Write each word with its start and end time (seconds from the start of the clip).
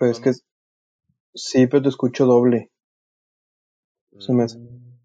Pues 0.00 0.12
es 0.12 0.20
que 0.20 0.32
sí, 1.34 1.66
pero 1.66 1.82
te 1.82 1.90
escucho 1.90 2.24
doble. 2.24 2.70
Se 4.18 4.32
me 4.32 4.44
hace. 4.44 4.58
Mm, 4.58 4.98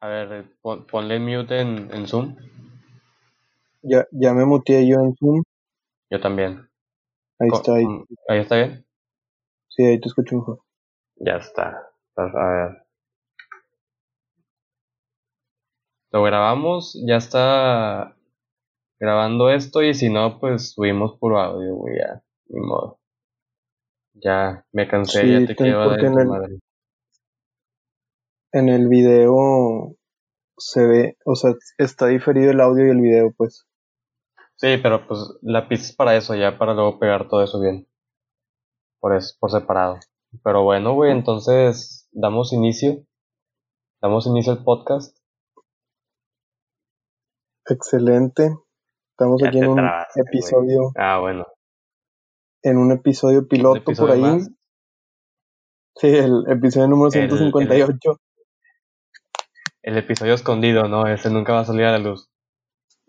A 0.00 0.08
ver, 0.08 0.56
pon- 0.60 0.84
ponle 0.86 1.20
mute 1.20 1.60
en, 1.60 1.88
en 1.94 2.06
Zoom. 2.08 2.36
Ya, 3.82 4.06
ya 4.10 4.34
me 4.34 4.44
muteé 4.44 4.86
yo 4.88 4.96
en 5.00 5.14
Zoom. 5.16 5.42
Yo 6.10 6.20
también. 6.20 6.68
Ahí 7.38 7.48
Co- 7.50 7.56
está, 7.56 7.74
ahí. 7.76 7.86
mm, 7.86 8.04
Ahí 8.28 8.38
está 8.40 8.56
bien. 8.56 8.84
Sí, 9.68 9.84
ahí 9.84 10.00
te 10.00 10.08
escucho 10.08 10.36
mejor. 10.36 10.58
Ya 11.16 11.36
está. 11.36 11.88
A 12.16 12.24
ver. 12.24 12.82
Lo 16.10 16.22
grabamos, 16.24 17.00
ya 17.06 17.16
está 17.16 18.16
grabando 18.98 19.50
esto 19.50 19.82
y 19.82 19.94
si 19.94 20.10
no, 20.10 20.40
pues 20.40 20.72
subimos 20.72 21.16
puro 21.18 21.38
audio, 21.40 21.76
güey, 21.76 21.96
ya, 21.98 22.22
ni 22.48 22.60
modo. 22.60 22.98
Ya 24.14 24.64
me 24.72 24.88
cansé, 24.88 25.22
Sí, 25.22 25.32
ya 25.40 25.46
te 25.46 25.56
quiero 25.56 25.84
porque 25.84 26.06
en 26.06 26.18
el- 26.18 26.28
madre. 26.28 26.58
En 28.52 28.68
el 28.68 28.88
video 28.88 29.94
se 30.58 30.86
ve, 30.86 31.16
o 31.24 31.34
sea, 31.34 31.52
está 31.78 32.06
diferido 32.08 32.50
el 32.50 32.60
audio 32.60 32.86
y 32.86 32.90
el 32.90 33.00
video, 33.00 33.32
pues. 33.36 33.66
Sí, 34.56 34.76
pero 34.82 35.06
pues 35.08 35.20
la 35.40 35.68
pista 35.68 35.86
es 35.86 35.96
para 35.96 36.14
eso, 36.16 36.34
ya 36.34 36.58
para 36.58 36.74
luego 36.74 36.98
pegar 36.98 37.28
todo 37.28 37.42
eso 37.42 37.60
bien. 37.60 37.88
Por 39.00 39.16
eso, 39.16 39.34
por 39.40 39.50
separado. 39.50 39.98
Pero 40.44 40.62
bueno, 40.62 40.94
güey, 40.94 41.10
entonces 41.12 42.08
damos 42.12 42.52
inicio. 42.52 43.04
Damos 44.02 44.26
inicio 44.26 44.52
al 44.52 44.62
podcast. 44.64 45.16
Excelente. 47.66 48.50
Estamos 49.12 49.40
Ya 49.40 49.48
aquí 49.48 49.58
en 49.58 49.68
un 49.68 49.80
episodio, 50.16 50.90
Ah, 50.96 51.18
bueno. 51.20 51.46
En 52.62 52.78
un 52.78 52.92
episodio 52.92 53.46
piloto 53.48 53.92
por 53.92 54.10
ahí. 54.10 54.20
más. 54.20 54.50
Sí, 55.96 56.08
el 56.08 56.44
episodio 56.48 56.88
número 56.88 57.10
El- 57.12 57.22
el- 57.24 57.28
158. 57.30 58.20
El 59.82 59.98
episodio 59.98 60.34
escondido, 60.34 60.88
¿no? 60.88 61.06
Ese 61.06 61.28
nunca 61.30 61.52
va 61.54 61.60
a 61.60 61.64
salir 61.64 61.84
a 61.84 61.92
la 61.92 61.98
luz. 61.98 62.30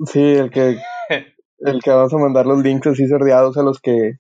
Sí, 0.06 0.22
el 0.22 0.50
que, 0.50 0.78
el 1.60 1.82
que 1.82 1.90
vamos 1.92 2.14
a 2.14 2.18
mandar 2.18 2.46
los 2.48 2.64
links 2.64 2.88
así 2.88 3.08
sordeados 3.08 3.58
a 3.58 3.64
los 3.64 3.80
que 3.80 4.14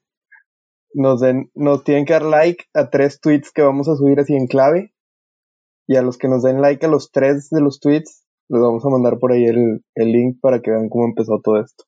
nos 0.93 1.19
den, 1.19 1.49
nos 1.55 1.83
tienen 1.83 2.05
que 2.05 2.13
dar 2.13 2.21
like 2.23 2.65
a 2.75 2.89
tres 2.91 3.19
tweets 3.19 3.51
que 3.51 3.63
vamos 3.63 3.89
a 3.89 3.95
subir 3.95 4.19
así 4.19 4.35
en 4.35 4.45
clave. 4.47 4.93
Y 5.87 5.95
a 5.97 6.01
los 6.03 6.17
que 6.17 6.27
nos 6.29 6.43
den 6.43 6.61
like 6.61 6.85
a 6.85 6.89
los 6.89 7.11
tres 7.11 7.49
de 7.49 7.59
los 7.59 7.79
tweets, 7.79 8.25
les 8.49 8.61
vamos 8.61 8.85
a 8.85 8.89
mandar 8.89 9.17
por 9.19 9.31
ahí 9.31 9.45
el, 9.45 9.83
el 9.95 10.11
link 10.11 10.37
para 10.39 10.61
que 10.61 10.71
vean 10.71 10.87
cómo 10.89 11.05
empezó 11.05 11.41
todo 11.43 11.59
esto. 11.59 11.83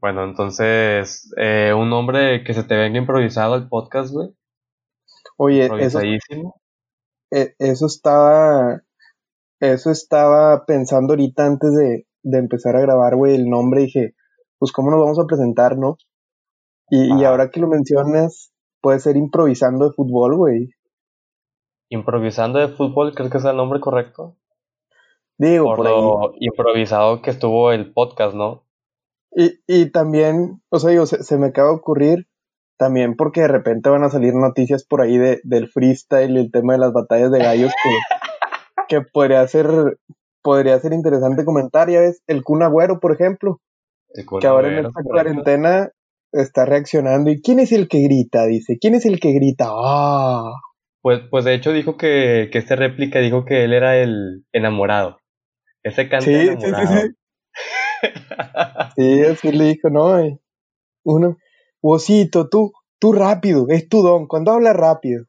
Bueno, 0.00 0.24
entonces, 0.24 1.32
eh, 1.36 1.72
un 1.76 1.90
nombre 1.90 2.42
que 2.44 2.54
se 2.54 2.64
te 2.64 2.76
venga 2.76 2.98
improvisado 2.98 3.54
al 3.54 3.68
podcast, 3.68 4.12
güey. 4.12 4.28
Oye, 5.36 5.66
eso, 5.78 6.00
Improvisadísimo. 6.00 6.54
eh, 7.30 7.54
eso 7.58 7.86
estaba, 7.86 8.82
eso 9.60 9.90
estaba 9.90 10.64
pensando 10.66 11.12
ahorita 11.14 11.46
antes 11.46 11.74
de, 11.74 12.06
de 12.22 12.38
empezar 12.38 12.76
a 12.76 12.80
grabar, 12.80 13.16
güey, 13.16 13.34
el 13.36 13.48
nombre. 13.48 13.82
Dije, 13.82 14.14
pues 14.58 14.72
cómo 14.72 14.90
nos 14.90 15.00
vamos 15.00 15.18
a 15.18 15.26
presentar, 15.26 15.76
¿no? 15.78 15.96
Y, 16.90 17.20
y 17.20 17.24
ahora 17.24 17.50
que 17.50 17.60
lo 17.60 17.68
mencionas, 17.68 18.52
puede 18.80 19.00
ser 19.00 19.16
improvisando 19.16 19.86
de 19.88 19.94
fútbol, 19.94 20.36
güey. 20.36 20.70
Improvisando 21.90 22.58
de 22.58 22.68
fútbol, 22.68 23.14
¿crees 23.14 23.30
que 23.30 23.38
es 23.38 23.44
el 23.44 23.56
nombre 23.56 23.80
correcto? 23.80 24.36
Digo, 25.38 25.70
Por 25.70 25.76
por 25.76 25.86
ahí. 25.88 25.94
lo 25.94 26.32
improvisado 26.40 27.22
que 27.22 27.30
estuvo 27.30 27.72
el 27.72 27.92
podcast, 27.92 28.34
¿no? 28.34 28.64
Y, 29.32 29.60
y 29.66 29.90
también, 29.90 30.60
o 30.70 30.78
sea, 30.78 30.90
digo, 30.90 31.06
se, 31.06 31.22
se 31.22 31.38
me 31.38 31.48
acaba 31.48 31.68
de 31.68 31.76
ocurrir 31.76 32.26
también 32.80 33.14
porque 33.14 33.42
de 33.42 33.48
repente 33.48 33.90
van 33.90 34.04
a 34.04 34.10
salir 34.10 34.34
noticias 34.34 34.84
por 34.84 35.02
ahí 35.02 35.18
de, 35.18 35.40
del 35.44 35.68
freestyle 35.68 36.36
y 36.36 36.40
el 36.40 36.50
tema 36.50 36.72
de 36.72 36.78
las 36.78 36.92
batallas 36.94 37.30
de 37.30 37.38
gallos 37.38 37.72
que, 37.82 37.90
que 38.88 39.00
podría 39.02 39.46
ser, 39.46 39.98
podría 40.42 40.80
ser 40.80 40.94
interesante 40.94 41.44
comentar, 41.44 41.90
ya 41.90 42.00
ves, 42.00 42.22
el 42.26 42.42
Kun 42.42 42.62
Agüero, 42.62 42.98
por 42.98 43.12
ejemplo, 43.12 43.60
El 44.14 44.24
que 44.40 44.46
ahora 44.46 44.68
en 44.68 44.86
esta 44.86 45.02
cuarentena 45.04 45.90
está 46.32 46.64
reaccionando. 46.64 47.30
¿Y 47.30 47.42
quién 47.42 47.60
es 47.60 47.72
el 47.72 47.86
que 47.86 48.00
grita? 48.02 48.46
Dice, 48.46 48.78
¿quién 48.80 48.94
es 48.94 49.04
el 49.04 49.20
que 49.20 49.32
grita? 49.32 49.66
¡Ah! 49.68 50.52
Pues, 51.02 51.20
pues 51.30 51.44
de 51.44 51.54
hecho 51.54 51.72
dijo 51.72 51.96
que, 51.96 52.48
que 52.50 52.58
esta 52.58 52.76
réplica 52.76 53.20
dijo 53.20 53.44
que 53.44 53.64
él 53.64 53.74
era 53.74 53.96
el 53.98 54.44
enamorado. 54.52 55.18
Ese 55.82 56.08
canta 56.08 56.24
Sí, 56.24 56.32
sí, 56.32 56.46
sí, 56.46 56.66
enamorado. 56.66 57.00
sí. 57.02 57.08
Sí, 58.96 59.22
así 59.22 59.52
le 59.52 59.64
dijo, 59.64 59.88
¿no? 59.90 60.16
Uno, 61.04 61.36
Osito, 61.80 62.48
tú, 62.48 62.72
tú 62.98 63.12
rápido, 63.12 63.66
es 63.68 63.88
tu 63.88 64.02
don, 64.02 64.26
cuando 64.26 64.52
habla 64.52 64.72
rápido. 64.72 65.24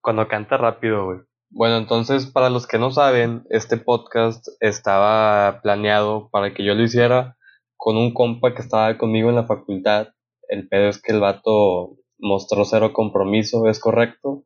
Cuando 0.00 0.26
canta 0.26 0.56
rápido, 0.56 1.04
güey. 1.04 1.18
Bueno, 1.50 1.78
entonces, 1.78 2.26
para 2.26 2.50
los 2.50 2.66
que 2.66 2.78
no 2.78 2.90
saben, 2.90 3.44
este 3.50 3.78
podcast 3.78 4.46
estaba 4.60 5.60
planeado 5.62 6.28
para 6.30 6.52
que 6.52 6.64
yo 6.64 6.74
lo 6.74 6.82
hiciera 6.82 7.36
con 7.76 7.96
un 7.96 8.12
compa 8.12 8.54
que 8.54 8.62
estaba 8.62 8.98
conmigo 8.98 9.30
en 9.30 9.36
la 9.36 9.46
facultad. 9.46 10.08
El 10.48 10.68
pedo 10.68 10.88
es 10.88 11.00
que 11.00 11.12
el 11.12 11.20
vato 11.20 11.96
mostró 12.18 12.64
cero 12.64 12.92
compromiso, 12.92 13.66
es 13.66 13.80
correcto. 13.80 14.44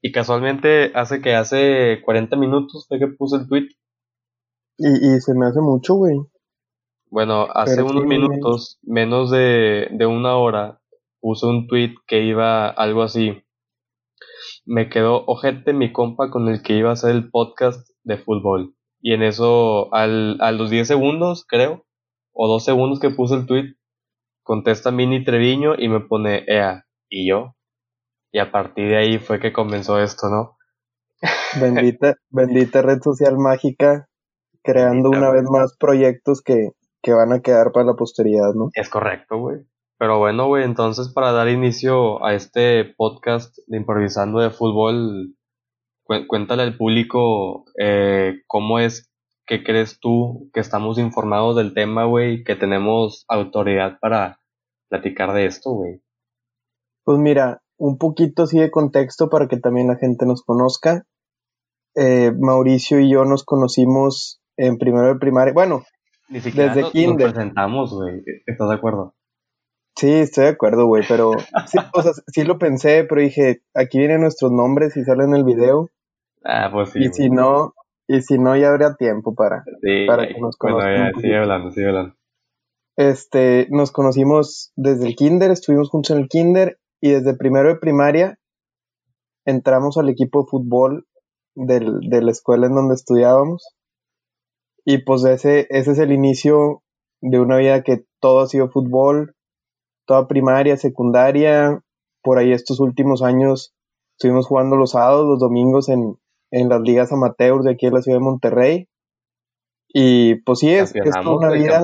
Y 0.00 0.12
casualmente 0.12 0.92
hace 0.94 1.20
que 1.20 1.34
hace 1.34 2.00
40 2.04 2.36
minutos 2.36 2.86
fue 2.88 2.98
que 2.98 3.08
puse 3.08 3.36
el 3.36 3.48
tweet. 3.48 3.68
Y, 4.78 4.88
y 4.88 5.20
se 5.20 5.34
me 5.34 5.46
hace 5.46 5.60
mucho, 5.60 5.96
güey. 5.96 6.16
Bueno, 7.10 7.48
hace 7.54 7.82
Pero 7.82 7.86
unos 7.90 8.02
sí, 8.02 8.08
minutos, 8.08 8.78
menos 8.82 9.30
de, 9.30 9.88
de 9.92 10.06
una 10.06 10.36
hora, 10.36 10.80
puse 11.20 11.46
un 11.46 11.66
tweet 11.66 11.94
que 12.06 12.22
iba 12.22 12.68
algo 12.68 13.02
así. 13.02 13.42
Me 14.64 14.88
quedó 14.88 15.24
ojete 15.26 15.74
mi 15.74 15.92
compa 15.92 16.30
con 16.30 16.48
el 16.48 16.62
que 16.62 16.74
iba 16.74 16.90
a 16.90 16.94
hacer 16.94 17.10
el 17.10 17.30
podcast 17.30 17.88
de 18.04 18.16
fútbol. 18.18 18.74
Y 19.02 19.12
en 19.14 19.22
eso, 19.22 19.92
al, 19.94 20.38
a 20.40 20.52
los 20.52 20.70
10 20.70 20.88
segundos, 20.88 21.44
creo, 21.46 21.84
o 22.32 22.48
2 22.48 22.64
segundos 22.64 23.00
que 23.00 23.10
puse 23.10 23.34
el 23.34 23.46
tweet, 23.46 23.74
contesta 24.44 24.90
Mini 24.90 25.24
Treviño 25.24 25.74
y 25.78 25.88
me 25.88 26.00
pone 26.00 26.44
EA. 26.46 26.86
¿Y 27.08 27.28
yo? 27.28 27.56
Y 28.32 28.40
a 28.40 28.52
partir 28.52 28.88
de 28.88 28.98
ahí 28.98 29.18
fue 29.18 29.40
que 29.40 29.52
comenzó 29.52 30.00
esto, 30.00 30.28
¿no? 30.28 30.58
Bendita, 31.52 32.16
bendita 32.30 32.82
red 32.82 33.00
social 33.02 33.36
mágica, 33.38 34.08
creando 34.62 35.10
una 35.10 35.30
vez 35.30 35.44
más 35.50 35.76
proyectos 35.78 36.42
que, 36.42 36.70
que 37.02 37.12
van 37.12 37.32
a 37.32 37.40
quedar 37.40 37.72
para 37.72 37.86
la 37.86 37.94
posteridad, 37.94 38.52
¿no? 38.54 38.70
Es 38.74 38.88
correcto, 38.88 39.38
güey. 39.38 39.58
Pero 39.98 40.18
bueno, 40.18 40.46
güey, 40.46 40.64
entonces 40.64 41.10
para 41.12 41.32
dar 41.32 41.48
inicio 41.48 42.24
a 42.24 42.34
este 42.34 42.84
podcast 42.96 43.56
de 43.66 43.76
improvisando 43.76 44.40
de 44.40 44.50
fútbol, 44.50 45.34
cué- 46.04 46.26
cuéntale 46.26 46.62
al 46.62 46.76
público 46.76 47.64
eh, 47.78 48.40
cómo 48.46 48.78
es 48.78 49.10
que 49.46 49.62
crees 49.64 49.98
tú 50.00 50.48
que 50.54 50.60
estamos 50.60 50.98
informados 50.98 51.56
del 51.56 51.74
tema, 51.74 52.04
güey, 52.04 52.44
que 52.44 52.54
tenemos 52.56 53.24
autoridad 53.28 53.98
para 54.00 54.40
platicar 54.88 55.32
de 55.34 55.46
esto, 55.46 55.70
güey. 55.72 56.00
Pues 57.04 57.18
mira, 57.18 57.62
un 57.76 57.98
poquito 57.98 58.44
así 58.44 58.58
de 58.58 58.70
contexto 58.70 59.28
para 59.28 59.48
que 59.48 59.58
también 59.58 59.88
la 59.88 59.96
gente 59.96 60.24
nos 60.26 60.42
conozca. 60.42 61.04
Eh, 61.96 62.32
Mauricio 62.38 63.00
y 63.00 63.10
yo 63.10 63.24
nos 63.24 63.44
conocimos 63.44 64.40
en 64.56 64.78
primero 64.78 65.08
de 65.08 65.16
primaria. 65.16 65.52
Bueno, 65.52 65.82
Ni 66.30 66.40
siquiera 66.40 66.68
Desde 66.68 66.82
nos, 66.82 66.94
nos 66.94 67.02
kinder. 67.04 67.32
presentamos, 67.32 67.92
güey. 67.92 68.22
¿Estás 68.46 68.68
de 68.68 68.74
acuerdo? 68.74 69.14
sí, 69.96 70.10
estoy 70.10 70.44
de 70.44 70.50
acuerdo, 70.50 70.86
güey, 70.86 71.02
pero 71.06 71.32
sí, 71.66 71.78
o 71.92 72.02
sea, 72.02 72.12
sí 72.28 72.44
lo 72.44 72.58
pensé, 72.58 73.04
pero 73.04 73.20
dije, 73.20 73.62
aquí 73.74 73.98
vienen 73.98 74.22
nuestros 74.22 74.50
nombres 74.50 74.96
y 74.96 75.04
salen 75.04 75.30
en 75.30 75.36
el 75.36 75.44
video. 75.44 75.90
Ah, 76.44 76.70
pues 76.72 76.90
sí. 76.90 77.00
y 77.00 77.08
si 77.12 77.28
güey. 77.28 77.36
no, 77.36 77.74
y 78.08 78.22
si 78.22 78.38
no, 78.38 78.56
ya 78.56 78.70
habría 78.70 78.94
tiempo 78.94 79.34
para. 79.34 79.62
Sí, 79.82 80.06
para 80.06 80.26
que 80.26 80.40
nos 80.40 80.56
Bueno, 80.58 80.78
conozcan 80.78 80.96
ya, 80.96 81.12
un 81.14 81.20
sigue 81.20 81.36
hablando, 81.36 81.70
sigue 81.70 81.88
hablando. 81.88 82.14
Este, 82.96 83.66
nos 83.70 83.92
conocimos 83.92 84.72
desde 84.76 85.06
el 85.06 85.16
kinder, 85.16 85.50
estuvimos 85.50 85.90
juntos 85.90 86.12
en 86.12 86.22
el 86.22 86.28
kinder 86.28 86.78
y 87.00 87.10
desde 87.10 87.36
primero 87.36 87.68
de 87.68 87.76
primaria 87.76 88.38
entramos 89.44 89.98
al 89.98 90.08
equipo 90.08 90.42
de 90.42 90.48
fútbol 90.50 91.06
del, 91.54 92.00
de 92.08 92.22
la 92.22 92.30
escuela 92.30 92.66
en 92.66 92.74
donde 92.74 92.94
estudiábamos. 92.94 93.76
Y 94.92 94.98
pues 95.04 95.24
ese, 95.24 95.66
ese 95.70 95.92
es 95.92 95.98
el 95.98 96.10
inicio 96.12 96.82
de 97.20 97.38
una 97.38 97.56
vida 97.58 97.82
que 97.82 98.04
todo 98.20 98.40
ha 98.40 98.46
sido 98.48 98.70
fútbol, 98.70 99.34
toda 100.06 100.26
primaria, 100.26 100.76
secundaria, 100.76 101.80
por 102.22 102.38
ahí 102.38 102.52
estos 102.52 102.80
últimos 102.80 103.22
años 103.22 103.72
estuvimos 104.18 104.46
jugando 104.46 104.76
los 104.76 104.90
sábados, 104.92 105.26
los 105.26 105.38
domingos 105.38 105.88
en, 105.88 106.16
en 106.50 106.68
las 106.68 106.80
ligas 106.80 107.12
amateurs 107.12 107.64
de 107.64 107.72
aquí 107.72 107.86
en 107.86 107.94
la 107.94 108.02
ciudad 108.02 108.18
de 108.18 108.24
Monterrey. 108.24 108.88
Y 109.92 110.36
pues 110.42 110.58
sí, 110.60 110.70
es, 110.70 110.92
es 111.04 111.14
toda 111.24 111.36
una 111.36 111.48
vida 111.64 111.78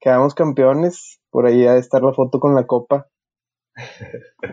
quedamos 0.00 0.34
campeones. 0.34 1.20
Por 1.30 1.46
ahí 1.46 1.66
ha 1.66 1.74
de 1.74 1.80
estar 1.80 2.02
la 2.02 2.12
foto 2.12 2.40
con 2.40 2.54
la 2.54 2.66
copa. 2.66 3.06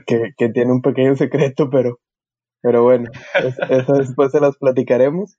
Que, 0.06 0.34
que 0.38 0.50
tiene 0.50 0.72
un 0.72 0.82
pequeño 0.82 1.16
secreto, 1.16 1.70
pero, 1.72 1.98
pero 2.62 2.84
bueno, 2.84 3.10
es- 3.44 3.58
eso 3.70 3.94
después 3.94 4.32
se 4.32 4.40
las 4.40 4.58
platicaremos. 4.58 5.38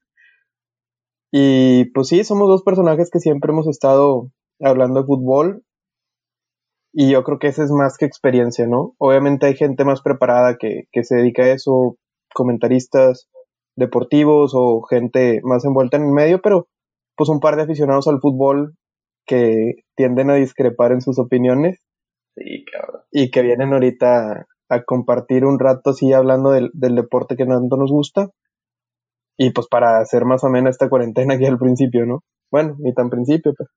Y 1.33 1.87
pues 1.93 2.09
sí, 2.09 2.25
somos 2.25 2.49
dos 2.49 2.63
personajes 2.63 3.11
que 3.11 3.21
siempre 3.21 3.53
hemos 3.53 3.69
estado 3.69 4.31
hablando 4.61 5.01
de 5.01 5.07
fútbol. 5.07 5.63
y 6.93 7.11
yo 7.13 7.23
creo 7.25 7.39
que 7.39 7.49
ese 7.49 7.63
es 7.65 7.71
más 7.71 7.97
que 7.99 8.07
experiencia, 8.07 8.67
¿no? 8.67 8.95
Obviamente 8.99 9.47
hay 9.47 9.55
gente 9.57 9.85
más 9.85 10.03
preparada 10.03 10.57
que, 10.59 10.85
que 10.93 11.05
se 11.05 11.17
dedica 11.17 11.43
a 11.45 11.53
eso, 11.53 11.97
comentaristas 12.35 13.29
deportivos 13.77 14.53
o 14.55 14.83
gente 14.83 15.41
más 15.45 15.65
envuelta 15.65 15.97
en 15.99 16.05
el 16.05 16.13
medio, 16.13 16.41
pero 16.43 16.67
pues 17.17 17.29
un 17.29 17.41
par 17.41 17.57
de 17.57 17.63
aficionados 17.63 18.09
al 18.09 18.21
fútbol 18.21 18.75
que 19.27 19.75
tienden 19.97 20.31
a 20.31 20.35
discrepar 20.35 20.93
en 20.93 21.01
sus 21.01 21.19
opiniones. 21.19 21.81
Sí, 22.37 22.65
cabrón. 22.73 23.03
Y 23.13 23.31
que 23.31 23.43
vienen 23.43 23.73
ahorita 23.73 24.47
a 24.71 24.83
compartir 24.85 25.45
un 25.45 25.59
rato 25.59 25.91
así 25.91 26.13
hablando 26.13 26.51
del, 26.51 26.71
del 26.75 26.95
deporte 26.97 27.37
que 27.37 27.47
tanto 27.47 27.77
nos 27.77 27.91
gusta. 27.91 28.31
Y 29.39 29.53
pues 29.53 29.69
para 29.69 30.01
hacer 30.01 30.25
más 30.25 30.45
o 30.45 30.51
menos 30.51 30.73
esta 30.73 30.91
cuarentena 30.91 31.35
aquí 31.35 31.47
al 31.47 31.59
principio, 31.59 32.05
¿no? 32.05 32.25
Bueno, 32.51 32.77
ni 32.81 32.93
tan 32.93 33.09
principio, 33.09 33.55
pero. 33.57 33.71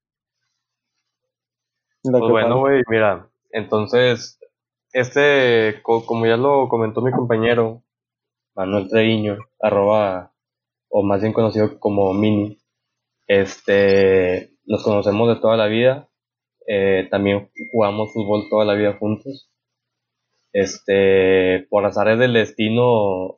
Pues 2.03 2.31
bueno, 2.31 2.59
güey, 2.59 2.81
mira, 2.89 3.29
entonces, 3.51 4.39
este, 4.91 5.81
como 5.83 6.25
ya 6.25 6.35
lo 6.35 6.67
comentó 6.67 7.01
mi 7.01 7.11
compañero, 7.11 7.83
Manuel 8.55 8.89
Treviño, 8.89 9.37
arroba, 9.59 10.33
o 10.89 11.03
más 11.03 11.21
bien 11.21 11.31
conocido 11.31 11.79
como 11.79 12.11
Mini, 12.13 12.57
este, 13.27 14.55
nos 14.65 14.83
conocemos 14.83 15.29
de 15.29 15.41
toda 15.41 15.57
la 15.57 15.67
vida, 15.67 16.09
eh, 16.67 17.07
también 17.11 17.49
jugamos 17.71 18.13
fútbol 18.13 18.49
toda 18.49 18.65
la 18.65 18.73
vida 18.73 18.97
juntos. 18.97 19.49
Este, 20.53 21.67
por 21.69 21.85
azares 21.85 22.19
del 22.19 22.33
destino, 22.33 23.35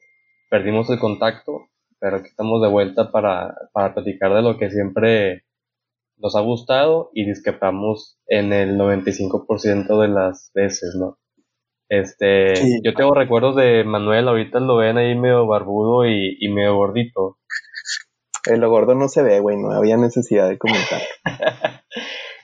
perdimos 0.49 0.89
el 0.89 0.99
contacto, 0.99 1.67
pero 2.03 2.17
aquí 2.17 2.27
estamos 2.27 2.61
de 2.61 2.67
vuelta 2.67 3.13
para, 3.13 3.55
para 3.71 3.93
platicar 3.93 4.33
de 4.33 4.41
lo 4.41 4.57
que 4.57 4.69
siempre 4.69 5.45
nos 6.17 6.35
ha 6.35 6.41
gustado 6.41 7.11
y 7.13 7.25
discrepamos 7.25 8.19
en 8.27 8.51
el 8.51 8.77
95% 8.77 10.01
de 10.01 10.07
las 10.09 10.51
veces, 10.53 10.95
¿no? 10.99 11.17
Este, 11.87 12.55
yo 12.83 12.93
tengo 12.93 13.13
recuerdos 13.13 13.55
de 13.55 13.85
Manuel, 13.85 14.27
ahorita 14.27 14.59
lo 14.59 14.75
ven 14.75 14.97
ahí 14.97 15.15
medio 15.15 15.47
barbudo 15.47 16.05
y, 16.05 16.35
y 16.41 16.49
medio 16.49 16.75
gordito. 16.75 17.37
El 18.51 18.59
lo 18.59 18.69
gordo 18.69 18.95
no 18.95 19.07
se 19.07 19.23
ve, 19.23 19.39
güey, 19.39 19.55
no 19.55 19.71
había 19.71 19.95
necesidad 19.95 20.49
de 20.49 20.57
comentar. 20.57 21.01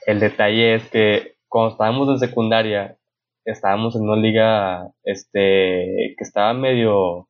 el 0.06 0.22
detalle 0.22 0.76
es 0.76 0.90
que 0.90 1.36
cuando 1.50 1.74
estábamos 1.74 2.08
en 2.08 2.20
secundaria, 2.20 2.98
estábamos 3.44 3.94
en 3.98 4.04
una 4.04 4.16
liga, 4.16 4.90
este, 5.04 6.16
que 6.18 6.24
estaba 6.24 6.54
medio, 6.54 7.28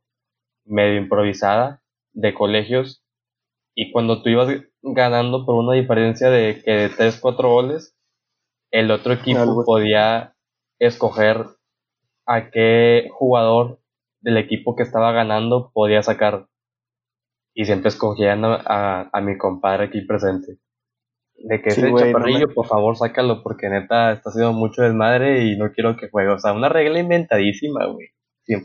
medio 0.66 0.98
improvisada 0.98 1.79
de 2.14 2.34
colegios 2.34 3.04
y 3.82 3.92
cuando 3.92 4.22
tú 4.22 4.30
ibas 4.30 4.50
ganando 4.82 5.46
por 5.46 5.56
una 5.56 5.74
diferencia 5.74 6.30
de 6.30 6.62
que 6.64 6.72
de 6.72 6.90
3, 6.90 7.20
4 7.22 7.50
goles, 7.50 7.96
el 8.72 8.92
otro 8.92 9.14
equipo 9.14 9.64
podía 9.66 10.36
escoger 10.80 11.46
a 12.26 12.52
qué 12.52 13.08
jugador 13.12 13.80
del 14.22 14.38
equipo 14.38 14.76
que 14.76 14.84
estaba 14.84 15.14
ganando 15.14 15.72
podía 15.74 16.04
sacar. 16.04 16.48
Y 17.54 17.66
siempre 17.66 17.88
escogían 17.88 18.44
a, 18.44 19.10
a, 19.14 19.22
mi 19.22 19.38
compadre 19.38 19.86
aquí 19.86 20.02
presente. 20.02 20.58
De 21.36 21.62
que 21.62 21.70
ese 21.70 21.94
chaparrillo, 21.94 22.54
por 22.54 22.68
favor, 22.68 22.98
sácalo, 22.98 23.42
porque 23.44 23.70
neta 23.70 24.12
está 24.12 24.30
haciendo 24.30 24.52
mucho 24.52 24.82
desmadre 24.82 25.46
y 25.46 25.58
no 25.58 25.72
quiero 25.72 25.96
que 25.96 26.10
juegue. 26.10 26.32
O 26.32 26.40
sea, 26.40 26.52
una 26.52 26.68
regla 26.68 27.00
inventadísima, 27.00 27.86
güey. 27.88 28.10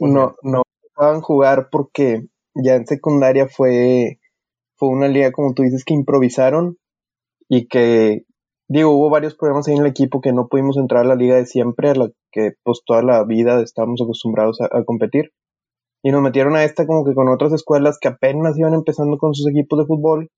No, 0.00 0.34
no 0.42 0.62
dejaban 0.82 1.20
jugar 1.20 1.68
porque 1.70 2.26
ya 2.54 2.74
en 2.76 2.86
secundaria 2.86 3.48
fue 3.48 4.18
fue 4.76 4.88
una 4.88 5.08
liga, 5.08 5.32
como 5.32 5.54
tú 5.54 5.62
dices, 5.62 5.84
que 5.84 5.94
improvisaron 5.94 6.78
y 7.48 7.68
que, 7.68 8.24
digo, 8.68 8.90
hubo 8.90 9.10
varios 9.10 9.36
problemas 9.36 9.68
ahí 9.68 9.74
en 9.74 9.82
el 9.82 9.86
equipo 9.86 10.20
que 10.20 10.32
no 10.32 10.48
pudimos 10.48 10.76
entrar 10.76 11.04
a 11.04 11.08
la 11.08 11.14
liga 11.14 11.36
de 11.36 11.46
siempre, 11.46 11.90
a 11.90 11.94
la 11.94 12.10
que 12.32 12.52
pues 12.62 12.82
toda 12.84 13.02
la 13.02 13.24
vida 13.24 13.60
estábamos 13.62 14.00
acostumbrados 14.02 14.60
a, 14.60 14.84
competir. 14.84 15.32
Y 16.02 16.10
nos 16.10 16.22
metieron 16.22 16.56
a 16.56 16.64
esta 16.64 16.86
como 16.86 17.04
que 17.04 17.14
con 17.14 17.28
otras 17.28 17.52
escuelas 17.52 17.98
que 18.00 18.08
apenas 18.08 18.58
iban 18.58 18.74
empezando 18.74 19.16
con 19.18 19.34
sus 19.34 19.48
equipos 19.48 19.78
de 19.78 19.86
fútbol. 19.86 20.30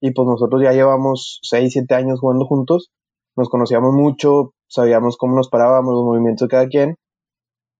Y 0.00 0.12
pues 0.12 0.26
nosotros 0.26 0.62
ya 0.62 0.72
llevamos 0.72 1.40
6, 1.42 1.72
7 1.72 1.94
años 1.94 2.20
jugando 2.20 2.46
juntos. 2.46 2.90
Nos 3.36 3.48
conocíamos 3.48 3.92
mucho, 3.92 4.54
sabíamos 4.68 5.16
cómo 5.16 5.36
nos 5.36 5.48
parábamos, 5.48 5.94
los 5.94 6.04
movimientos 6.04 6.48
de 6.48 6.50
cada 6.50 6.68
quien. 6.68 6.96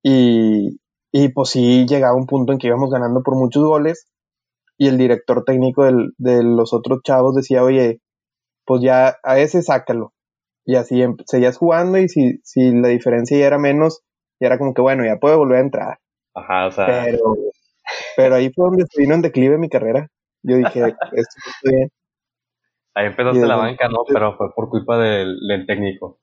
Y, 0.03 0.81
y 1.13 1.29
pues 1.31 1.51
sí 1.51 1.87
llegaba 1.87 2.15
un 2.15 2.27
punto 2.27 2.53
en 2.53 2.59
que 2.59 2.69
íbamos 2.69 2.91
ganando 2.91 3.23
por 3.23 3.37
muchos 3.37 3.65
goles 3.65 4.09
y 4.79 4.89
el 4.89 4.97
director 4.97 5.45
técnico 5.45 5.85
del, 5.85 6.13
de 6.17 6.43
los 6.43 6.73
otros 6.73 7.01
chavos 7.03 7.35
decía, 7.35 7.63
oye, 7.63 8.01
pues 8.65 8.81
ya 8.83 9.17
a 9.23 9.39
ese 9.39 9.63
sácalo. 9.63 10.13
Y 10.65 10.77
así 10.77 11.03
em, 11.03 11.17
seguías 11.27 11.59
jugando 11.59 11.99
y 11.99 12.09
si, 12.09 12.39
si 12.45 12.73
la 12.73 12.89
diferencia 12.89 13.37
ya 13.39 13.47
era 13.47 13.59
menos, 13.59 14.03
ya 14.41 14.47
era 14.47 14.59
como 14.59 14.73
que 14.73 14.81
bueno, 14.81 15.05
ya 15.05 15.17
puedo 15.19 15.37
volver 15.39 15.59
a 15.59 15.63
entrar. 15.63 15.99
Ajá, 16.35 16.67
o 16.67 16.71
sea. 16.71 16.87
Pero, 16.87 17.37
pero 18.17 18.35
ahí 18.37 18.51
fue 18.55 18.69
donde 18.69 18.87
se 18.89 19.03
vino 19.03 19.15
en 19.15 19.23
declive 19.23 19.59
mi 19.59 19.69
carrera. 19.69 20.09
Yo 20.43 20.57
dije, 20.57 20.81
esto 20.81 20.97
está 21.13 21.71
bien. 21.71 21.91
Ahí 22.95 23.07
empezaste 23.07 23.47
la 23.47 23.57
banca, 23.57 23.89
¿no? 23.89 24.05
Pero 24.07 24.37
fue 24.37 24.53
por 24.55 24.69
culpa 24.69 24.99
del, 24.99 25.37
del 25.47 25.67
técnico. 25.67 26.19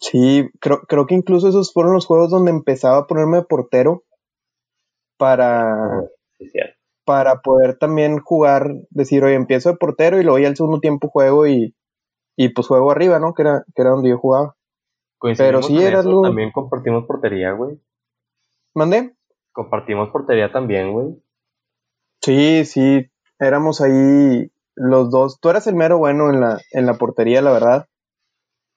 Sí, 0.00 0.48
creo, 0.60 0.80
creo 0.88 1.06
que 1.06 1.14
incluso 1.14 1.48
esos 1.48 1.72
fueron 1.72 1.92
los 1.92 2.06
juegos 2.06 2.30
donde 2.30 2.50
empezaba 2.50 2.98
a 2.98 3.06
ponerme 3.06 3.38
de 3.38 3.44
portero 3.44 4.02
para, 5.16 6.02
sí, 6.38 6.58
para 7.04 7.40
poder 7.40 7.76
también 7.78 8.18
jugar, 8.18 8.74
decir, 8.90 9.24
oye, 9.24 9.34
empiezo 9.34 9.70
de 9.70 9.76
portero 9.76 10.20
y 10.20 10.24
luego 10.24 10.38
ya 10.38 10.48
al 10.48 10.56
segundo 10.56 10.80
tiempo 10.80 11.08
juego 11.08 11.46
y, 11.46 11.74
y 12.36 12.48
pues 12.50 12.66
juego 12.66 12.90
arriba, 12.90 13.18
¿no? 13.18 13.34
Que 13.34 13.42
era, 13.42 13.64
que 13.74 13.82
era 13.82 13.90
donde 13.90 14.10
yo 14.10 14.18
jugaba. 14.18 14.56
Pero 15.38 15.62
sí 15.62 15.82
era 15.82 16.00
algo... 16.00 16.22
También 16.22 16.50
compartimos 16.52 17.06
portería, 17.06 17.52
güey. 17.52 17.80
¿Mandé? 18.74 19.14
Compartimos 19.52 20.10
portería 20.10 20.52
también, 20.52 20.92
güey. 20.92 21.22
Sí, 22.20 22.64
sí, 22.64 23.06
éramos 23.38 23.80
ahí 23.80 24.50
los 24.74 25.10
dos. 25.10 25.38
Tú 25.40 25.48
eras 25.48 25.66
el 25.66 25.76
mero 25.76 25.98
bueno 25.98 26.30
en 26.30 26.40
la, 26.40 26.58
en 26.72 26.86
la 26.86 26.94
portería, 26.94 27.40
la 27.40 27.52
verdad. 27.52 27.86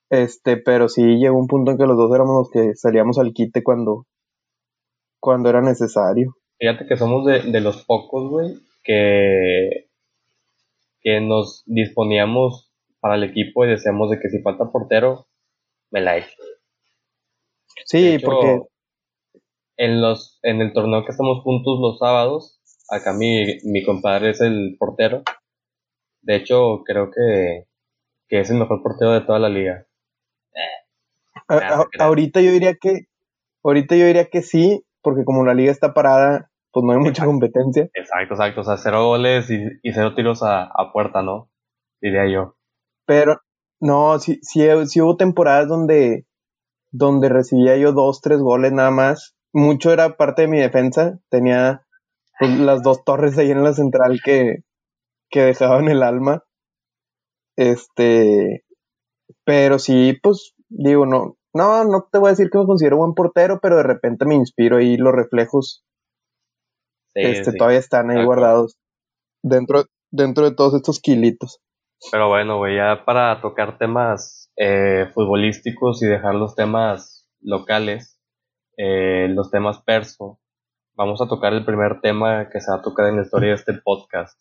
Este, 0.10 0.56
pero 0.58 0.88
sí 0.88 1.18
llegó 1.18 1.38
un 1.38 1.48
punto 1.48 1.72
en 1.72 1.78
que 1.78 1.86
los 1.86 1.98
dos 1.98 2.14
éramos 2.14 2.38
los 2.38 2.52
que 2.52 2.76
salíamos 2.76 3.20
al 3.20 3.34
quite 3.34 3.64
cuando, 3.64 4.06
cuando 5.20 5.50
era 5.50 5.62
necesario. 5.62 6.36
Fíjate 6.60 6.88
que 6.88 6.98
somos 6.98 7.26
de, 7.26 7.52
de 7.52 7.62
los 7.62 7.84
pocos, 7.86 8.30
güey, 8.30 8.56
que, 8.84 9.90
que 11.02 11.22
nos 11.22 11.64
disponíamos 11.66 12.72
para 13.00 13.16
el 13.16 13.24
equipo 13.24 13.66
y 13.66 13.70
decíamos 13.70 14.10
de 14.10 14.20
que 14.20 14.30
si 14.30 14.42
falta 14.42 14.72
portero, 14.72 15.28
me 15.92 16.02
la 16.02 16.18
echo. 16.18 16.36
Sí, 17.86 18.18
porque 18.24 18.62
en 19.78 20.02
los 20.02 20.40
en 20.42 20.62
el 20.62 20.74
torneo 20.74 21.06
que 21.06 21.12
estamos 21.12 21.44
juntos 21.44 21.80
los 21.80 22.00
sábados, 22.00 22.60
acá 22.90 23.14
mi, 23.14 23.60
mi 23.64 23.84
compadre 23.84 24.32
es 24.32 24.42
el 24.42 24.76
portero. 24.80 25.24
De 26.22 26.36
hecho, 26.36 26.84
creo 26.84 27.12
que, 27.12 27.68
que 28.28 28.40
es 28.40 28.50
el 28.50 28.58
mejor 28.58 28.82
portero 28.82 29.14
de 29.14 29.22
toda 29.22 29.40
la 29.40 29.50
liga. 29.50 29.86
ahorita 32.00 32.42
yo 32.42 32.52
diría 32.52 32.76
que 32.76 33.08
ahorita 33.64 33.96
yo 33.96 34.06
diría 34.06 34.26
que 34.26 34.42
sí, 34.42 34.84
porque 35.08 35.24
como 35.24 35.46
la 35.46 35.54
liga 35.54 35.72
está 35.72 35.94
parada, 35.94 36.52
pues 36.74 36.84
no 36.84 36.92
hay 36.92 37.00
mucha 37.00 37.24
competencia. 37.24 37.90
Exacto, 37.94 38.34
exacto. 38.34 38.60
O 38.60 38.64
sea, 38.66 38.76
cero 38.76 39.06
goles 39.06 39.50
y, 39.50 39.64
y 39.82 39.94
cero 39.94 40.16
tiros 40.16 40.44
a, 40.44 40.70
puerta, 40.92 41.22
¿no? 41.22 41.50
Diría 42.02 42.30
yo. 42.30 42.58
Pero, 43.06 43.40
no, 43.80 44.20
sí, 44.20 44.38
sí, 44.42 44.68
hubo 45.00 45.16
temporadas 45.16 45.70
donde, 45.70 46.26
donde 46.92 47.30
recibía 47.30 47.78
yo 47.78 47.94
dos, 47.94 48.20
tres 48.20 48.40
goles 48.40 48.74
nada 48.74 48.92
más. 48.92 49.34
Mucho 49.54 49.94
era 49.94 50.18
parte 50.18 50.42
de 50.42 50.50
mi 50.50 50.60
defensa. 50.60 51.18
Tenía 51.30 51.86
pues, 52.38 52.60
las 52.60 52.84
dos 52.84 53.06
torres 53.06 53.38
ahí 53.38 53.50
en 53.50 53.64
la 53.64 53.72
central 53.72 54.20
que, 54.22 54.58
que 55.30 55.40
dejaban 55.44 55.88
el 55.88 56.04
alma. 56.04 56.44
Este, 57.56 58.66
pero 59.46 59.80
sí, 59.80 60.20
pues, 60.22 60.54
digo, 60.68 61.06
no, 61.06 61.38
no, 61.58 61.84
no 61.84 62.08
te 62.12 62.20
voy 62.20 62.28
a 62.28 62.32
decir 62.32 62.50
que 62.50 62.58
me 62.58 62.66
considero 62.66 62.98
buen 62.98 63.14
portero, 63.14 63.60
pero 63.62 63.78
de 63.78 63.84
repente 63.84 64.26
me 64.26 64.36
inspiro 64.36 64.78
ahí 64.78 64.98
los 64.98 65.14
reflejos. 65.14 65.84
este, 67.14 67.52
todavía 67.54 67.80
están 67.80 68.12
ahí 68.12 68.24
guardados 68.24 68.78
dentro, 69.44 69.86
dentro 70.12 70.50
de 70.50 70.56
todos 70.56 70.76
estos 70.76 71.00
kilitos. 71.00 71.60
Pero 72.12 72.30
bueno, 72.30 72.58
güey, 72.58 72.76
ya 72.78 73.04
para 73.06 73.42
tocar 73.42 73.78
temas 73.78 74.52
eh, 74.56 75.10
futbolísticos 75.14 76.02
y 76.04 76.06
dejar 76.06 76.36
los 76.36 76.56
temas 76.56 77.28
locales, 77.42 78.20
eh, 78.78 79.28
los 79.30 79.50
temas 79.50 79.82
perso, 79.82 80.40
vamos 80.96 81.22
a 81.22 81.28
tocar 81.28 81.54
el 81.54 81.66
primer 81.66 82.02
tema 82.02 82.50
que 82.50 82.62
se 82.62 82.72
va 82.72 82.78
a 82.78 82.82
tocar 82.82 83.08
en 83.08 83.18
la 83.18 83.24
historia 83.24 83.50
de 83.50 83.56
este 83.56 83.74
podcast. 83.74 84.40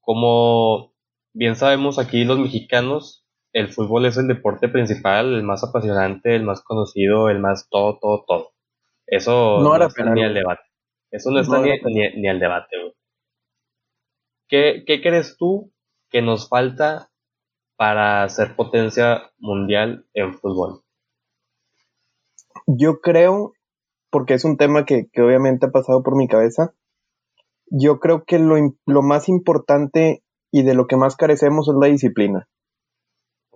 Como 0.00 0.92
bien 1.32 1.56
sabemos 1.56 1.98
aquí 1.98 2.24
los 2.24 2.38
mexicanos, 2.38 3.21
el 3.52 3.68
fútbol 3.72 4.06
es 4.06 4.16
el 4.16 4.28
deporte 4.28 4.68
principal, 4.68 5.34
el 5.34 5.42
más 5.42 5.62
apasionante, 5.64 6.34
el 6.34 6.44
más 6.44 6.62
conocido, 6.62 7.28
el 7.28 7.38
más 7.38 7.68
todo, 7.68 7.98
todo, 7.98 8.24
todo. 8.26 8.52
Eso 9.06 9.60
no, 9.60 9.76
está 9.76 10.04
ni 10.06 10.24
al 10.24 10.34
debate. 10.34 10.62
Eso 11.10 11.30
no 11.30 11.40
está 11.40 11.60
ni, 11.60 11.70
ni, 12.16 12.28
al 12.28 12.40
debate, 12.40 12.76
güey. 12.80 12.92
¿Qué, 14.48 14.84
¿Qué 14.86 15.02
crees 15.02 15.36
tú 15.36 15.72
que 16.10 16.22
nos 16.22 16.48
falta 16.48 17.10
para 17.76 18.26
ser 18.28 18.56
potencia 18.56 19.30
mundial 19.38 20.06
en 20.14 20.34
fútbol? 20.34 20.82
Yo 22.66 23.00
creo, 23.00 23.52
porque 24.10 24.34
es 24.34 24.44
un 24.44 24.56
tema 24.56 24.84
que, 24.84 25.08
que 25.12 25.22
obviamente 25.22 25.66
ha 25.66 25.70
pasado 25.70 26.02
por 26.02 26.16
mi 26.16 26.28
cabeza, 26.28 26.74
yo 27.66 27.98
creo 28.00 28.24
que 28.24 28.38
lo, 28.38 28.56
lo, 28.86 29.02
más 29.02 29.28
importante 29.28 30.22
y 30.50 30.62
de 30.62 30.74
lo 30.74 30.86
que 30.86 30.96
más 30.96 31.16
carecemos 31.16 31.68
es 31.68 31.74
la 31.80 31.88
disciplina. 31.88 32.48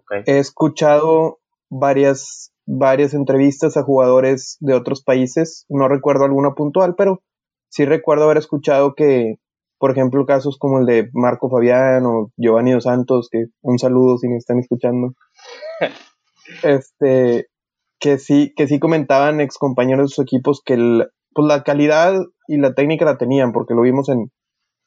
Okay. 0.08 0.22
He 0.26 0.38
escuchado 0.38 1.38
varias, 1.68 2.52
varias 2.66 3.14
entrevistas 3.14 3.76
a 3.76 3.82
jugadores 3.82 4.56
de 4.60 4.74
otros 4.74 5.02
países, 5.02 5.66
no 5.68 5.88
recuerdo 5.88 6.24
alguna 6.24 6.54
puntual, 6.54 6.94
pero 6.96 7.22
sí 7.68 7.84
recuerdo 7.84 8.24
haber 8.24 8.38
escuchado 8.38 8.94
que, 8.94 9.36
por 9.78 9.90
ejemplo, 9.90 10.24
casos 10.26 10.58
como 10.58 10.78
el 10.78 10.86
de 10.86 11.10
Marco 11.12 11.50
Fabián 11.50 12.04
o 12.06 12.30
Giovanni 12.36 12.72
Dos 12.72 12.84
Santos, 12.84 13.28
que 13.30 13.46
un 13.62 13.78
saludo 13.78 14.18
si 14.18 14.28
me 14.28 14.36
están 14.36 14.58
escuchando, 14.58 15.14
este, 16.62 17.46
que 17.98 18.18
sí, 18.18 18.52
que 18.56 18.66
sí 18.68 18.78
comentaban 18.78 19.40
ex 19.40 19.58
compañeros 19.58 20.10
de 20.10 20.14
sus 20.14 20.24
equipos 20.24 20.62
que 20.64 20.74
el, 20.74 21.08
pues 21.34 21.48
la 21.48 21.62
calidad 21.62 22.14
y 22.48 22.58
la 22.58 22.74
técnica 22.74 23.04
la 23.04 23.18
tenían, 23.18 23.52
porque 23.52 23.74
lo 23.74 23.82
vimos 23.82 24.08
en, 24.08 24.30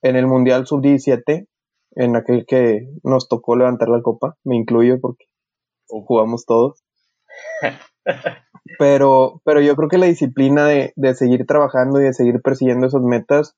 en 0.01 0.15
el 0.15 0.27
Mundial 0.27 0.65
Sub-17, 0.65 1.47
en 1.91 2.15
aquel 2.15 2.45
que 2.45 2.87
nos 3.03 3.27
tocó 3.27 3.55
levantar 3.55 3.89
la 3.89 4.01
copa, 4.01 4.35
me 4.43 4.55
incluyo 4.55 4.99
porque 5.01 5.25
jugamos 5.87 6.45
todos. 6.45 6.83
Pero, 8.77 9.41
pero 9.45 9.61
yo 9.61 9.75
creo 9.75 9.89
que 9.89 9.97
la 9.97 10.05
disciplina 10.05 10.65
de, 10.65 10.93
de 10.95 11.15
seguir 11.15 11.45
trabajando 11.45 11.99
y 11.99 12.03
de 12.03 12.13
seguir 12.13 12.41
persiguiendo 12.41 12.87
esas 12.87 13.01
metas 13.01 13.55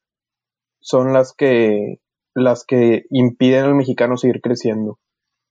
son 0.80 1.12
las 1.14 1.34
que, 1.34 2.00
las 2.34 2.66
que 2.66 3.04
impiden 3.10 3.66
al 3.66 3.76
mexicano 3.76 4.18
seguir 4.18 4.42
creciendo. 4.42 5.00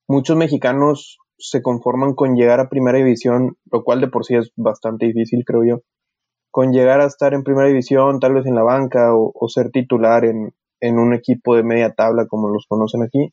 Muchos 0.08 0.37
mexicanos 0.37 1.18
se 1.38 1.62
conforman 1.62 2.14
con 2.14 2.37
llegar 2.37 2.60
a 2.60 2.68
primera 2.68 2.99
división, 2.99 3.56
lo 3.70 3.84
cual 3.84 4.00
de 4.00 4.08
por 4.08 4.25
sí 4.25 4.34
es 4.34 4.50
bastante 4.56 5.06
difícil, 5.06 5.44
creo 5.44 5.64
yo. 5.64 5.80
Con 6.50 6.72
llegar 6.72 7.00
a 7.00 7.06
estar 7.06 7.32
en 7.34 7.44
primera 7.44 7.68
división, 7.68 8.18
tal 8.18 8.34
vez 8.34 8.46
en 8.46 8.54
la 8.54 8.62
banca, 8.62 9.14
o, 9.14 9.30
o 9.34 9.49
ser 9.49 9.70
titular 9.70 10.25
en, 10.25 10.52
en, 10.80 10.99
un 10.99 11.14
equipo 11.14 11.56
de 11.56 11.62
media 11.62 11.92
tabla, 11.94 12.26
como 12.26 12.49
los 12.49 12.66
conocen 12.68 13.02
aquí. 13.02 13.32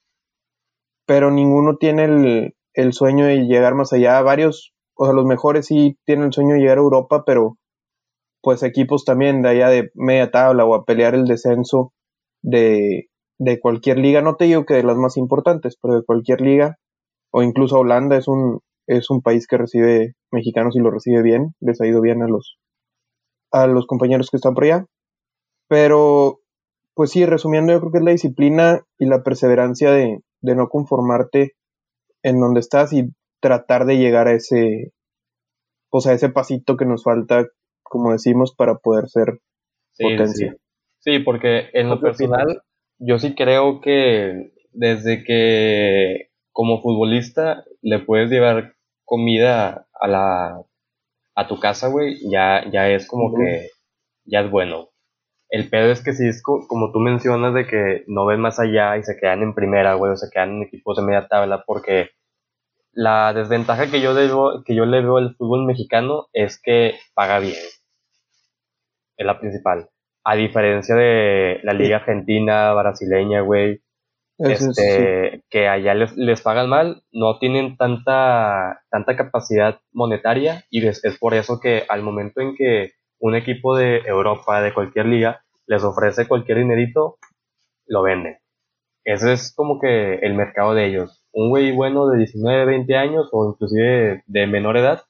Pero 1.06 1.32
ninguno 1.32 1.78
tiene 1.78 2.06
el, 2.06 2.56
el 2.74 2.94
sueño 2.94 3.26
de 3.26 3.46
llegar 3.46 3.76
más 3.76 3.94
allá. 3.94 4.22
Varios, 4.22 4.74
o 4.96 5.06
sea, 5.06 5.14
los 5.14 5.26
mejores 5.26 5.68
sí 5.68 5.98
tienen 6.06 6.26
el 6.26 6.34
sueño 6.34 6.56
de 6.56 6.62
llegar 6.62 6.78
a 6.78 6.82
Europa, 6.82 7.24
pero 7.26 7.58
pues 8.42 8.64
equipos 8.64 9.04
también 9.06 9.42
de 9.42 9.50
allá 9.50 9.70
de 9.70 9.92
media 9.96 10.32
tabla 10.32 10.66
o 10.66 10.76
a 10.76 10.86
pelear 10.86 11.16
el 11.16 11.26
descenso 11.26 11.92
de, 12.42 13.08
de 13.40 13.60
cualquier 13.60 13.98
liga, 14.00 14.22
no 14.22 14.36
te 14.36 14.46
digo 14.46 14.66
que 14.66 14.76
de 14.76 14.84
las 14.84 14.98
más 14.98 15.18
importantes, 15.18 15.78
pero 15.82 15.96
de 15.96 16.06
cualquier 16.06 16.42
liga, 16.42 16.78
o 17.32 17.44
incluso 17.44 17.80
Holanda 17.80 18.18
es 18.18 18.28
un, 18.28 18.62
es 18.88 19.10
un 19.10 19.22
país 19.22 19.48
que 19.48 19.58
recibe 19.58 20.14
mexicanos 20.32 20.76
y 20.76 20.80
lo 20.80 20.92
recibe 20.92 21.22
bien, 21.22 21.54
les 21.60 21.80
ha 21.82 21.88
ido 21.88 22.02
bien 22.02 22.24
a 22.24 22.28
los, 22.28 22.58
a 23.52 23.68
los 23.68 23.86
compañeros 23.86 24.30
que 24.30 24.38
están 24.38 24.54
por 24.54 24.64
allá. 24.64 24.86
Pero, 25.68 26.40
pues 26.98 27.12
sí, 27.12 27.28
resumiendo, 27.28 27.72
yo 27.72 27.80
creo 27.80 27.92
que 27.92 27.98
es 28.00 28.04
la 28.04 28.12
disciplina 28.12 28.82
y 28.98 29.06
la 29.06 29.22
perseverancia 29.22 29.92
de, 29.92 30.18
de 30.42 30.56
no 30.56 30.68
conformarte 30.68 31.54
en 32.24 32.40
donde 32.40 32.60
estás 32.60 32.92
y 32.92 33.14
tratar 33.40 33.86
de 33.86 34.00
llegar 34.00 34.28
a 34.28 34.34
ese, 34.34 34.94
o 35.92 36.02
sea, 36.02 36.14
ese 36.14 36.30
pasito 36.30 36.76
que 36.76 36.86
nos 36.86 37.04
falta, 37.04 37.46
como 37.84 38.14
decimos, 38.14 38.56
para 38.56 38.80
poder 38.80 39.10
ser 39.10 39.38
sí, 39.94 40.06
potencia. 40.06 40.54
Sí. 40.54 41.18
sí, 41.18 41.20
porque 41.20 41.70
en 41.74 41.90
lo 41.90 42.02
personal, 42.02 42.64
yo 42.98 43.20
sí 43.20 43.36
creo 43.36 43.80
que 43.80 44.54
desde 44.72 45.24
que 45.24 46.30
como 46.52 46.82
futbolista 46.82 47.64
le 47.84 48.00
puedes 48.00 48.32
llevar 48.32 48.74
comida 49.06 49.86
a 49.94 50.08
la 50.08 50.64
a 51.36 51.48
tu 51.48 51.60
casa, 51.60 51.90
güey, 51.90 52.18
ya, 52.28 52.64
ya 52.72 52.90
es 52.90 53.06
como 53.06 53.28
uh 53.28 53.34
-huh. 53.34 53.38
que 53.38 53.70
ya 54.26 54.40
es 54.40 54.50
bueno. 54.50 54.90
El 55.50 55.70
pedo 55.70 55.92
es 55.92 56.04
que 56.04 56.14
si 56.14 56.28
es 56.28 56.44
co 56.44 56.68
como 56.68 56.92
tú 56.92 57.00
mencionas 57.00 57.54
de 57.54 57.66
que 57.66 58.04
no 58.08 58.26
ven 58.26 58.42
más 58.42 58.60
allá 58.60 58.98
y 58.98 59.04
se 59.04 59.18
quedan 59.18 59.44
en 59.44 59.54
primera, 59.54 59.94
güey, 59.94 60.12
o 60.12 60.18
se 60.18 60.30
quedan 60.30 60.58
en 60.58 60.64
equipos 60.64 60.98
de 60.98 61.04
media 61.04 61.28
tabla, 61.28 61.64
porque 61.66 62.10
la 62.92 63.34
desventaja 63.34 63.90
que 63.92 64.02
yo, 64.02 64.14
debo, 64.14 64.64
que 64.66 64.76
yo 64.76 64.86
le 64.86 65.02
veo 65.02 65.18
al 65.18 65.36
fútbol 65.36 65.66
mexicano 65.66 66.28
es 66.34 66.60
que 66.62 66.96
paga 67.14 67.40
bien. 67.40 67.56
Es 69.18 69.26
la 69.26 69.40
principal. 69.40 69.90
A 70.24 70.36
diferencia 70.36 70.96
de 70.96 71.60
la 71.64 71.74
liga 71.74 71.98
argentina, 71.98 72.74
brasileña, 72.74 73.42
güey, 73.42 73.82
este, 74.40 75.32
sí. 75.32 75.44
que 75.50 75.68
allá 75.68 75.94
les, 75.94 76.16
les, 76.16 76.42
pagan 76.42 76.70
mal, 76.70 77.04
no 77.12 77.40
tienen 77.40 77.78
tanta, 77.78 78.82
tanta 78.90 79.16
capacidad 79.16 79.80
monetaria 79.92 80.66
y 80.70 80.86
es, 80.86 81.04
es, 81.04 81.18
por 81.18 81.34
eso 81.34 81.60
que 81.60 81.84
al 81.90 82.04
momento 82.04 82.42
en 82.42 82.56
que 82.56 82.92
un 83.20 83.36
equipo 83.36 83.76
de 83.76 84.00
Europa, 84.00 84.62
de 84.62 84.74
cualquier 84.74 85.08
liga, 85.08 85.44
les 85.66 85.84
ofrece 85.84 86.28
cualquier 86.28 86.60
dinerito, 86.60 87.18
lo 87.88 88.04
venden. 88.04 88.38
Ese 89.04 89.34
es 89.34 89.54
como 89.56 89.80
que 89.80 90.16
el 90.16 90.34
mercado 90.34 90.74
de 90.74 90.86
ellos. 90.86 91.24
Un 91.32 91.50
güey 91.50 91.72
bueno 91.72 92.08
de 92.08 92.18
19, 92.18 92.66
20 92.66 92.96
años 92.98 93.30
o 93.32 93.50
inclusive 93.50 94.24
de 94.26 94.48
menor 94.48 94.78
edad, 94.78 95.04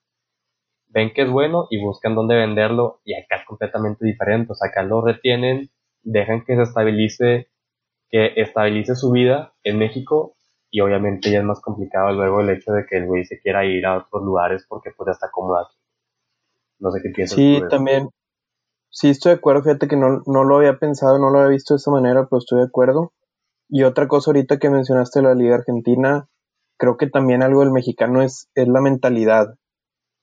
ven 0.90 1.14
que 1.14 1.24
es 1.24 1.30
bueno 1.30 1.68
y 1.70 1.82
buscan 1.82 2.16
dónde 2.16 2.36
venderlo 2.36 3.02
y 3.04 3.14
acá 3.16 3.38
es 3.38 3.46
completamente 3.46 4.06
diferente. 4.06 4.52
O 4.52 4.56
sea, 4.56 4.70
acá 4.70 4.84
lo 4.84 5.02
retienen, 5.02 5.70
dejan 6.04 6.44
que 6.46 6.56
se 6.56 6.64
estabilice 6.64 7.48
que 8.10 8.34
estabilice 8.38 8.96
su 8.96 9.12
vida 9.12 9.54
en 9.64 9.80
México 9.80 10.36
y 10.72 10.82
obviamente 10.82 11.30
ya 11.32 11.40
es 11.40 11.44
más 11.44 11.60
complicado 11.62 12.14
luego 12.14 12.42
el 12.42 12.50
hecho 12.50 12.72
de 12.72 12.86
que 12.86 12.98
el 12.98 13.06
güey 13.06 13.26
se 13.26 13.40
quiera 13.40 13.66
ir 13.66 13.86
a 13.86 13.98
otros 13.98 14.24
lugares 14.24 14.66
porque 14.68 14.92
pues 14.96 15.08
ya 15.08 15.12
está 15.12 15.30
cómodo. 15.32 15.68
No 16.80 16.92
sé 16.92 17.00
qué 17.02 17.10
piensas. 17.10 17.36
Sí, 17.36 17.62
también. 17.70 18.10
Sí, 18.90 19.10
estoy 19.10 19.32
de 19.32 19.38
acuerdo. 19.38 19.64
Fíjate 19.64 19.88
que 19.88 19.98
no, 19.98 20.22
no 20.26 20.44
lo 20.44 20.58
había 20.58 20.78
pensado, 20.78 21.20
no 21.20 21.30
lo 21.30 21.40
había 21.40 21.52
visto 21.52 21.74
de 21.74 21.78
esa 21.78 21.92
manera, 21.92 22.28
pero 22.30 22.40
estoy 22.40 22.60
de 22.60 22.66
acuerdo. 22.66 23.14
Y 23.70 23.84
otra 23.84 24.08
cosa 24.08 24.32
ahorita 24.32 24.60
que 24.60 24.70
mencionaste 24.70 25.22
la 25.22 25.36
Liga 25.36 25.56
Argentina, 25.56 26.28
creo 26.78 26.98
que 26.98 27.10
también 27.10 27.44
algo 27.44 27.62
del 27.62 27.72
mexicano 27.72 28.22
es, 28.22 28.50
es 28.56 28.68
la 28.68 28.82
mentalidad. 28.82 29.56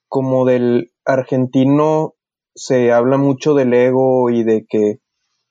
Como 0.09 0.45
del 0.45 0.93
argentino 1.05 2.15
se 2.55 2.93
habla 2.93 3.19
mucho 3.19 3.55
del 3.55 3.75
ego 3.75 4.31
y 4.31 4.45
de 4.45 4.65
que, 4.69 5.01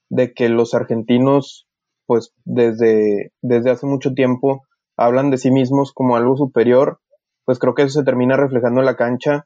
de 0.10 0.34
que 0.34 0.50
los 0.50 0.74
argentinos 0.74 1.68
pues 2.06 2.34
desde, 2.46 3.32
desde 3.42 3.72
hace 3.72 3.86
mucho 3.86 4.14
tiempo 4.14 4.64
hablan 4.98 5.32
de 5.32 5.38
sí 5.38 5.52
mismos 5.52 5.94
como 5.94 6.16
algo 6.16 6.36
superior, 6.38 7.00
pues 7.46 7.60
creo 7.60 7.74
que 7.74 7.84
eso 7.84 8.00
se 8.00 8.06
termina 8.06 8.38
reflejando 8.38 8.82
en 8.82 8.86
la 8.86 8.96
cancha 8.96 9.46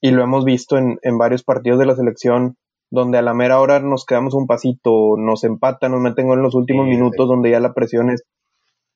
y 0.00 0.10
lo 0.10 0.22
hemos 0.22 0.44
visto 0.44 0.78
en, 0.78 0.98
en 1.02 1.18
varios 1.18 1.42
partidos 1.42 1.78
de 1.78 1.86
la 1.86 1.96
selección 1.96 2.56
donde 2.90 3.18
a 3.18 3.22
la 3.22 3.34
mera 3.34 3.60
hora 3.60 3.80
nos 3.80 4.04
quedamos 4.04 4.34
un 4.34 4.46
pasito, 4.46 5.16
nos 5.18 5.44
empatan, 5.44 5.92
nos 5.92 6.00
meten 6.00 6.30
en 6.30 6.42
los 6.42 6.54
últimos 6.54 6.86
sí, 6.86 6.90
minutos 6.90 7.26
sí. 7.26 7.28
donde 7.28 7.50
ya 7.50 7.60
la 7.60 7.74
presión 7.74 8.10
es, 8.10 8.22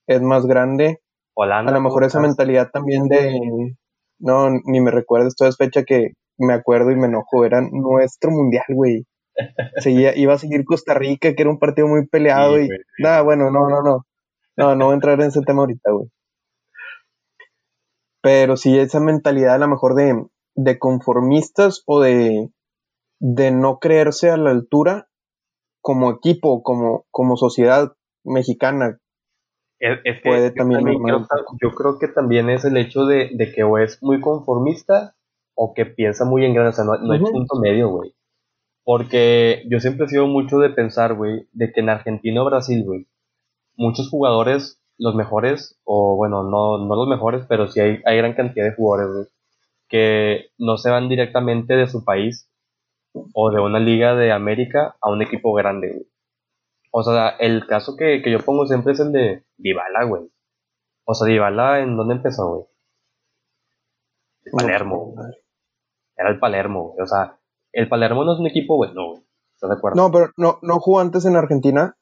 es 0.06 0.22
más 0.22 0.46
grande. 0.46 1.00
Holanda, 1.34 1.72
a 1.72 1.74
lo 1.74 1.80
mejor 1.80 2.04
esa 2.04 2.20
mentalidad 2.20 2.70
también 2.70 3.08
de, 3.08 3.74
no, 4.18 4.50
ni 4.50 4.80
me 4.80 4.90
recuerdo, 4.90 5.28
toda 5.36 5.50
es 5.50 5.56
fecha 5.56 5.82
que 5.84 6.12
me 6.38 6.54
acuerdo 6.54 6.90
y 6.90 6.96
me 6.96 7.06
enojo, 7.06 7.44
era 7.44 7.60
nuestro 7.60 8.30
mundial, 8.30 8.64
güey. 8.68 9.06
Seguía, 9.78 10.14
iba 10.16 10.34
a 10.34 10.38
seguir 10.38 10.64
Costa 10.64 10.94
Rica, 10.94 11.34
que 11.34 11.42
era 11.42 11.50
un 11.50 11.58
partido 11.58 11.88
muy 11.88 12.06
peleado 12.06 12.56
sí, 12.56 12.64
y 12.64 13.02
nada, 13.02 13.22
bueno, 13.22 13.50
no, 13.50 13.68
no, 13.68 13.82
no. 13.82 14.06
No, 14.56 14.76
no 14.76 14.84
voy 14.86 14.92
a 14.92 14.94
entrar 14.96 15.18
en 15.18 15.28
ese 15.28 15.40
tema 15.40 15.60
ahorita, 15.60 15.90
güey. 15.90 16.08
Pero 18.20 18.56
sí, 18.58 18.78
esa 18.78 19.00
mentalidad 19.00 19.54
a 19.54 19.58
lo 19.58 19.68
mejor 19.68 19.94
de, 19.94 20.22
de 20.54 20.78
conformistas 20.78 21.82
o 21.86 22.00
de, 22.00 22.50
de 23.20 23.50
no 23.50 23.78
creerse 23.78 24.30
a 24.30 24.36
la 24.36 24.50
altura 24.50 25.08
como 25.80 26.10
equipo, 26.10 26.62
como, 26.62 27.06
como 27.10 27.36
sociedad 27.36 27.92
mexicana. 28.24 28.98
Es, 29.78 29.98
es 30.04 30.22
que 30.22 30.28
puede 30.28 30.50
también, 30.52 30.80
también 30.80 31.02
creo, 31.02 31.26
yo 31.60 31.70
creo 31.74 31.98
que 31.98 32.08
también 32.08 32.50
es 32.50 32.64
el 32.64 32.76
hecho 32.76 33.04
de, 33.04 33.30
de, 33.34 33.52
que 33.52 33.64
o 33.64 33.78
es 33.78 34.00
muy 34.00 34.20
conformista 34.20 35.16
o 35.54 35.74
que 35.74 35.86
piensa 35.86 36.24
muy 36.24 36.44
en 36.44 36.54
grande, 36.54 36.70
o 36.70 36.72
sea, 36.72 36.84
no, 36.84 36.96
no 36.96 36.98
uh 36.98 37.08
-huh. 37.08 37.26
hay 37.26 37.32
punto 37.32 37.58
medio, 37.60 37.88
güey. 37.90 38.14
Porque 38.84 39.64
yo 39.70 39.80
siempre 39.80 40.06
he 40.06 40.08
sido 40.08 40.26
mucho 40.26 40.58
de 40.58 40.70
pensar, 40.70 41.14
güey, 41.14 41.48
de 41.52 41.72
que 41.72 41.80
en 41.80 41.88
Argentina 41.88 42.42
o 42.42 42.46
Brasil, 42.46 42.84
güey, 42.84 43.06
muchos 43.76 44.08
jugadores, 44.08 44.80
los 44.98 45.14
mejores, 45.14 45.80
o 45.84 46.16
bueno, 46.16 46.44
no, 46.44 46.78
no 46.78 46.96
los 46.96 47.08
mejores, 47.08 47.44
pero 47.48 47.68
sí 47.68 47.80
hay, 47.80 48.00
hay 48.04 48.16
gran 48.18 48.34
cantidad 48.34 48.64
de 48.64 48.74
jugadores, 48.74 49.14
güey, 49.14 49.26
que 49.92 50.46
no 50.56 50.78
se 50.78 50.90
van 50.90 51.10
directamente 51.10 51.74
de 51.76 51.86
su 51.86 52.02
país 52.02 52.50
o 53.12 53.50
de 53.50 53.60
una 53.60 53.78
liga 53.78 54.14
de 54.14 54.32
América 54.32 54.96
a 55.02 55.10
un 55.10 55.20
equipo 55.20 55.52
grande. 55.52 56.06
O 56.90 57.02
sea, 57.02 57.28
el 57.38 57.66
caso 57.66 57.94
que, 57.94 58.22
que 58.22 58.32
yo 58.32 58.38
pongo 58.38 58.66
siempre 58.66 58.94
es 58.94 59.00
el 59.00 59.12
de 59.12 59.44
Dybala, 59.58 60.04
güey. 60.04 60.22
O 61.04 61.14
sea, 61.14 61.28
Dybala, 61.28 61.80
¿en 61.80 61.94
dónde 61.94 62.14
empezó, 62.14 62.48
güey? 62.48 62.64
El 64.44 64.52
Palermo. 64.52 65.12
No, 65.14 65.22
Era 66.16 66.30
el 66.30 66.38
Palermo, 66.38 66.88
güey. 66.88 67.02
O 67.02 67.06
sea, 67.06 67.38
el 67.72 67.86
Palermo 67.86 68.24
no 68.24 68.32
es 68.32 68.40
un 68.40 68.46
equipo 68.46 68.78
bueno, 68.78 69.10
güey. 69.10 69.22
¿Estás 69.54 69.70
de 69.70 69.76
acuerdo? 69.76 70.02
No, 70.02 70.10
pero 70.10 70.30
no, 70.38 70.58
no 70.62 70.80
jugó 70.80 71.00
antes 71.00 71.26
en 71.26 71.36
Argentina. 71.36 71.96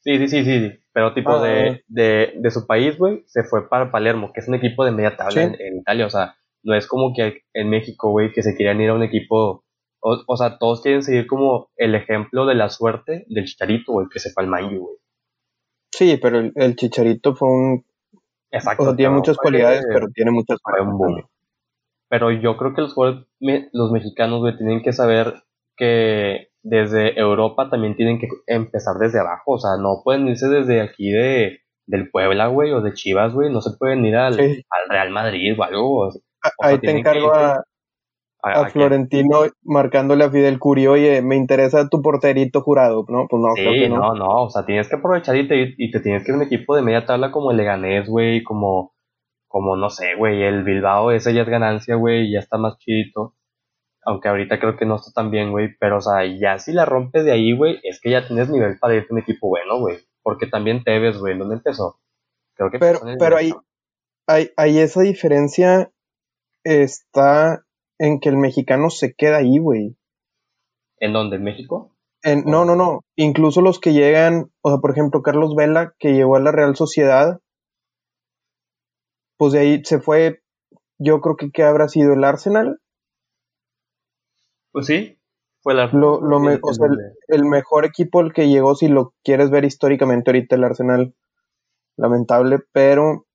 Sí, 0.00 0.18
sí, 0.18 0.28
sí, 0.28 0.44
sí. 0.44 0.68
sí. 0.68 0.78
Pero 0.92 1.14
tipo 1.14 1.30
ah, 1.30 1.42
de, 1.42 1.84
de, 1.88 2.34
de, 2.36 2.50
su 2.50 2.66
país, 2.66 2.98
güey, 2.98 3.22
se 3.26 3.44
fue 3.44 3.66
para 3.68 3.90
Palermo, 3.90 4.32
que 4.34 4.40
es 4.40 4.48
un 4.48 4.56
equipo 4.56 4.84
de 4.84 4.90
media 4.90 5.16
tabla 5.16 5.32
¿Sí? 5.32 5.40
en, 5.40 5.54
en, 5.58 5.78
Italia. 5.78 6.06
O 6.06 6.10
sea, 6.10 6.36
No 6.62 6.74
es 6.74 6.86
como 6.86 7.12
que 7.14 7.42
en 7.54 7.70
México, 7.70 8.10
güey, 8.10 8.32
que 8.32 8.42
se 8.42 8.54
quieran 8.56 8.80
ir 8.80 8.90
a 8.90 8.94
un 8.94 9.02
equipo. 9.02 9.64
O, 10.02 10.18
o 10.26 10.36
sea, 10.36 10.58
todos 10.58 10.80
quieren 10.82 11.02
seguir 11.02 11.26
como 11.26 11.70
el 11.76 11.94
ejemplo 11.94 12.46
de 12.46 12.54
la 12.54 12.68
suerte 12.70 13.24
del 13.28 13.44
Chicharito, 13.44 13.92
güey, 13.92 14.06
que 14.12 14.18
se 14.18 14.30
fue 14.30 14.44
al 14.44 14.50
güey. 14.50 14.96
Sí, 15.92 16.18
pero 16.20 16.38
el, 16.38 16.52
el 16.54 16.76
Chicharito 16.76 17.34
fue 17.34 17.48
un. 17.48 17.84
Exacto. 18.50 18.82
O 18.82 18.86
sea, 18.86 18.96
tiene 18.96 19.14
muchas 19.14 19.36
cualidades, 19.36 19.84
pero 19.92 20.08
tiene 20.14 20.30
muchas 20.30 20.58
fue 20.62 20.72
un 20.72 20.78
fallas 20.78 20.92
boom. 20.98 21.06
también. 21.08 21.26
Pero 22.08 22.30
yo 22.32 22.56
creo 22.56 22.74
que 22.74 22.80
los 22.82 22.94
jugadores, 22.94 23.26
me- 23.38 23.68
los 23.72 23.92
mexicanos, 23.92 24.40
güey, 24.40 24.56
tienen 24.56 24.82
que 24.82 24.92
saber 24.92 25.34
que 25.76 26.48
desde 26.62 27.18
Europa 27.18 27.70
también 27.70 27.94
tienen 27.96 28.18
que 28.18 28.28
empezar 28.46 28.96
desde 28.98 29.20
abajo. 29.20 29.52
O 29.52 29.58
sea, 29.58 29.76
no 29.80 30.00
pueden 30.04 30.26
irse 30.28 30.48
desde 30.48 30.80
aquí 30.80 31.10
de, 31.10 31.60
del 31.86 32.10
Puebla, 32.10 32.48
güey, 32.48 32.72
o 32.72 32.80
de 32.80 32.92
Chivas, 32.94 33.32
güey. 33.32 33.50
No 33.52 33.60
se 33.60 33.76
pueden 33.78 34.04
ir 34.04 34.16
al, 34.16 34.34
Sí. 34.34 34.64
al 34.70 34.88
Real 34.90 35.10
Madrid 35.10 35.54
o 35.58 35.62
algo. 35.62 36.06
O, 36.06 36.06
o 36.08 36.10
sea, 36.10 36.20
Ahí 36.60 36.78
te 36.78 36.90
encargo 36.90 37.32
a, 37.34 37.52
a- 37.56 37.62
a 38.42 38.60
a 38.60 38.64
que- 38.66 38.70
Florentino 38.72 39.42
marcándole 39.62 40.24
a 40.24 40.30
Fidel 40.30 40.58
Curi, 40.58 40.86
oye, 40.86 41.20
me 41.22 41.36
interesa 41.36 41.88
tu 41.88 42.00
porterito 42.02 42.62
jurado, 42.62 43.04
¿no? 43.08 43.26
Pues 43.28 43.42
no, 43.42 43.54
creo 43.54 43.72
que 43.72 43.88
no. 43.88 43.96
no, 43.98 44.14
no, 44.14 44.44
o 44.44 44.50
sea, 44.50 44.64
tienes 44.64 44.88
que 44.88 44.96
aprovechar 44.96 45.36
y 45.36 45.46
te, 45.46 45.74
y 45.76 45.90
te 45.90 46.00
tienes 46.00 46.24
que 46.24 46.30
ir 46.32 46.34
a 46.34 46.38
un 46.38 46.44
equipo 46.44 46.74
de 46.76 46.82
media 46.82 47.04
tabla 47.04 47.30
como 47.30 47.50
el 47.50 47.58
Leganés, 47.58 48.08
güey, 48.08 48.42
como, 48.42 48.94
como, 49.48 49.76
no 49.76 49.90
sé, 49.90 50.14
güey, 50.16 50.42
el 50.42 50.64
Bilbao, 50.64 51.10
ese 51.10 51.34
ya 51.34 51.42
es 51.42 51.48
ganancia, 51.48 51.96
güey, 51.96 52.32
ya 52.32 52.38
está 52.38 52.56
más 52.56 52.78
chidito, 52.78 53.34
aunque 54.04 54.28
ahorita 54.28 54.58
creo 54.58 54.76
que 54.78 54.86
no 54.86 54.96
está 54.96 55.10
tan 55.12 55.30
bien, 55.30 55.50
güey, 55.50 55.76
pero, 55.78 55.98
o 55.98 56.00
sea, 56.00 56.24
ya 56.24 56.58
si 56.58 56.72
la 56.72 56.86
rompes 56.86 57.24
de 57.26 57.32
ahí, 57.32 57.54
güey, 57.54 57.78
es 57.82 58.00
que 58.00 58.10
ya 58.10 58.26
tienes 58.26 58.48
nivel 58.48 58.78
para 58.78 58.94
irte 58.94 59.08
a 59.10 59.14
un 59.14 59.20
equipo 59.20 59.48
bueno, 59.48 59.78
güey, 59.80 59.98
porque 60.22 60.46
también 60.46 60.82
Tevez, 60.82 61.18
güey, 61.18 61.36
¿dónde 61.36 61.56
empezó? 61.56 61.98
Creo 62.54 62.70
que 62.70 62.78
Pero, 62.78 63.00
pero 63.18 63.36
ahí, 63.36 63.48
Leganés. 63.48 63.66
ahí, 64.26 64.50
ahí 64.56 64.78
esa 64.78 65.02
diferencia 65.02 65.90
está 66.64 67.64
en 67.98 68.20
que 68.20 68.28
el 68.28 68.36
mexicano 68.36 68.90
se 68.90 69.14
queda 69.14 69.38
ahí, 69.38 69.58
güey. 69.58 69.96
¿En 70.98 71.12
dónde? 71.12 71.36
¿En 71.36 71.44
México? 71.44 71.96
En- 72.22 72.44
no, 72.44 72.64
no, 72.64 72.76
no. 72.76 73.00
Incluso 73.16 73.60
los 73.60 73.78
que 73.80 73.92
llegan, 73.92 74.50
o 74.62 74.70
sea, 74.70 74.78
por 74.78 74.90
ejemplo, 74.90 75.22
Carlos 75.22 75.54
Vela, 75.54 75.94
que 75.98 76.12
llegó 76.12 76.36
a 76.36 76.40
la 76.40 76.52
Real 76.52 76.76
Sociedad, 76.76 77.40
pues 79.38 79.52
de 79.52 79.60
ahí 79.60 79.82
se 79.84 80.00
fue, 80.00 80.42
yo 80.98 81.20
creo 81.20 81.36
que, 81.36 81.50
que 81.50 81.62
habrá 81.62 81.88
sido 81.88 82.12
el 82.12 82.24
Arsenal, 82.24 82.78
Pues 84.72 84.86
sí, 84.86 85.18
fue 85.62 85.74
la... 85.74 85.86
lo, 85.86 86.20
lo 86.20 86.38
me- 86.40 86.54
el- 86.54 86.60
o 86.62 86.72
sea, 86.72 86.86
el, 86.86 86.92
el- 87.28 87.40
el 87.42 87.44
mejor 87.44 87.84
equipo 87.84 88.20
el 88.20 88.32
que 88.32 88.48
llegó, 88.48 88.74
si 88.74 88.88
lo 88.88 89.14
quieres 89.24 89.50
ver 89.50 89.64
históricamente 89.64 90.30
ahorita 90.30 90.56
el 90.56 90.64
Arsenal, 90.64 91.14
lamentable, 91.96 92.58
pero, 92.72 93.26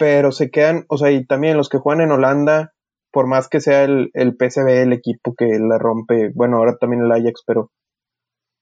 pero 0.00 0.32
se 0.32 0.50
quedan, 0.50 0.86
o 0.88 0.96
sea, 0.96 1.10
y 1.10 1.26
también 1.26 1.58
los 1.58 1.68
que 1.68 1.76
juegan 1.76 2.00
en 2.00 2.10
Holanda, 2.10 2.72
por 3.12 3.26
más 3.26 3.48
que 3.50 3.60
sea 3.60 3.84
el, 3.84 4.10
el 4.14 4.34
PSV 4.34 4.82
el 4.82 4.94
equipo 4.94 5.34
que 5.36 5.44
la 5.60 5.76
rompe, 5.78 6.30
bueno, 6.34 6.56
ahora 6.56 6.78
también 6.78 7.02
el 7.02 7.12
Ajax, 7.12 7.42
pero 7.46 7.70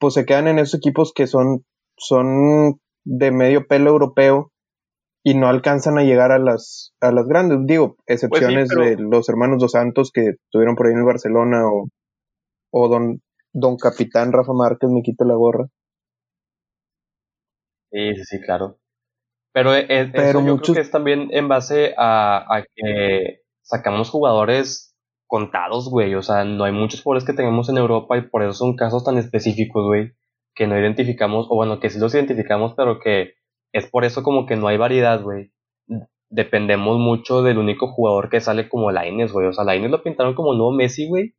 pues 0.01 0.15
se 0.15 0.27
quedan 0.27 0.49
en 0.49 0.59
esos 0.59 0.81
equipos 0.81 1.13
que 1.15 1.29
son, 1.29 1.65
son 1.97 2.81
de 3.05 3.31
medio 3.31 3.69
pelo 3.69 3.91
europeo 3.91 4.51
y 5.25 5.35
no 5.35 5.47
alcanzan 5.49 5.97
a 5.97 6.03
llegar 6.03 6.33
a 6.33 6.41
las, 6.41 6.93
a 7.01 7.13
las 7.13 7.27
grandes. 7.29 7.59
Digo, 7.67 7.95
excepciones 8.07 8.69
pero- 8.69 8.83
de 8.85 8.97
los 8.97 9.29
hermanos 9.29 9.61
dos 9.61 9.73
Santos 9.73 10.11
que 10.13 10.31
estuvieron 10.45 10.75
por 10.75 10.87
ahí 10.89 10.93
en 10.95 10.99
el 10.99 11.05
Barcelona 11.05 11.69
o, 11.69 11.89
o 12.73 12.89
don, 12.89 13.21
don 13.53 13.77
Capitán 13.77 14.33
Rafa 14.33 14.53
Márquez 14.55 14.91
me 14.91 15.03
quito 15.03 15.25
la 15.25 15.35
gorra. 15.35 15.67
Sí, 17.93 18.15
sí, 18.17 18.25
sí, 18.25 18.41
claro. 18.41 18.77
Pero, 19.59 19.75
e- 19.75 19.87
e- 19.89 20.07
Pero 20.07 20.23
eso 20.29 20.39
yo 20.41 20.45
creo 20.57 20.75
que 20.75 20.81
es 20.83 20.91
también 20.91 21.29
en 21.33 21.49
base 21.49 21.95
a, 21.97 22.57
a 22.57 22.63
que 22.75 23.41
sacamos 23.63 24.11
jugadores 24.11 24.97
contados, 25.27 25.91
güey. 25.91 26.15
O 26.15 26.23
sea, 26.23 26.45
no 26.45 26.65
hay 26.65 26.73
muchos 26.73 27.03
jugadores 27.03 27.27
que 27.27 27.33
tengamos 27.35 27.69
en 27.69 27.77
Europa 27.79 28.17
y 28.17 28.23
por 28.23 28.43
eso 28.43 28.53
son 28.55 28.77
casos 28.77 29.05
tan 29.05 29.19
específicos, 29.19 29.85
güey, 29.85 30.13
que 30.55 30.67
no 30.67 30.79
identificamos, 30.79 31.47
o 31.51 31.55
bueno, 31.57 31.81
que 31.81 31.91
sí 31.91 31.99
los 31.99 32.15
identificamos, 32.15 32.75
pero 32.77 32.99
que 33.01 33.35
es 33.73 33.87
por 33.87 34.05
eso 34.05 34.23
como 34.23 34.47
que 34.47 34.57
no 34.57 34.69
hay 34.69 34.77
variedad, 34.79 35.23
güey. 35.23 35.53
Dependemos 36.31 36.99
mucho 36.99 37.43
del 37.43 37.57
único 37.59 37.89
jugador 37.89 38.29
que 38.29 38.41
sale 38.41 38.69
como 38.69 38.91
Lainez, 38.91 39.33
güey. 39.33 39.47
O 39.47 39.53
sea, 39.53 39.65
Lainez 39.65 39.91
lo 39.91 40.03
pintaron 40.03 40.35
como 40.35 40.53
nuevo 40.55 40.73
Messi, 40.73 41.09
güey. 41.09 41.35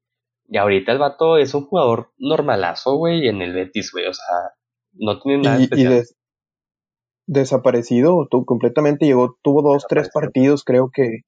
Y 0.48 0.58
ahorita 0.58 0.92
el 0.92 0.98
vato 0.98 1.38
es 1.38 1.54
un 1.54 1.66
jugador 1.68 2.12
normalazo, 2.18 2.96
güey, 2.96 3.28
en 3.28 3.42
el 3.44 3.54
Betis, 3.54 3.92
güey. 3.92 4.08
O 4.08 4.14
sea, 4.14 4.26
no 4.94 5.20
tiene 5.22 5.44
nada 5.44 5.58
y, 5.58 5.62
y 5.62 5.64
especial. 5.66 5.94
des- 5.94 6.16
desaparecido, 7.30 8.28
tú, 8.30 8.44
completamente 8.44 9.06
llegó, 9.06 9.38
tuvo 9.44 9.62
dos, 9.62 9.86
tres 9.88 10.10
partidos, 10.12 10.64
creo 10.64 10.90
que, 10.92 11.22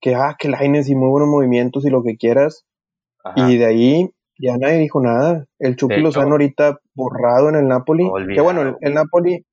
que, 0.00 0.16
ah, 0.16 0.34
que 0.36 0.48
Lainez 0.48 0.88
y 0.88 0.96
muy 0.96 1.08
buenos 1.08 1.28
movimientos 1.28 1.84
y 1.84 1.90
lo 1.90 2.02
que 2.02 2.16
quieras, 2.16 2.64
Ajá. 3.22 3.48
y 3.48 3.56
de 3.56 3.64
ahí 3.64 4.10
ya 4.40 4.56
nadie 4.58 4.78
dijo 4.78 5.00
nada. 5.00 5.46
El 5.60 5.76
Chucky 5.76 5.94
hecho, 5.94 6.02
Lozano 6.02 6.32
ahorita 6.32 6.80
borrado 6.94 7.48
en 7.48 7.54
el 7.54 7.68
Napoli, 7.68 8.08
olvidado. 8.10 8.34
que 8.34 8.40
bueno, 8.40 8.62
el, 8.62 8.76
el 8.80 8.94
Napoli 8.94 9.46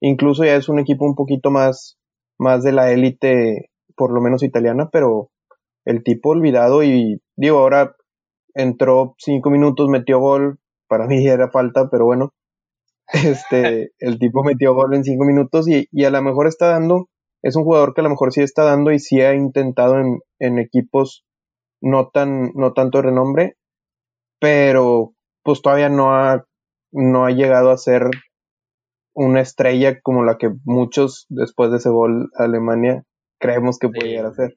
incluso 0.00 0.44
ya 0.44 0.56
es 0.56 0.68
un 0.68 0.78
equipo 0.78 1.06
un 1.06 1.14
poquito 1.14 1.50
más, 1.50 1.96
más 2.38 2.62
de 2.62 2.72
la 2.72 2.92
élite, 2.92 3.70
por 3.96 4.12
lo 4.12 4.20
menos 4.20 4.42
italiana, 4.42 4.90
pero 4.92 5.30
el 5.86 6.02
tipo 6.02 6.30
olvidado 6.30 6.82
y 6.82 7.22
digo, 7.36 7.58
ahora 7.58 7.96
entró 8.54 9.14
cinco 9.16 9.48
minutos, 9.48 9.88
metió 9.88 10.18
gol, 10.18 10.58
para 10.88 11.06
mí 11.08 11.26
era 11.26 11.50
falta, 11.50 11.88
pero 11.90 12.04
bueno, 12.04 12.34
este, 13.12 13.92
el 13.98 14.18
tipo 14.18 14.42
metió 14.44 14.74
gol 14.74 14.94
en 14.94 15.04
cinco 15.04 15.24
minutos 15.24 15.68
y, 15.68 15.88
y 15.90 16.04
a 16.04 16.10
lo 16.10 16.22
mejor 16.22 16.46
está 16.46 16.68
dando, 16.68 17.08
es 17.42 17.56
un 17.56 17.64
jugador 17.64 17.94
que 17.94 18.00
a 18.00 18.04
lo 18.04 18.10
mejor 18.10 18.32
sí 18.32 18.42
está 18.42 18.64
dando 18.64 18.92
y 18.92 18.98
sí 18.98 19.20
ha 19.20 19.34
intentado 19.34 19.98
en, 19.98 20.20
en 20.38 20.58
equipos 20.58 21.24
no 21.80 22.08
tan, 22.08 22.52
no 22.54 22.72
tanto 22.72 22.98
de 22.98 23.02
renombre, 23.02 23.56
pero 24.40 25.14
pues 25.42 25.62
todavía 25.62 25.88
no 25.88 26.14
ha, 26.14 26.46
no 26.92 27.24
ha 27.24 27.30
llegado 27.30 27.70
a 27.70 27.78
ser 27.78 28.08
una 29.14 29.40
estrella 29.40 30.00
como 30.00 30.24
la 30.24 30.38
que 30.38 30.50
muchos 30.64 31.26
después 31.28 31.70
de 31.70 31.78
ese 31.78 31.90
gol 31.90 32.30
a 32.38 32.44
Alemania 32.44 33.04
creemos 33.38 33.78
que 33.78 33.88
puede 33.88 34.08
llegar 34.08 34.26
a 34.26 34.34
ser. 34.34 34.56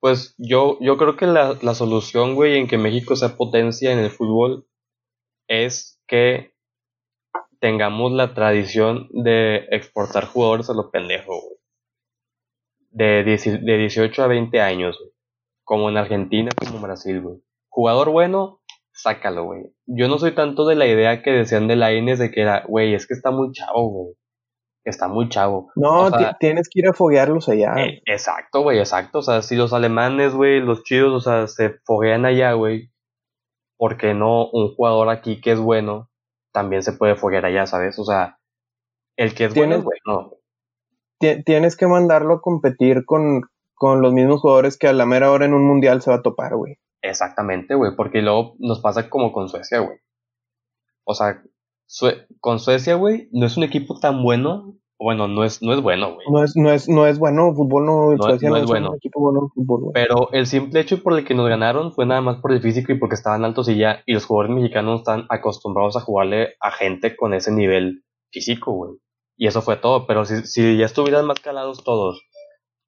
Pues 0.00 0.34
yo, 0.38 0.78
yo 0.80 0.98
creo 0.98 1.16
que 1.16 1.26
la, 1.26 1.58
la 1.62 1.74
solución, 1.74 2.34
güey, 2.34 2.58
en 2.58 2.68
que 2.68 2.78
México 2.78 3.16
sea 3.16 3.36
potencia 3.36 3.92
en 3.92 3.98
el 3.98 4.10
fútbol 4.10 4.66
es 5.48 5.98
que 6.06 6.52
tengamos 7.60 8.12
la 8.12 8.34
tradición 8.34 9.08
de 9.12 9.66
exportar 9.70 10.26
jugadores 10.26 10.68
a 10.70 10.74
lo 10.74 10.90
pendejo, 10.90 11.32
güey. 11.40 11.56
De, 12.90 13.24
de 13.24 13.76
18 13.78 14.22
a 14.22 14.26
20 14.26 14.60
años, 14.60 14.96
güey. 14.98 15.10
Como 15.64 15.88
en 15.90 15.96
Argentina, 15.96 16.50
como 16.56 16.76
en 16.76 16.82
Brasil, 16.82 17.20
güey. 17.20 17.36
Jugador 17.68 18.10
bueno, 18.10 18.60
sácalo, 18.92 19.44
güey. 19.44 19.64
Yo 19.86 20.08
no 20.08 20.18
soy 20.18 20.34
tanto 20.34 20.66
de 20.66 20.76
la 20.76 20.86
idea 20.86 21.22
que 21.22 21.30
decían 21.30 21.68
de 21.68 21.76
la 21.76 21.92
Ines 21.92 22.18
de 22.18 22.30
que 22.30 22.40
era, 22.40 22.64
güey, 22.66 22.94
es 22.94 23.06
que 23.06 23.14
está 23.14 23.30
muy 23.30 23.52
chavo, 23.52 23.88
güey. 23.90 24.14
Está 24.84 25.08
muy 25.08 25.28
chavo. 25.28 25.72
No, 25.74 26.04
O 26.04 26.10
sea, 26.10 26.30
ti- 26.30 26.36
tienes 26.40 26.68
que 26.70 26.78
ir 26.78 26.88
a 26.88 26.92
foguearlos 26.92 27.48
allá. 27.48 27.74
eh, 27.76 28.02
exacto, 28.06 28.62
güey, 28.62 28.78
exacto. 28.78 29.18
O 29.18 29.22
sea, 29.22 29.42
si 29.42 29.56
los 29.56 29.72
alemanes, 29.72 30.32
güey, 30.32 30.60
los 30.60 30.84
chidos, 30.84 31.12
o 31.12 31.20
sea, 31.20 31.48
se 31.48 31.70
foguean 31.84 32.24
allá, 32.24 32.52
güey, 32.52 32.90
¿por 33.76 33.98
qué 33.98 34.14
no 34.14 34.48
un 34.48 34.74
jugador 34.76 35.08
aquí 35.10 35.40
que 35.40 35.50
es 35.52 35.58
bueno 35.58 36.08
también 36.56 36.82
se 36.82 36.94
puede 36.94 37.16
foguear 37.16 37.44
allá, 37.44 37.66
¿sabes? 37.66 37.98
O 37.98 38.04
sea, 38.06 38.38
el 39.18 39.34
que 39.34 39.44
es 39.44 39.54
bueno 39.54 39.74
es 39.76 39.82
Tienes- 39.84 40.00
bueno. 40.06 40.30
Ti- 41.18 41.42
tienes 41.44 41.76
que 41.76 41.86
mandarlo 41.86 42.34
a 42.34 42.40
competir 42.40 43.04
con, 43.04 43.42
con 43.74 44.00
los 44.00 44.14
mismos 44.14 44.40
jugadores 44.40 44.78
que 44.78 44.88
a 44.88 44.94
la 44.94 45.04
mera 45.04 45.30
hora 45.30 45.44
en 45.44 45.52
un 45.52 45.66
mundial 45.66 46.00
se 46.00 46.10
va 46.10 46.16
a 46.16 46.22
topar, 46.22 46.56
güey. 46.56 46.78
Exactamente, 47.02 47.74
güey, 47.74 47.94
porque 47.94 48.22
luego 48.22 48.54
nos 48.58 48.80
pasa 48.80 49.10
como 49.10 49.32
con 49.32 49.50
Suecia, 49.50 49.80
güey. 49.80 49.98
O 51.04 51.14
sea, 51.14 51.42
Sue- 51.86 52.26
con 52.40 52.58
Suecia, 52.58 52.94
güey, 52.94 53.28
no 53.32 53.44
es 53.46 53.56
un 53.58 53.64
equipo 53.64 54.00
tan 54.00 54.22
bueno. 54.22 54.76
Bueno, 54.98 55.28
no 55.28 55.44
es, 55.44 55.60
no 55.62 55.74
es 55.74 55.82
bueno, 55.82 56.14
güey. 56.14 56.26
No 56.30 56.42
es, 56.42 56.56
no 56.56 56.70
es, 56.70 56.88
no 56.88 57.06
es 57.06 57.18
bueno 57.18 57.52
fútbol, 57.54 57.84
no, 57.84 58.12
No- 58.12 58.28
no 58.28 58.56
es 58.56 58.66
bueno. 58.66 58.90
un 58.90 58.96
equipo 58.96 59.20
bueno 59.20 59.40
en 59.42 59.48
fútbol, 59.50 59.80
güey. 59.82 59.92
Pero 59.92 60.30
el 60.32 60.46
simple 60.46 60.80
hecho 60.80 61.02
por 61.02 61.18
el 61.18 61.24
que 61.24 61.34
nos 61.34 61.48
ganaron 61.48 61.92
fue 61.92 62.06
nada 62.06 62.22
más 62.22 62.40
por 62.40 62.52
el 62.52 62.62
físico 62.62 62.92
y 62.92 62.98
porque 62.98 63.14
estaban 63.14 63.44
altos 63.44 63.68
y 63.68 63.76
ya. 63.76 64.02
Y 64.06 64.14
los 64.14 64.24
jugadores 64.24 64.56
mexicanos 64.56 65.00
están 65.00 65.26
acostumbrados 65.28 65.96
a 65.96 66.00
jugarle 66.00 66.54
a 66.60 66.70
gente 66.70 67.14
con 67.14 67.34
ese 67.34 67.52
nivel 67.52 68.04
físico, 68.32 68.72
güey. 68.72 68.92
Y 69.36 69.48
eso 69.48 69.60
fue 69.60 69.76
todo. 69.76 70.06
Pero 70.06 70.24
si, 70.24 70.46
si 70.46 70.78
ya 70.78 70.86
estuvieran 70.86 71.26
más 71.26 71.40
calados 71.40 71.84
todos 71.84 72.22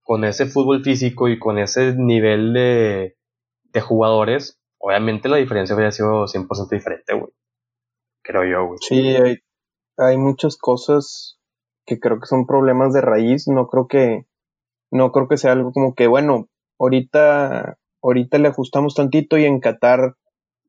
con 0.03 0.25
ese 0.25 0.47
fútbol 0.47 0.83
físico 0.83 1.29
y 1.29 1.39
con 1.39 1.59
ese 1.59 1.95
nivel 1.95 2.55
de, 2.55 3.17
de 3.65 3.81
jugadores, 3.83 4.59
obviamente 4.79 5.29
la 5.29 5.37
diferencia 5.37 5.75
habría 5.75 5.93
sido 5.93 6.27
100% 6.27 6.71
diferente, 6.71 7.13
güey. 7.13 7.31
Creo 8.23 8.45
yo, 8.45 8.67
güey. 8.67 8.79
Sí, 8.81 9.09
hay, 9.17 9.37
hay 9.99 10.17
muchas 10.17 10.57
cosas 10.57 11.38
que 11.89 11.99
creo 11.99 12.21
que 12.21 12.27
son 12.27 12.47
problemas 12.47 12.93
de 12.93 13.01
raíz. 13.01 13.49
No 13.49 13.67
creo 13.67 13.89
que, 13.89 14.27
no 14.91 15.11
creo 15.11 15.27
que 15.27 15.39
sea 15.39 15.53
algo 15.53 15.73
como 15.73 15.95
que, 15.95 16.07
bueno, 16.07 16.49
ahorita, 16.79 17.79
ahorita 18.03 18.39
le 18.39 18.49
ajustamos 18.49 18.95
tantito 18.95 19.39
y 19.39 19.47
en 19.47 19.61
Qatar 19.61 20.15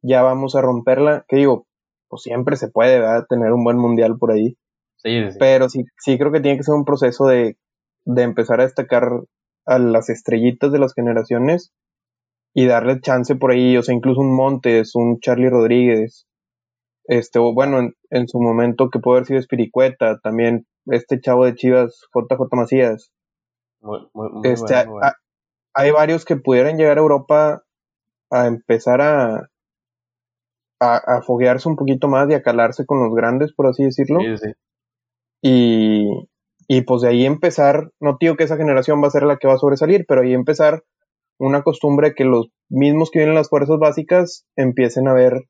ya 0.02 0.24
vamos 0.24 0.56
a 0.56 0.62
romperla. 0.62 1.26
Que 1.28 1.36
digo, 1.36 1.68
pues 2.08 2.24
siempre 2.24 2.56
se 2.56 2.70
puede, 2.70 3.00
¿verdad? 3.00 3.26
Tener 3.28 3.52
un 3.52 3.64
buen 3.64 3.78
mundial 3.78 4.18
por 4.18 4.32
ahí. 4.32 4.58
Sí. 4.98 5.22
Pero 5.38 5.70
sí, 5.70 5.84
sí 5.98 6.18
creo 6.18 6.32
que 6.32 6.40
tiene 6.40 6.58
que 6.58 6.64
ser 6.64 6.76
un 6.76 6.86
proceso 6.86 7.28
de, 7.28 7.58
de 8.06 8.24
empezar 8.24 8.62
a 8.62 8.64
destacar 8.64 9.10
a 9.66 9.78
las 9.78 10.10
estrellitas 10.10 10.72
de 10.72 10.80
las 10.80 10.94
generaciones 10.94 11.72
y 12.54 12.66
darle 12.66 13.02
chance 13.02 13.36
por 13.36 13.52
ahí, 13.52 13.78
o 13.78 13.84
sea, 13.84 13.94
incluso 13.94 14.22
un 14.22 14.36
Montes, 14.36 14.96
un 14.96 15.20
Charlie 15.20 15.50
Rodríguez, 15.50 16.26
este, 17.10 17.40
o 17.40 17.54
bueno, 17.54 17.92
en, 18.12 18.28
su 18.28 18.40
momento 18.40 18.92
que 18.92 19.00
puede 19.00 19.18
haber 19.18 19.28
sido 19.28 19.40
Espiricueta, 19.40 20.20
también 20.20 20.68
este 20.88 21.20
chavo 21.20 21.46
de 21.46 21.56
Chivas, 21.56 22.08
JJ 22.14 22.48
Macías. 22.52 23.12
este, 24.44 24.76
hay 25.74 25.92
varios 25.92 26.26
que 26.26 26.36
pudieran 26.36 26.78
llegar 26.78 26.98
a 26.98 27.02
Europa 27.02 27.64
a 28.32 28.48
empezar 28.48 29.02
a, 29.02 29.50
a, 30.80 31.22
foguearse 31.22 31.68
un 31.68 31.76
poquito 31.76 32.08
más 32.08 32.30
y 32.30 32.34
a 32.34 32.42
calarse 32.42 32.86
con 32.86 33.04
los 33.04 33.14
grandes, 33.14 33.54
por 33.54 33.68
así 33.68 33.84
decirlo. 33.84 34.20
Sí, 34.20 34.38
sí. 34.38 34.52
Y, 35.42 36.30
y 36.68 36.82
pues 36.82 37.02
de 37.02 37.10
ahí 37.10 37.26
empezar, 37.26 37.92
no 38.00 38.18
digo 38.20 38.36
que 38.36 38.44
esa 38.44 38.58
generación 38.58 39.02
va 39.02 39.08
a 39.08 39.12
ser 39.12 39.24
la 39.24 39.38
que 39.38 39.48
va 39.48 39.56
a 39.56 39.60
sobresalir, 39.60 40.06
pero 40.08 40.22
ahí 40.22 40.34
empezar 40.34 40.84
una 41.40 41.64
costumbre 41.64 42.14
que 42.14 42.26
los 42.26 42.50
mismos 42.70 43.10
que 43.12 43.20
vienen 43.20 43.36
las 43.36 43.50
fuerzas 43.50 43.80
básicas 43.80 44.46
empiecen 44.56 45.08
a 45.08 45.14
ver, 45.14 45.46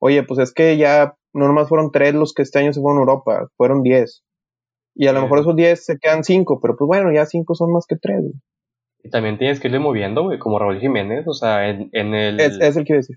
oye, 0.00 0.22
pues 0.24 0.40
es 0.40 0.52
que 0.52 0.76
ya 0.76 1.14
no 1.32 1.46
nomás 1.46 1.68
fueron 1.68 1.90
tres 1.92 2.14
los 2.14 2.34
que 2.34 2.42
este 2.42 2.58
año 2.58 2.72
se 2.72 2.80
fueron 2.80 2.98
a 2.98 3.02
Europa, 3.02 3.48
fueron 3.56 3.82
diez. 3.82 4.22
Y 5.00 5.06
a 5.06 5.12
lo 5.12 5.22
mejor 5.22 5.38
esos 5.38 5.54
diez 5.54 5.84
se 5.84 5.96
quedan 5.96 6.24
cinco, 6.24 6.58
pero 6.60 6.76
pues 6.76 6.88
bueno, 6.88 7.12
ya 7.12 7.24
cinco 7.24 7.54
son 7.54 7.72
más 7.72 7.86
que 7.86 7.94
tres. 7.96 8.20
Y 9.04 9.10
también 9.10 9.38
tienes 9.38 9.60
que 9.60 9.68
irle 9.68 9.78
moviendo, 9.78 10.24
güey, 10.24 10.40
como 10.40 10.58
Raúl 10.58 10.80
Jiménez, 10.80 11.24
o 11.28 11.34
sea, 11.34 11.68
en, 11.68 11.88
en 11.92 12.14
el... 12.14 12.40
Es, 12.40 12.58
es 12.60 12.76
el 12.76 12.84
que 12.84 12.94
decir. 12.94 13.16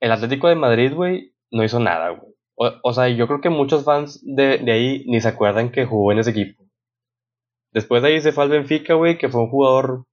El 0.00 0.10
Atlético 0.10 0.48
de 0.48 0.54
Madrid, 0.54 0.94
güey, 0.94 1.34
no 1.50 1.62
hizo 1.64 1.78
nada, 1.80 2.08
güey. 2.08 2.32
O, 2.56 2.92
sea, 2.94 3.08
yo 3.08 3.26
creo 3.26 3.42
que 3.42 3.50
muchos 3.50 3.84
fans 3.84 4.22
de, 4.24 4.58
de, 4.58 4.72
ahí 4.72 5.04
ni 5.06 5.20
se 5.20 5.28
acuerdan 5.28 5.70
que 5.70 5.84
jugó 5.84 6.12
en 6.12 6.20
ese 6.20 6.30
equipo. 6.30 6.64
Después 7.72 8.02
de 8.02 8.08
ahí 8.08 8.20
se 8.20 8.32
fue 8.32 8.44
al 8.44 8.50
Benfica, 8.50 8.94
güey, 8.94 9.18
que 9.18 9.28
fue 9.28 9.42
un 9.42 9.50
jugador 9.50 10.06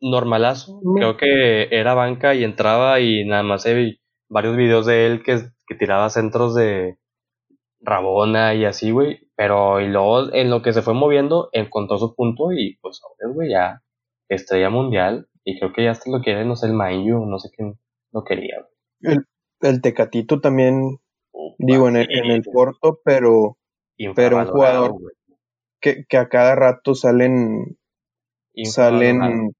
normalazo. 0.00 0.80
Creo 0.96 1.16
que 1.16 1.68
era 1.70 1.94
banca 1.94 2.34
y 2.34 2.44
entraba 2.44 3.00
y 3.00 3.24
nada 3.24 3.42
más 3.42 3.64
he 3.66 4.00
varios 4.28 4.56
videos 4.56 4.84
de 4.84 5.06
él 5.06 5.22
que, 5.22 5.38
que 5.66 5.74
tiraba 5.76 6.10
centros 6.10 6.54
de 6.54 6.98
Rabona 7.80 8.54
y 8.54 8.64
así, 8.64 8.90
güey. 8.90 9.28
Pero 9.42 9.80
y 9.80 9.88
luego 9.88 10.32
en 10.32 10.50
lo 10.50 10.62
que 10.62 10.72
se 10.72 10.82
fue 10.82 10.94
moviendo 10.94 11.48
encontró 11.50 11.98
su 11.98 12.14
punto 12.14 12.52
y 12.52 12.76
pues 12.76 13.00
ahora, 13.02 13.34
güey, 13.34 13.50
ya 13.50 13.82
estrella 14.28 14.70
mundial. 14.70 15.26
Y 15.42 15.58
creo 15.58 15.72
que 15.72 15.82
ya 15.82 15.90
hasta 15.90 16.08
lo 16.12 16.20
quiere, 16.20 16.44
no 16.44 16.54
sé, 16.54 16.66
el 16.66 16.74
Mayu, 16.74 17.26
no 17.26 17.40
sé 17.40 17.50
quién 17.50 17.76
lo 18.12 18.22
quería. 18.22 18.64
El, 19.00 19.26
el 19.62 19.80
Tecatito 19.80 20.40
también, 20.40 21.00
digo, 21.58 21.88
en 21.88 21.96
el, 21.96 22.06
en 22.08 22.30
el 22.30 22.44
corto, 22.44 23.00
pero, 23.04 23.58
pero 24.14 24.36
un 24.36 24.46
jugador 24.46 24.94
que, 25.80 26.04
que, 26.08 26.18
a 26.18 26.28
cada 26.28 26.54
rato 26.54 26.94
salen, 26.94 27.76
salen 28.62 29.50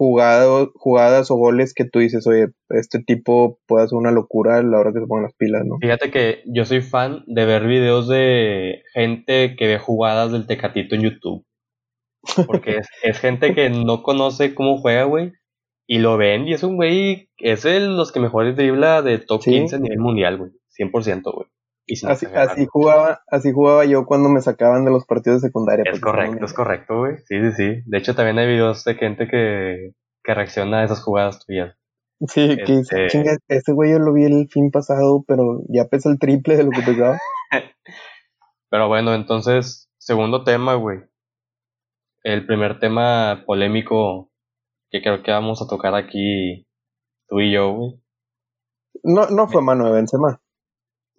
jugadas, 0.00 0.68
jugadas 0.74 1.30
o 1.30 1.36
goles 1.36 1.74
que 1.74 1.84
tú 1.84 1.98
dices, 1.98 2.26
oye, 2.26 2.48
este 2.70 3.02
tipo 3.02 3.58
puede 3.66 3.84
hacer 3.84 3.98
una 3.98 4.10
locura 4.10 4.56
a 4.56 4.62
la 4.62 4.78
hora 4.78 4.92
que 4.92 5.00
se 5.00 5.06
pongan 5.06 5.24
las 5.24 5.34
pilas, 5.34 5.62
¿no? 5.66 5.76
Fíjate 5.78 6.10
que 6.10 6.42
yo 6.46 6.64
soy 6.64 6.80
fan 6.80 7.22
de 7.26 7.44
ver 7.44 7.66
videos 7.66 8.08
de 8.08 8.82
gente 8.94 9.56
que 9.56 9.66
ve 9.66 9.78
jugadas 9.78 10.32
del 10.32 10.46
Tecatito 10.46 10.94
en 10.94 11.02
YouTube. 11.02 11.44
Porque 12.46 12.78
es, 12.78 12.88
es 13.02 13.18
gente 13.18 13.54
que 13.54 13.68
no 13.68 14.02
conoce 14.02 14.54
cómo 14.54 14.78
juega, 14.78 15.04
güey 15.04 15.32
y 15.86 15.98
lo 15.98 16.16
ven 16.16 16.46
y 16.46 16.52
es 16.52 16.62
un 16.62 16.76
güey, 16.76 17.28
es 17.38 17.64
de 17.64 17.80
los 17.80 18.12
que 18.12 18.20
mejores 18.20 18.54
dribla 18.54 19.02
de 19.02 19.18
top 19.18 19.42
15 19.42 19.74
a 19.74 19.78
nivel 19.80 19.98
mundial, 19.98 20.38
güey. 20.38 20.52
100%, 20.78 21.22
güey. 21.34 21.48
Así, 22.06 22.26
así, 22.26 22.66
jugaba, 22.66 23.22
así 23.28 23.52
jugaba 23.52 23.84
yo 23.84 24.06
cuando 24.06 24.28
me 24.28 24.40
sacaban 24.40 24.84
de 24.84 24.92
los 24.92 25.06
partidos 25.06 25.42
de 25.42 25.48
secundaria. 25.48 25.84
Es 25.90 26.00
correcto, 26.00 26.44
es 26.44 26.52
correcto, 26.52 26.98
güey. 26.98 27.16
Sí, 27.26 27.40
sí, 27.40 27.52
sí. 27.52 27.82
De 27.86 27.98
hecho, 27.98 28.14
también 28.14 28.38
hay 28.38 28.46
videos 28.46 28.84
de 28.84 28.94
gente 28.94 29.26
que, 29.26 29.92
que 30.22 30.34
reacciona 30.34 30.80
a 30.80 30.84
esas 30.84 31.02
jugadas 31.02 31.44
tuyas. 31.44 31.76
Sí, 32.28 32.56
que 32.64 32.72
dice, 32.76 33.06
este 33.06 33.06
chinga, 33.08 33.36
ese 33.48 33.72
güey 33.72 33.92
yo 33.92 33.98
lo 33.98 34.12
vi 34.12 34.24
el 34.24 34.48
fin 34.48 34.70
pasado, 34.70 35.24
pero 35.26 35.62
ya 35.68 35.86
pesa 35.86 36.10
el 36.10 36.18
triple 36.18 36.56
de 36.56 36.64
lo 36.64 36.70
que 36.70 36.82
pesaba. 36.82 37.18
pero 38.70 38.88
bueno, 38.88 39.14
entonces, 39.14 39.88
segundo 39.98 40.44
tema, 40.44 40.74
güey. 40.74 41.00
El 42.22 42.46
primer 42.46 42.78
tema 42.78 43.42
polémico 43.46 44.30
que 44.90 45.00
creo 45.00 45.22
que 45.22 45.30
vamos 45.30 45.62
a 45.62 45.66
tocar 45.66 45.94
aquí 45.94 46.66
tú 47.26 47.40
y 47.40 47.52
yo, 47.52 47.72
güey. 47.72 48.00
No, 49.02 49.26
no 49.28 49.48
fue 49.48 49.62
mano 49.62 49.86
de 49.86 49.92
Benzema. 49.92 50.40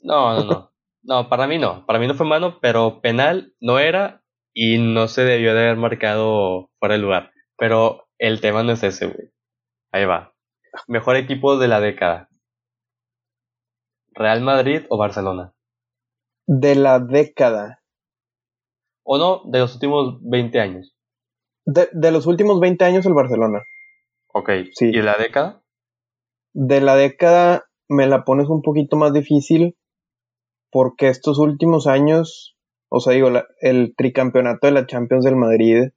No, 0.01 0.35
no, 0.35 0.43
no. 0.45 0.71
No, 1.03 1.29
para 1.29 1.47
mí 1.47 1.57
no. 1.57 1.85
Para 1.85 1.99
mí 1.99 2.07
no 2.07 2.13
fue 2.13 2.27
mano, 2.27 2.59
pero 2.61 3.01
penal 3.01 3.55
no 3.59 3.79
era 3.79 4.23
y 4.53 4.77
no 4.77 5.07
se 5.07 5.23
debió 5.23 5.53
de 5.53 5.61
haber 5.61 5.77
marcado 5.77 6.69
fuera 6.79 6.95
de 6.95 7.01
lugar. 7.01 7.31
Pero 7.57 8.07
el 8.19 8.41
tema 8.41 8.63
no 8.63 8.73
es 8.73 8.83
ese, 8.83 9.07
güey. 9.07 9.31
Ahí 9.91 10.05
va. 10.05 10.33
Mejor 10.87 11.15
equipo 11.15 11.57
de 11.57 11.67
la 11.67 11.79
década. 11.79 12.29
¿Real 14.13 14.41
Madrid 14.41 14.85
o 14.89 14.97
Barcelona? 14.97 15.53
De 16.47 16.75
la 16.75 16.99
década. 16.99 17.81
¿O 19.03 19.17
no? 19.17 19.41
De 19.45 19.59
los 19.59 19.73
últimos 19.73 20.19
20 20.21 20.59
años. 20.59 20.95
De, 21.65 22.11
los 22.11 22.25
últimos 22.25 22.59
20 22.59 22.83
años 22.85 23.05
el 23.05 23.13
Barcelona. 23.13 23.63
Ok, 24.33 24.49
sí. 24.73 24.89
¿Y 24.89 25.01
la 25.01 25.15
década? 25.15 25.63
De 26.53 26.81
la 26.81 26.95
década 26.95 27.65
me 27.87 28.07
la 28.07 28.23
pones 28.23 28.47
un 28.49 28.61
poquito 28.61 28.97
más 28.97 29.13
difícil 29.13 29.77
porque 30.71 31.09
estos 31.09 31.37
últimos 31.37 31.87
años, 31.87 32.55
o 32.89 32.99
sea, 32.99 33.13
digo, 33.13 33.29
el 33.59 33.93
tricampeonato 33.95 34.67
de 34.67 34.73
la 34.73 34.87
Champions 34.87 35.25
del 35.25 35.35
Madrid 35.35 35.89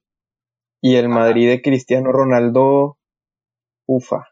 y 0.82 0.96
el 0.96 1.08
Madrid 1.08 1.48
de 1.48 1.62
Cristiano 1.62 2.12
Ronaldo, 2.12 2.98
ufa. 3.86 4.28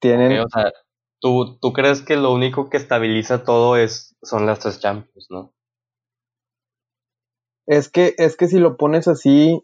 Tienen... 0.00 0.40
o 0.40 0.48
sea, 0.48 0.72
¿tú, 1.20 1.58
tú 1.60 1.72
crees 1.72 2.02
que 2.02 2.16
lo 2.16 2.32
único 2.32 2.70
que 2.70 2.76
estabiliza 2.76 3.44
todo 3.44 3.76
es, 3.76 4.16
son 4.22 4.46
las 4.46 4.58
tres 4.60 4.80
Champions, 4.80 5.26
¿no? 5.30 5.52
Es 7.66 7.90
que, 7.90 8.14
es 8.18 8.36
que 8.36 8.48
si 8.48 8.58
lo 8.58 8.76
pones 8.76 9.08
así, 9.08 9.62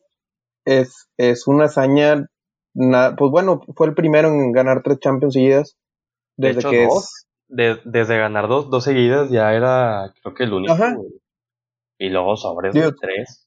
es, 0.65 1.09
es 1.17 1.47
una 1.47 1.67
hazaña, 1.67 2.27
pues 2.75 3.31
bueno, 3.31 3.61
fue 3.77 3.87
el 3.87 3.95
primero 3.95 4.29
en 4.29 4.53
ganar 4.53 4.83
tres 4.83 4.99
Champions 4.99 5.35
seguidas. 5.35 5.77
Desde 6.37 6.69
que 6.69 6.85
Es... 6.85 7.27
desde 7.53 8.19
ganar 8.19 8.49
dos, 8.49 8.71
dos 8.71 8.85
seguidas 8.85 9.31
ya 9.31 9.53
era, 9.53 10.13
creo 10.23 10.35
que 10.35 10.45
el 10.45 10.53
único. 10.53 10.75
Y 11.99 12.09
luego 12.09 12.37
sobres 12.37 12.75
de 12.75 12.93
tres. 13.01 13.47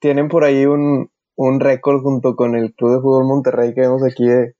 tienen 0.00 0.28
por 0.28 0.44
ahí 0.44 0.64
un, 0.64 1.10
un 1.36 1.60
récord 1.60 2.00
junto 2.02 2.36
con 2.36 2.54
el 2.54 2.74
Club 2.74 2.92
de 2.92 3.00
Fútbol 3.00 3.26
Monterrey 3.26 3.74
que 3.74 3.82
vemos 3.82 4.02
aquí 4.04 4.26
de 4.26 4.54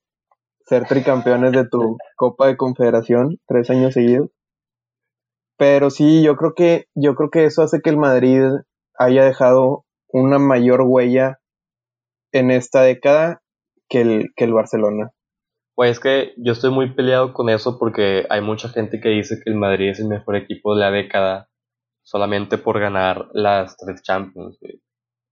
ser 0.67 0.87
tricampeones 0.87 1.53
de 1.53 1.69
tu 1.69 1.97
Copa 2.17 2.49
de 2.49 2.57
Confederación, 2.57 3.39
tres 3.47 3.71
años 3.71 3.95
seguidos. 3.95 4.31
Pero 5.57 5.91
sí, 5.91 6.23
yo 6.23 6.37
creo 6.37 6.55
que, 6.55 6.87
yo 6.95 7.15
creo 7.15 7.31
que 7.31 7.45
eso 7.45 7.63
hace 7.63 7.81
que 7.81 7.91
el 7.91 7.97
Madrid 7.97 8.43
haya 8.99 9.25
dejado 9.25 9.85
una 10.09 10.39
mayor 10.39 10.83
huella 10.83 11.39
en 12.33 12.51
esta 12.51 12.83
década 12.83 13.43
que 13.89 14.01
el, 14.01 14.33
que 14.35 14.45
el 14.45 14.55
Barcelona. 14.55 15.13
Pues 15.75 15.93
es 15.93 16.01
que 16.01 16.35
yo 16.37 16.53
estoy 16.53 16.71
muy 16.71 16.93
peleado 16.93 17.33
con 17.33 17.49
eso 17.49 17.79
porque 17.79 18.27
hay 18.29 18.41
mucha 18.43 18.69
gente 18.69 19.01
que 19.01 19.09
dice 19.09 19.41
que 19.43 19.51
el 19.51 19.57
Madrid 19.57 19.91
es 19.91 20.01
el 20.01 20.09
mejor 20.09 20.37
equipo 20.37 20.75
de 20.75 20.81
la 20.81 20.91
década 20.91 21.49
solamente 22.03 22.59
por 22.59 22.79
ganar 22.79 23.29
las 23.33 23.77
tres 23.77 24.03
Champions, 24.03 24.59
güey. 24.61 24.83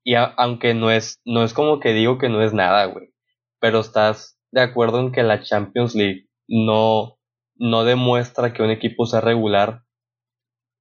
Y 0.02 0.14
aunque 0.14 0.72
no 0.72 0.90
es, 0.90 1.20
no 1.26 1.44
es 1.44 1.52
como 1.52 1.78
que 1.78 1.92
digo 1.92 2.18
que 2.18 2.30
no 2.30 2.42
es 2.42 2.54
nada, 2.54 2.86
güey. 2.86 3.12
Pero 3.60 3.80
estás 3.80 4.38
de 4.50 4.62
acuerdo 4.62 5.00
en 5.00 5.12
que 5.12 5.22
la 5.22 5.42
Champions 5.42 5.94
League 5.94 6.28
no, 6.48 7.18
no 7.56 7.84
demuestra 7.84 8.52
que 8.52 8.62
un 8.62 8.70
equipo 8.70 9.04
sea 9.06 9.20
regular 9.20 9.82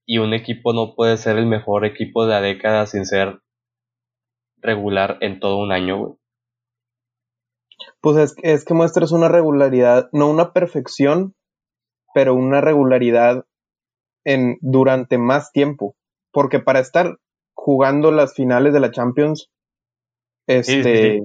y 0.05 0.19
un 0.19 0.33
equipo 0.33 0.73
no 0.73 0.95
puede 0.95 1.17
ser 1.17 1.37
el 1.37 1.45
mejor 1.45 1.85
equipo 1.85 2.25
de 2.25 2.31
la 2.31 2.41
década 2.41 2.85
sin 2.85 3.05
ser 3.05 3.41
regular 4.57 5.17
en 5.21 5.39
todo 5.39 5.57
un 5.57 5.71
año, 5.71 5.97
güey. 5.97 6.13
Pues 8.01 8.17
es, 8.17 8.35
es 8.43 8.65
que 8.65 8.73
muestras 8.73 9.11
una 9.11 9.27
regularidad, 9.27 10.09
no 10.11 10.29
una 10.29 10.53
perfección, 10.53 11.35
pero 12.13 12.33
una 12.33 12.61
regularidad 12.61 13.45
en 14.25 14.57
durante 14.61 15.17
más 15.17 15.51
tiempo. 15.51 15.95
Porque 16.31 16.59
para 16.59 16.79
estar 16.79 17.17
jugando 17.53 18.11
las 18.11 18.33
finales 18.33 18.73
de 18.73 18.79
la 18.79 18.91
Champions, 18.91 19.49
este, 20.47 21.21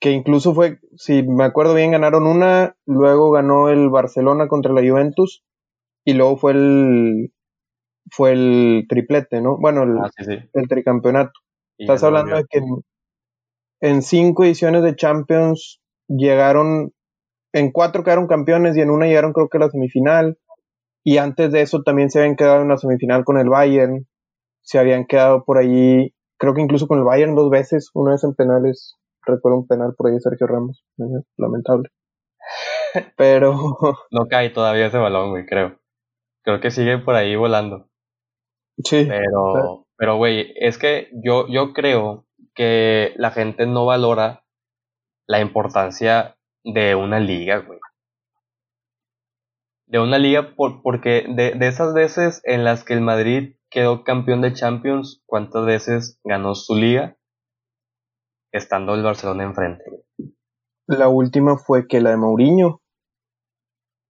que 0.00 0.10
incluso 0.10 0.54
fue, 0.54 0.78
si 0.96 1.22
me 1.22 1.44
acuerdo 1.44 1.74
bien, 1.74 1.92
ganaron 1.92 2.26
una, 2.26 2.76
luego 2.86 3.30
ganó 3.30 3.68
el 3.68 3.88
Barcelona 3.90 4.48
contra 4.48 4.72
la 4.72 4.80
Juventus 4.80 5.42
y 6.04 6.14
luego 6.14 6.36
fue 6.36 6.52
el, 6.52 7.32
fue 8.10 8.32
el 8.32 8.86
triplete, 8.88 9.40
¿no? 9.40 9.58
Bueno, 9.58 9.82
el, 9.82 9.98
ah, 9.98 10.10
el 10.54 10.68
tricampeonato. 10.68 11.32
Estás 11.78 12.02
hablando 12.02 12.36
de 12.36 12.44
que 12.48 12.58
en, 12.58 12.82
cinco 14.02 14.44
ediciones 14.44 14.82
de 14.82 14.96
Champions 14.96 15.80
llegaron, 16.08 16.92
en 17.52 17.72
cuatro 17.72 18.04
quedaron 18.04 18.26
campeones 18.26 18.76
y 18.76 18.80
en 18.80 18.90
una 18.90 19.06
llegaron 19.06 19.32
creo 19.32 19.48
que 19.48 19.58
a 19.58 19.60
la 19.60 19.70
semifinal. 19.70 20.38
Y 21.02 21.16
antes 21.18 21.50
de 21.50 21.62
eso 21.62 21.82
también 21.82 22.10
se 22.10 22.20
habían 22.20 22.36
quedado 22.36 22.62
en 22.62 22.68
la 22.68 22.76
semifinal 22.76 23.24
con 23.24 23.38
el 23.38 23.48
Bayern. 23.48 24.06
Se 24.62 24.78
habían 24.78 25.06
quedado 25.06 25.44
por 25.44 25.58
allí 25.58 26.14
creo 26.40 26.54
que 26.54 26.62
incluso 26.62 26.88
con 26.88 26.98
el 26.98 27.04
Bayern 27.04 27.36
dos 27.36 27.50
veces, 27.50 27.90
una 27.94 28.12
vez 28.12 28.24
en 28.24 28.34
penales, 28.34 28.96
recuerdo 29.24 29.58
un 29.58 29.68
penal 29.68 29.94
por 29.96 30.08
ahí 30.08 30.14
de 30.14 30.20
Sergio 30.20 30.46
Ramos, 30.46 30.82
lamentable. 31.36 31.90
Pero... 33.16 33.54
No 34.10 34.26
cae 34.28 34.50
todavía 34.50 34.86
ese 34.86 34.98
balón, 34.98 35.30
güey, 35.30 35.44
creo. 35.44 35.78
Creo 36.42 36.60
que 36.60 36.70
sigue 36.70 36.98
por 36.98 37.14
ahí 37.14 37.36
volando. 37.36 37.88
Sí. 38.82 39.04
Pero, 39.06 39.84
pero, 39.98 40.16
güey, 40.16 40.54
es 40.56 40.78
que 40.78 41.10
yo, 41.22 41.46
yo 41.48 41.74
creo 41.74 42.24
que 42.60 43.14
la 43.16 43.30
gente 43.30 43.64
no 43.64 43.86
valora 43.86 44.44
la 45.26 45.40
importancia 45.40 46.36
de 46.62 46.94
una 46.94 47.18
liga, 47.18 47.56
güey. 47.56 47.78
De 49.86 49.98
una 49.98 50.18
liga 50.18 50.54
por, 50.54 50.82
porque 50.82 51.24
de, 51.26 51.52
de 51.52 51.68
esas 51.68 51.94
veces 51.94 52.42
en 52.44 52.62
las 52.62 52.84
que 52.84 52.92
el 52.92 53.00
Madrid 53.00 53.56
quedó 53.70 54.04
campeón 54.04 54.42
de 54.42 54.52
Champions, 54.52 55.22
¿cuántas 55.24 55.64
veces 55.64 56.20
ganó 56.22 56.54
su 56.54 56.74
liga? 56.74 57.16
Estando 58.52 58.94
el 58.94 59.04
Barcelona 59.04 59.44
enfrente. 59.44 59.82
La 60.86 61.08
última 61.08 61.56
fue 61.56 61.88
que 61.88 62.02
la 62.02 62.10
de 62.10 62.18
Mourinho. 62.18 62.82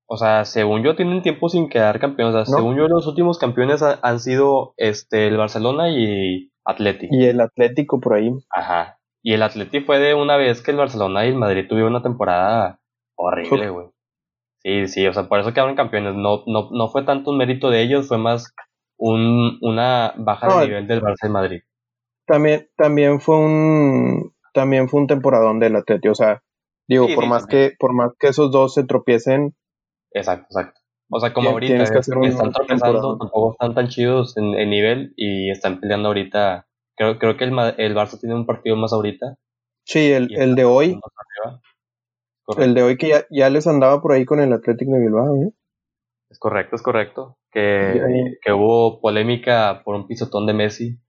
O 0.08 0.16
sea, 0.16 0.44
según 0.44 0.82
yo 0.82 0.96
tienen 0.96 1.22
tiempo 1.22 1.48
sin 1.48 1.68
quedar 1.68 2.00
campeones. 2.00 2.34
O 2.34 2.44
sea, 2.44 2.56
según 2.56 2.76
yo 2.76 2.88
los 2.88 3.06
últimos 3.06 3.38
campeones 3.38 3.80
han 3.80 4.18
sido 4.18 4.74
este 4.76 5.28
el 5.28 5.36
Barcelona 5.36 5.88
y 5.90 6.49
Atlético. 6.64 7.14
Y 7.14 7.26
el 7.26 7.40
Atlético 7.40 8.00
por 8.00 8.14
ahí. 8.14 8.30
Ajá. 8.50 8.98
Y 9.22 9.34
el 9.34 9.42
Atlético 9.42 9.86
fue 9.86 9.98
de 9.98 10.14
una 10.14 10.36
vez 10.36 10.62
que 10.62 10.70
el 10.70 10.78
Barcelona 10.78 11.26
y 11.26 11.30
el 11.30 11.36
Madrid 11.36 11.66
tuvieron 11.68 11.92
una 11.92 12.02
temporada 12.02 12.80
horrible, 13.16 13.70
güey. 13.70 13.86
Sí, 14.62 14.88
sí, 14.88 15.06
o 15.06 15.12
sea, 15.12 15.28
por 15.28 15.40
eso 15.40 15.52
quedaron 15.52 15.74
campeones. 15.74 16.14
No, 16.14 16.42
no, 16.46 16.68
no 16.70 16.88
fue 16.88 17.04
tanto 17.04 17.30
un 17.30 17.38
mérito 17.38 17.70
de 17.70 17.82
ellos, 17.82 18.08
fue 18.08 18.18
más 18.18 18.54
un, 18.98 19.58
una 19.62 20.14
baja 20.16 20.60
de 20.60 20.66
nivel 20.66 20.86
del 20.86 21.02
Barça 21.02 21.26
y 21.26 21.30
Madrid. 21.30 21.60
También, 22.26 22.68
también 22.76 23.20
fue 23.20 23.38
un 23.38 24.32
también 24.52 24.88
fue 24.88 25.00
un 25.00 25.06
temporadón 25.06 25.58
del 25.60 25.76
Atlético, 25.76 26.12
o 26.12 26.14
sea, 26.14 26.42
digo, 26.86 27.06
por 27.14 27.26
más 27.26 27.46
que 27.46 27.72
por 27.78 27.94
más 27.94 28.12
que 28.18 28.28
esos 28.28 28.50
dos 28.50 28.74
se 28.74 28.84
tropiecen. 28.84 29.54
Exacto, 30.12 30.46
exacto. 30.50 30.79
O 31.10 31.18
sea, 31.18 31.32
como 31.32 31.50
ahorita 31.50 31.82
están 31.82 32.52
tropezando, 32.52 33.18
tampoco 33.18 33.52
están 33.52 33.74
tan 33.74 33.88
chidos 33.88 34.36
en, 34.36 34.52
nivel 34.70 35.12
y 35.16 35.50
están 35.50 35.80
peleando 35.80 36.08
ahorita. 36.08 36.66
Creo, 36.96 37.18
creo 37.18 37.36
que 37.36 37.44
el, 37.44 37.52
el 37.78 37.96
Barça 37.96 38.18
tiene 38.18 38.34
un 38.34 38.46
partido 38.46 38.76
más 38.76 38.92
ahorita. 38.92 39.36
Sí, 39.84 40.12
el, 40.12 40.32
el 40.36 40.54
de 40.54 40.64
hoy. 40.64 41.00
El 42.58 42.74
de 42.74 42.82
hoy 42.82 42.96
que 42.96 43.08
ya, 43.08 43.24
ya 43.30 43.50
les 43.50 43.66
andaba 43.66 44.00
por 44.00 44.12
ahí 44.12 44.24
con 44.24 44.40
el 44.40 44.52
Atlético 44.52 44.92
de 44.92 45.00
Bilbao, 45.00 45.36
¿eh? 45.42 45.52
Es 46.30 46.38
correcto, 46.38 46.76
es 46.76 46.82
correcto. 46.82 47.38
Que, 47.50 48.36
que 48.40 48.52
hubo 48.52 49.00
polémica 49.00 49.82
por 49.84 49.96
un 49.96 50.06
pisotón 50.06 50.46
de 50.46 50.52
Messi. 50.52 51.00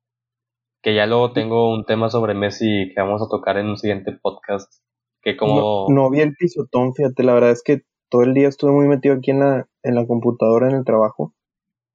Que 0.81 0.95
ya 0.95 1.05
luego 1.05 1.31
tengo 1.31 1.71
un 1.71 1.85
tema 1.85 2.09
sobre 2.09 2.33
Messi 2.33 2.91
que 2.93 3.01
vamos 3.01 3.21
a 3.21 3.29
tocar 3.29 3.57
en 3.57 3.67
un 3.67 3.77
siguiente 3.77 4.13
podcast. 4.19 4.73
Que 5.21 5.37
como... 5.37 5.85
No, 5.89 6.09
vi 6.09 6.21
el 6.21 6.33
pisotón, 6.33 6.95
fíjate, 6.95 7.21
la 7.21 7.35
verdad 7.35 7.51
es 7.51 7.61
que 7.61 7.83
todo 8.11 8.23
el 8.23 8.33
día 8.33 8.49
estuve 8.49 8.73
muy 8.73 8.87
metido 8.87 9.15
aquí 9.15 9.31
en 9.31 9.39
la, 9.39 9.67
en 9.81 9.95
la 9.95 10.05
computadora, 10.05 10.69
en 10.69 10.75
el 10.75 10.85
trabajo. 10.85 11.33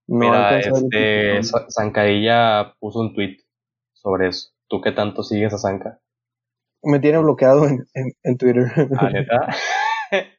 No 0.08 0.18
Mira, 0.18 0.58
este, 0.58 1.40
Zancadilla 1.70 2.74
puso 2.80 3.00
un 3.00 3.14
tweet 3.14 3.36
sobre 3.92 4.28
eso. 4.28 4.50
¿Tú 4.68 4.80
qué 4.80 4.92
tanto 4.92 5.22
sigues 5.22 5.52
a 5.52 5.58
Zanca? 5.58 6.00
Me 6.82 7.00
tiene 7.00 7.18
bloqueado 7.18 7.66
en, 7.66 7.84
en, 8.22 8.36
Twitter. 8.38 8.66
¿Ah, 8.98 9.10
neta? 9.10 9.48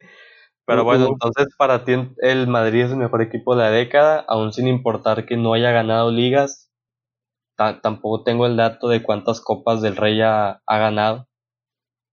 Pero 0.66 0.84
bueno, 0.84 1.08
entonces 1.08 1.48
para 1.58 1.86
ti 1.86 1.94
el 2.18 2.48
Madrid 2.48 2.86
es 2.86 2.92
el 2.92 2.98
mejor 2.98 3.22
equipo 3.22 3.56
de 3.56 3.64
la 3.64 3.72
década, 3.72 4.26
aún 4.28 4.52
sin 4.52 4.68
importar 4.68 5.26
que 5.26 5.38
no 5.38 5.54
haya 5.54 5.72
ganado 5.72 6.12
ligas. 6.12 6.72
tampoco 7.56 8.24
tengo 8.24 8.46
el 8.46 8.58
dato 8.58 8.90
de 8.90 9.04
cuántas 9.04 9.42
copas 9.42 9.82
del 9.82 9.96
Rey 9.96 10.20
ha, 10.22 10.62
ganado, 10.68 11.28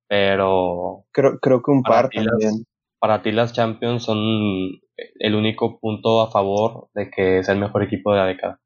pero... 0.07 1.05
Creo, 1.13 1.39
creo 1.41 1.63
que 1.63 1.71
un 1.71 1.83
par 1.83 2.11
también. 2.11 2.65
Para 3.05 3.21
ti 3.21 3.33
las 3.33 3.53
Champions 3.53 4.03
son 4.03 4.17
el 4.97 5.35
único 5.35 5.79
punto 5.79 6.23
a 6.23 6.31
favor 6.31 6.89
de 6.95 7.11
que 7.11 7.41
es 7.41 7.51
el 7.51 7.59
mejor 7.59 7.83
equipo 7.83 8.11
de 8.11 8.19
la 8.19 8.25
década. 8.25 8.61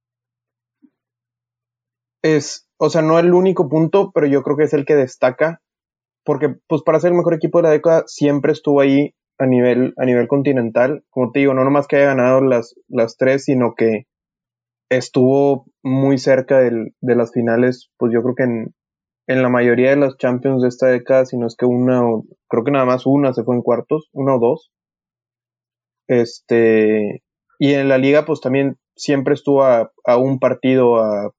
Es, 2.22 2.70
o 2.76 2.88
sea, 2.88 3.02
no 3.02 3.18
el 3.18 3.34
único 3.34 3.68
punto, 3.68 4.12
pero 4.14 4.28
yo 4.28 4.44
creo 4.44 4.56
que 4.56 4.62
es 4.62 4.72
el 4.74 4.84
que 4.84 4.94
destaca, 4.94 5.60
porque 6.24 6.54
pues 6.68 6.82
para 6.82 7.00
ser 7.00 7.10
el 7.10 7.16
mejor 7.16 7.34
equipo 7.34 7.58
de 7.58 7.62
la 7.64 7.72
década 7.72 8.04
siempre 8.06 8.52
estuvo 8.52 8.80
ahí 8.80 9.12
a 9.38 9.46
nivel, 9.46 9.92
a 9.96 10.04
nivel 10.04 10.28
continental. 10.28 11.02
Como 11.10 11.32
te 11.32 11.40
digo, 11.40 11.54
no 11.54 11.64
nomás 11.64 11.88
que 11.88 11.96
haya 11.96 12.14
ganado 12.14 12.40
las, 12.40 12.76
las 12.86 13.16
tres, 13.16 13.42
sino 13.42 13.74
que 13.76 14.04
estuvo 14.88 15.66
muy 15.82 16.16
cerca 16.16 16.60
de 16.60 16.92
las 17.00 17.32
finales, 17.32 17.90
pues 17.98 18.12
yo 18.12 18.22
creo 18.22 18.36
que 18.36 18.44
en, 18.44 18.74
en 19.28 19.42
la 19.42 19.50
mayoría 19.50 19.90
de 19.90 19.96
las 19.96 20.16
Champions 20.16 20.62
de 20.62 20.68
esta 20.68 20.86
década, 20.88 21.26
si 21.26 21.36
no 21.36 21.46
es 21.46 21.54
que 21.54 21.66
una, 21.66 22.02
o, 22.02 22.24
creo 22.48 22.64
que 22.64 22.70
nada 22.70 22.86
más 22.86 23.04
una 23.04 23.34
se 23.34 23.44
fue 23.44 23.54
en 23.54 23.62
cuartos, 23.62 24.08
una 24.12 24.36
o 24.36 24.38
dos. 24.38 24.72
Este, 26.08 27.22
y 27.58 27.74
en 27.74 27.88
la 27.88 27.98
liga, 27.98 28.24
pues 28.24 28.40
también 28.40 28.78
siempre 28.96 29.34
estuvo 29.34 29.64
a, 29.64 29.92
a 30.06 30.16
un 30.16 30.38
partido, 30.38 30.96
a 30.96 31.30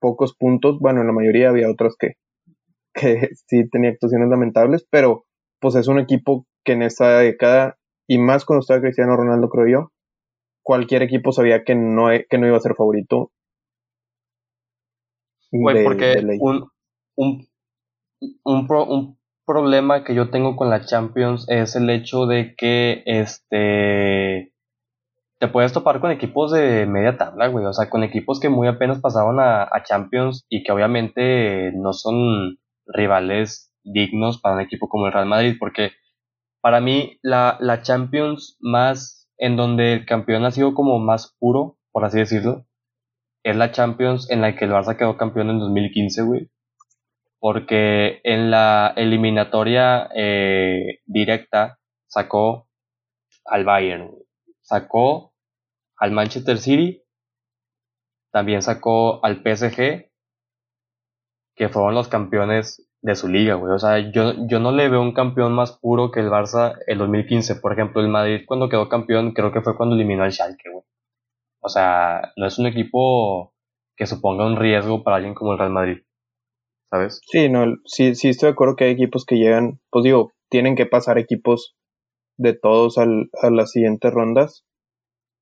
pocos 0.00 0.36
puntos. 0.36 0.78
Bueno, 0.80 1.00
en 1.00 1.06
la 1.06 1.14
mayoría 1.14 1.48
había 1.48 1.70
otras 1.70 1.96
que, 1.98 2.12
que 2.94 3.30
sí 3.46 3.66
tenía 3.70 3.90
actuaciones 3.90 4.28
lamentables, 4.28 4.86
pero 4.90 5.24
pues 5.60 5.74
es 5.76 5.88
un 5.88 5.98
equipo 5.98 6.46
que 6.62 6.72
en 6.72 6.82
esta 6.82 7.18
década, 7.20 7.78
y 8.06 8.18
más 8.18 8.44
cuando 8.44 8.60
estaba 8.60 8.82
Cristiano 8.82 9.16
Ronaldo, 9.16 9.48
creo 9.48 9.66
yo, 9.66 9.92
cualquier 10.62 11.02
equipo 11.02 11.32
sabía 11.32 11.64
que 11.64 11.74
no, 11.74 12.08
que 12.28 12.38
no 12.38 12.46
iba 12.46 12.58
a 12.58 12.60
ser 12.60 12.74
favorito. 12.74 13.32
porque 15.50 16.22
un, 16.38 16.68
un, 17.16 17.46
un, 18.44 19.18
problema 19.46 20.04
que 20.04 20.14
yo 20.14 20.30
tengo 20.30 20.54
con 20.54 20.70
la 20.70 20.84
Champions 20.84 21.44
es 21.48 21.74
el 21.74 21.90
hecho 21.90 22.26
de 22.26 22.54
que 22.56 23.02
este 23.04 24.52
te 25.38 25.48
puedes 25.48 25.72
topar 25.72 26.00
con 26.00 26.12
equipos 26.12 26.52
de 26.52 26.86
media 26.86 27.16
tabla, 27.16 27.48
güey. 27.48 27.64
O 27.64 27.72
sea, 27.72 27.88
con 27.90 28.04
equipos 28.04 28.38
que 28.38 28.48
muy 28.48 28.68
apenas 28.68 29.00
pasaron 29.00 29.40
a, 29.40 29.62
a 29.62 29.82
Champions 29.82 30.46
y 30.48 30.62
que 30.62 30.70
obviamente 30.70 31.72
no 31.74 31.92
son 31.94 32.58
rivales 32.86 33.72
dignos 33.82 34.40
para 34.40 34.56
un 34.56 34.60
equipo 34.60 34.88
como 34.88 35.06
el 35.06 35.12
Real 35.12 35.26
Madrid, 35.26 35.56
porque 35.58 35.92
para 36.60 36.80
mí 36.80 37.18
la, 37.22 37.56
la 37.60 37.82
Champions 37.82 38.56
más 38.60 39.28
en 39.38 39.56
donde 39.56 39.94
el 39.94 40.06
campeón 40.06 40.44
ha 40.44 40.50
sido 40.50 40.74
como 40.74 40.98
más 40.98 41.34
puro, 41.38 41.78
por 41.90 42.04
así 42.04 42.18
decirlo, 42.18 42.66
es 43.42 43.56
la 43.56 43.72
Champions 43.72 44.30
en 44.30 44.42
la 44.42 44.54
que 44.54 44.66
el 44.66 44.72
Barça 44.72 44.96
quedó 44.96 45.16
campeón 45.16 45.50
en 45.50 45.58
2015, 45.58 46.22
güey. 46.22 46.50
Porque 47.40 48.20
en 48.22 48.50
la 48.50 48.92
eliminatoria 48.96 50.08
eh, 50.14 51.00
directa 51.06 51.78
sacó 52.06 52.68
al 53.46 53.64
Bayern, 53.64 54.12
sacó 54.62 55.32
al 55.96 56.12
Manchester 56.12 56.58
City, 56.58 57.02
también 58.30 58.62
sacó 58.62 59.24
al 59.24 59.42
PSG, 59.42 60.10
que 61.56 61.68
fueron 61.68 61.94
los 61.94 62.08
campeones 62.08 62.86
de 63.02 63.16
su 63.16 63.28
liga, 63.28 63.54
güey. 63.54 63.72
O 63.72 63.78
sea, 63.78 63.98
yo, 63.98 64.34
yo 64.46 64.60
no 64.60 64.72
le 64.72 64.88
veo 64.88 65.00
un 65.00 65.12
campeón 65.12 65.52
más 65.54 65.72
puro 65.72 66.10
que 66.10 66.20
el 66.20 66.30
Barça 66.30 66.78
el 66.86 66.98
2015. 66.98 67.56
Por 67.56 67.72
ejemplo, 67.72 68.00
el 68.00 68.08
Madrid 68.08 68.42
cuando 68.46 68.68
quedó 68.68 68.88
campeón 68.88 69.32
creo 69.32 69.52
que 69.52 69.62
fue 69.62 69.76
cuando 69.76 69.94
eliminó 69.94 70.24
al 70.24 70.32
Schalke, 70.32 70.70
güey. 70.70 70.84
O 71.60 71.68
sea, 71.68 72.32
no 72.36 72.46
es 72.46 72.58
un 72.58 72.66
equipo 72.66 73.54
que 73.96 74.06
suponga 74.06 74.46
un 74.46 74.56
riesgo 74.56 75.04
para 75.04 75.16
alguien 75.16 75.34
como 75.34 75.52
el 75.52 75.58
Real 75.58 75.70
Madrid. 75.70 75.98
¿Sabes? 76.90 77.20
Sí, 77.26 77.48
no, 77.48 77.76
sí, 77.84 78.14
sí 78.14 78.28
estoy 78.30 78.48
de 78.48 78.52
acuerdo 78.52 78.76
que 78.76 78.84
hay 78.84 78.92
equipos 78.92 79.24
que 79.24 79.36
llegan, 79.36 79.80
pues 79.90 80.04
digo, 80.04 80.32
tienen 80.50 80.74
que 80.76 80.86
pasar 80.86 81.18
equipos 81.18 81.76
de 82.36 82.54
todos 82.54 82.98
al, 82.98 83.30
a 83.42 83.50
las 83.50 83.72
siguientes 83.72 84.12
rondas. 84.12 84.64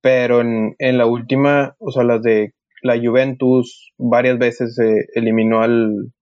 Pero 0.02 0.40
en, 0.40 0.74
en 0.78 0.98
la 0.98 1.06
última, 1.06 1.74
o 1.78 1.90
sea, 1.90 2.04
las 2.04 2.22
de 2.22 2.52
la 2.82 2.98
Juventus 2.98 3.92
varias 3.98 4.38
veces 4.38 4.74
se 4.74 5.06
eliminó 5.14 5.62
al, 5.62 6.12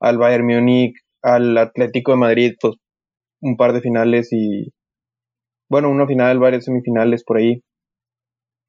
al 0.00 0.18
Bayern 0.18 0.46
Múnich, 0.46 0.94
al 1.22 1.56
Atlético 1.58 2.12
de 2.12 2.18
Madrid, 2.18 2.54
pues 2.60 2.74
un 3.40 3.56
par 3.56 3.72
de 3.72 3.80
finales 3.80 4.28
y 4.32 4.72
bueno, 5.68 5.90
una 5.90 6.06
final, 6.06 6.38
varias 6.38 6.64
semifinales 6.64 7.24
por 7.24 7.38
ahí. 7.38 7.62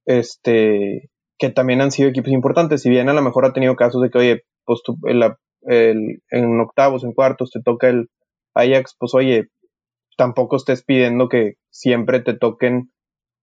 Este, 0.06 1.10
que 1.38 1.50
también 1.50 1.82
han 1.82 1.92
sido 1.92 2.10
equipos 2.10 2.32
importantes, 2.32 2.82
si 2.82 2.90
bien 2.90 3.10
a 3.10 3.14
lo 3.14 3.22
mejor 3.22 3.46
ha 3.46 3.54
tenido 3.54 3.76
casos 3.76 4.02
de 4.02 4.10
que, 4.10 4.18
oye, 4.18 4.42
pues 4.66 4.82
tú, 5.68 6.22
en 6.30 6.60
octavos, 6.60 7.04
en 7.04 7.14
cuartos 7.14 7.52
te 7.52 7.62
toca 7.62 7.90
el 7.90 8.10
Ajax, 8.54 8.96
pues 9.00 9.14
oye, 9.16 9.50
tampoco 10.18 10.56
estés 10.56 10.84
pidiendo 10.84 11.30
que 11.30 11.54
siempre 11.70 12.20
te 12.20 12.34
toquen 12.34 12.92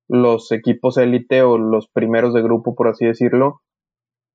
los 0.08 0.50
equipos 0.52 0.96
élite 0.98 1.42
o 1.42 1.58
los 1.58 1.88
primeros 1.88 2.34
de 2.34 2.42
grupo, 2.42 2.74
por 2.74 2.88
así 2.88 3.06
decirlo, 3.06 3.60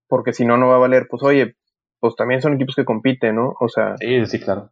porque 0.07 0.33
si 0.33 0.45
no, 0.45 0.57
no 0.57 0.67
va 0.67 0.75
a 0.75 0.79
valer, 0.79 1.07
pues 1.09 1.23
oye, 1.23 1.55
pues 1.99 2.15
también 2.15 2.41
son 2.41 2.53
equipos 2.53 2.75
que 2.75 2.85
compiten, 2.85 3.35
¿no? 3.35 3.55
O 3.59 3.67
sea. 3.67 3.95
Sí, 3.97 4.25
sí, 4.25 4.39
claro. 4.39 4.71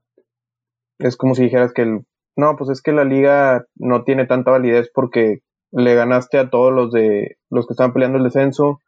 Es 0.99 1.17
como 1.17 1.35
si 1.35 1.43
dijeras 1.43 1.73
que 1.73 1.81
el. 1.81 2.05
No, 2.35 2.55
pues 2.55 2.69
es 2.69 2.81
que 2.81 2.91
la 2.91 3.03
liga 3.03 3.65
no 3.75 4.03
tiene 4.03 4.25
tanta 4.25 4.51
validez 4.51 4.89
porque 4.93 5.39
le 5.71 5.95
ganaste 5.95 6.37
a 6.37 6.49
todos 6.49 6.71
los 6.71 6.91
de 6.91 7.37
los 7.49 7.67
que 7.67 7.73
están 7.73 7.93
peleando 7.93 8.17
el 8.17 8.23
descenso 8.23 8.79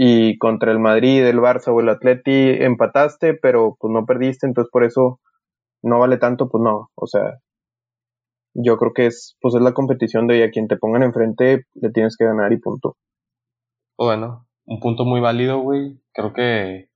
y 0.00 0.38
contra 0.38 0.70
el 0.70 0.78
Madrid, 0.78 1.26
el 1.26 1.40
Barça 1.40 1.72
o 1.72 1.80
el 1.80 1.88
Atleti 1.88 2.50
empataste, 2.50 3.34
pero 3.34 3.76
pues 3.80 3.92
no 3.92 4.06
perdiste, 4.06 4.46
entonces 4.46 4.70
por 4.70 4.84
eso 4.84 5.18
no 5.82 5.98
vale 5.98 6.18
tanto, 6.18 6.48
pues 6.48 6.62
no, 6.62 6.88
o 6.94 7.06
sea, 7.08 7.40
yo 8.54 8.76
creo 8.76 8.92
que 8.94 9.06
es, 9.06 9.36
pues 9.40 9.56
es 9.56 9.60
la 9.60 9.74
competición 9.74 10.28
de 10.28 10.44
a 10.44 10.50
quien 10.52 10.68
te 10.68 10.76
pongan 10.76 11.02
enfrente 11.02 11.64
le 11.74 11.90
tienes 11.90 12.16
que 12.16 12.26
ganar 12.26 12.52
y 12.52 12.58
punto. 12.58 12.96
Bueno, 13.98 14.46
un 14.66 14.78
punto 14.78 15.04
muy 15.04 15.20
válido, 15.20 15.58
güey. 15.58 16.00
Creo 16.12 16.32
que, 16.32 16.90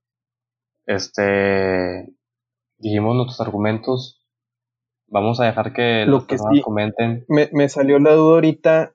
este, 0.85 2.07
dijimos 2.77 3.17
nuestros 3.17 3.41
argumentos. 3.41 4.25
Vamos 5.07 5.41
a 5.41 5.45
dejar 5.45 5.73
que 5.73 6.05
Lo 6.05 6.13
los 6.13 6.23
que 6.23 6.35
personas 6.35 6.55
sí, 6.55 6.61
comenten. 6.61 7.25
Me, 7.27 7.49
me 7.51 7.67
salió 7.67 7.99
la 7.99 8.13
duda 8.13 8.35
ahorita 8.35 8.93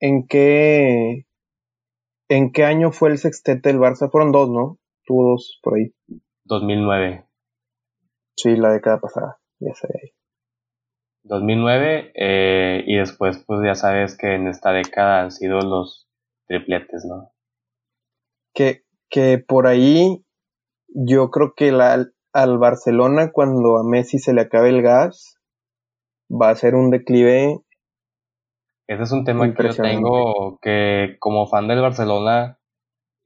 en 0.00 0.26
qué, 0.26 1.26
en 2.28 2.52
qué 2.52 2.64
año 2.64 2.92
fue 2.92 3.10
el 3.10 3.18
sextete 3.18 3.68
del 3.68 3.78
Barça, 3.78 4.10
fueron 4.10 4.32
dos, 4.32 4.48
¿no? 4.50 4.78
Tuvo 5.04 5.30
dos 5.30 5.58
por 5.62 5.76
ahí. 5.76 5.94
2009. 6.44 7.26
Sí, 8.36 8.56
la 8.56 8.72
década 8.72 9.00
pasada, 9.00 9.38
ya 9.58 9.74
sé. 9.74 10.14
2009 11.24 12.12
eh, 12.14 12.84
y 12.86 12.96
después 12.96 13.42
pues 13.46 13.60
ya 13.64 13.74
sabes 13.74 14.16
que 14.16 14.34
en 14.34 14.46
esta 14.46 14.72
década 14.72 15.22
han 15.22 15.30
sido 15.30 15.60
los 15.60 16.06
tripletes, 16.46 17.04
¿no? 17.06 17.32
Que, 18.52 18.84
que 19.08 19.38
por 19.38 19.66
ahí 19.66 20.24
yo 20.88 21.30
creo 21.30 21.54
que 21.54 21.72
la, 21.72 22.06
al 22.32 22.58
Barcelona 22.58 23.32
cuando 23.32 23.78
a 23.78 23.84
Messi 23.84 24.18
se 24.18 24.34
le 24.34 24.42
acabe 24.42 24.68
el 24.68 24.82
gas 24.82 25.38
va 26.30 26.50
a 26.50 26.56
ser 26.56 26.74
un 26.74 26.90
declive 26.90 27.58
Ese 28.86 29.02
es 29.02 29.12
un 29.12 29.24
tema 29.24 29.46
que 29.54 29.62
yo 29.62 29.68
tengo 29.94 30.58
que 30.60 31.16
como 31.18 31.46
fan 31.46 31.68
del 31.68 31.80
Barcelona 31.80 32.58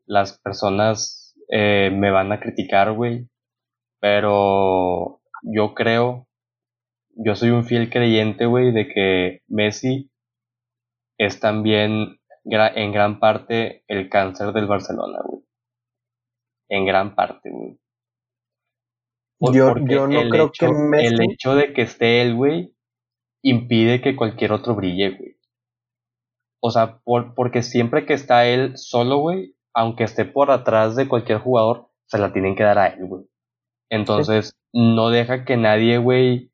las 0.06 0.38
personas 0.38 1.34
eh, 1.50 1.90
me 1.92 2.10
van 2.10 2.32
a 2.32 2.40
criticar, 2.40 2.92
güey, 2.92 3.28
pero 4.00 5.20
yo 5.42 5.74
creo, 5.74 6.28
yo 7.16 7.34
soy 7.34 7.50
un 7.50 7.64
fiel 7.64 7.90
creyente, 7.90 8.46
güey, 8.46 8.72
de 8.72 8.88
que 8.88 9.42
Messi 9.48 10.10
es 11.18 11.40
también 11.40 12.18
gra- 12.44 12.72
en 12.74 12.92
gran 12.92 13.18
parte 13.18 13.82
el 13.88 14.08
cáncer 14.08 14.52
del 14.52 14.66
Barcelona, 14.66 15.18
güey. 15.24 15.42
En 16.70 16.86
gran 16.86 17.14
parte, 17.14 17.50
güey. 17.50 17.78
Yo- 19.54 19.68
yo 19.88 20.06
no 20.06 20.20
creo 20.30 20.46
hecho, 20.46 20.66
que 20.66 20.72
Messi- 20.72 21.06
El 21.06 21.20
hecho 21.32 21.54
de 21.54 21.72
que 21.72 21.82
esté 21.82 22.22
él, 22.22 22.34
güey, 22.34 22.74
impide 23.42 24.00
que 24.00 24.16
cualquier 24.16 24.52
otro 24.52 24.74
brille, 24.74 25.10
güey. 25.10 25.37
O 26.60 26.70
sea, 26.70 27.00
por, 27.04 27.34
porque 27.34 27.62
siempre 27.62 28.06
que 28.06 28.14
está 28.14 28.46
él 28.46 28.72
solo, 28.76 29.18
güey, 29.18 29.54
aunque 29.74 30.04
esté 30.04 30.24
por 30.24 30.50
atrás 30.50 30.96
de 30.96 31.08
cualquier 31.08 31.38
jugador, 31.38 31.88
se 32.06 32.18
la 32.18 32.32
tienen 32.32 32.56
que 32.56 32.64
dar 32.64 32.78
a 32.78 32.88
él, 32.88 33.06
güey. 33.06 33.24
Entonces, 33.90 34.52
no 34.72 35.10
deja 35.10 35.44
que 35.44 35.56
nadie, 35.56 35.98
güey, 35.98 36.52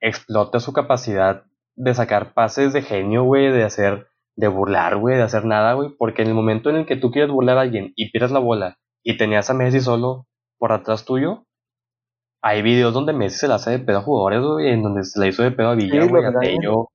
explote 0.00 0.60
su 0.60 0.72
capacidad 0.72 1.44
de 1.76 1.94
sacar 1.94 2.34
pases 2.34 2.72
de 2.72 2.82
genio, 2.82 3.24
güey, 3.24 3.50
de 3.50 3.64
hacer, 3.64 4.08
de 4.36 4.48
burlar, 4.48 4.96
güey, 4.98 5.16
de 5.16 5.22
hacer 5.22 5.44
nada, 5.44 5.74
güey, 5.74 5.90
porque 5.98 6.22
en 6.22 6.28
el 6.28 6.34
momento 6.34 6.70
en 6.70 6.76
el 6.76 6.86
que 6.86 6.96
tú 6.96 7.10
quieres 7.10 7.30
burlar 7.30 7.58
a 7.58 7.62
alguien 7.62 7.92
y 7.96 8.10
pierdes 8.10 8.32
la 8.32 8.38
bola 8.38 8.78
y 9.02 9.16
tenías 9.16 9.50
a 9.50 9.54
Messi 9.54 9.80
solo 9.80 10.26
por 10.58 10.72
atrás 10.72 11.04
tuyo, 11.04 11.46
hay 12.42 12.62
videos 12.62 12.92
donde 12.92 13.12
Messi 13.12 13.38
se 13.38 13.48
la 13.48 13.56
hace 13.56 13.70
de 13.70 13.78
pedo 13.78 13.98
a 13.98 14.02
jugadores, 14.02 14.42
güey, 14.42 14.70
en 14.70 14.82
donde 14.82 15.04
se 15.04 15.18
la 15.18 15.28
hizo 15.28 15.42
de 15.42 15.52
pedo 15.52 15.70
a 15.70 15.74
Villa, 15.74 16.04
güey, 16.04 16.24
a. 16.24 16.38
Tello, 16.38 16.88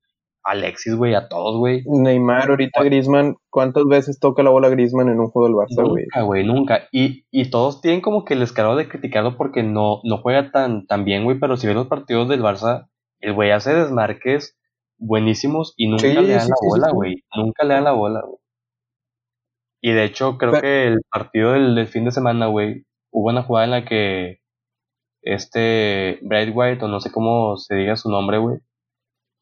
Alexis, 0.49 0.95
güey, 0.95 1.13
a 1.13 1.27
todos, 1.27 1.57
güey. 1.57 1.83
Neymar, 1.85 2.49
ahorita 2.49 2.83
Griezmann, 2.83 3.35
¿cuántas 3.49 3.83
veces 3.85 4.19
toca 4.19 4.43
la 4.43 4.49
bola 4.49 4.69
Griezmann 4.69 5.09
en 5.09 5.19
un 5.19 5.27
juego 5.29 5.47
del 5.47 5.55
Barça, 5.57 5.87
güey? 5.87 6.05
Nunca, 6.05 6.21
güey, 6.21 6.43
nunca. 6.45 6.81
Y, 6.91 7.25
y 7.31 7.49
todos 7.49 7.81
tienen 7.81 8.01
como 8.01 8.23
que 8.23 8.33
el 8.35 8.39
descaro 8.39 8.75
de 8.75 8.87
criticarlo 8.87 9.35
porque 9.35 9.61
no, 9.63 9.99
no 10.03 10.17
juega 10.19 10.51
tan, 10.51 10.87
tan 10.87 11.03
bien, 11.05 11.25
güey, 11.25 11.37
pero 11.39 11.57
si 11.57 11.67
ves 11.67 11.75
los 11.75 11.87
partidos 11.87 12.29
del 12.29 12.41
Barça, 12.41 12.87
el 13.19 13.33
güey 13.33 13.51
hace 13.51 13.73
desmarques 13.73 14.57
buenísimos 14.97 15.73
y 15.77 15.87
nunca 15.89 16.07
Sí, 16.07 16.13
le 16.13 16.27
dan 16.27 16.41
sí, 16.41 16.49
la 16.49 16.55
sí, 16.55 16.67
bola, 16.69 16.91
güey. 16.91 17.23
Nunca 17.35 17.65
le 17.65 17.73
dan 17.73 17.83
la 17.83 17.91
bola, 17.91 18.21
güey. 18.25 18.37
Y 19.81 19.91
de 19.91 20.05
hecho, 20.05 20.37
creo 20.37 20.51
Pero- 20.53 20.61
que 20.61 20.87
el 20.87 21.01
partido 21.11 21.51
del, 21.51 21.75
del 21.75 21.87
fin 21.87 22.05
de 22.05 22.11
semana, 22.11 22.47
güey, 22.47 22.83
hubo 23.11 23.29
una 23.29 23.43
jugada 23.43 23.65
en 23.65 23.71
la 23.71 23.85
que 23.85 24.39
este 25.21 26.19
Brad 26.21 26.49
White, 26.53 26.85
o 26.85 26.87
no 26.87 26.99
sé 26.99 27.11
cómo 27.11 27.57
se 27.57 27.75
diga 27.75 27.95
su 27.95 28.09
nombre, 28.09 28.37
güey, 28.37 28.59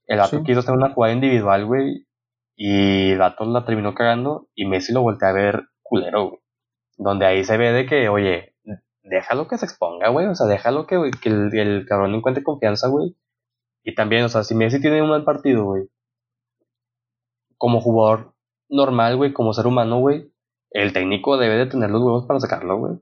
el 0.08 0.20
vato 0.20 0.38
Sí. 0.38 0.44
quiso 0.44 0.60
hacer 0.60 0.74
una 0.74 0.94
jugada 0.94 1.14
individual, 1.14 1.66
güey, 1.66 2.08
y 2.56 3.12
el 3.12 3.20
vato 3.20 3.46
la 3.46 3.66
terminó 3.66 3.94
cagando 3.94 4.48
y 4.56 4.66
Messi 4.66 4.94
lo 4.94 5.02
voltea 5.02 5.30
a 5.30 5.34
ver 5.34 5.64
culero, 5.84 6.30
güey. 6.30 6.40
Donde 6.98 7.26
ahí 7.26 7.44
se 7.44 7.58
ve 7.58 7.72
de 7.74 7.86
que, 7.86 8.10
oye, 8.10 8.56
déjalo 9.04 9.48
que 9.48 9.58
se 9.58 9.66
exponga, 9.66 10.10
güey, 10.10 10.28
o 10.28 10.36
sea, 10.36 10.48
déjalo 10.48 10.88
que, 10.88 11.12
que 11.22 11.30
el, 11.30 11.58
el 11.58 11.86
cabrón 11.88 12.16
encuentre 12.16 12.44
confianza, 12.44 12.88
güey. 12.88 13.16
Y 13.84 13.96
también, 13.96 14.24
o 14.26 14.30
sea, 14.30 14.44
si 14.44 14.56
Messi 14.56 14.82
tiene 14.82 15.02
un 15.02 15.10
mal 15.10 15.24
partido, 15.24 15.66
güey, 15.66 15.90
como 17.58 17.82
jugador 17.82 18.34
normal, 18.70 19.18
güey, 19.18 19.34
como 19.34 19.54
ser 19.54 19.68
humano, 19.68 20.00
güey, 20.00 20.32
el 20.72 20.94
técnico 20.94 21.38
debe 21.38 21.56
de 21.56 21.68
tener 21.68 21.90
los 21.90 22.02
huevos 22.02 22.26
para 22.26 22.40
sacarlo, 22.40 22.78
güey. 22.78 22.94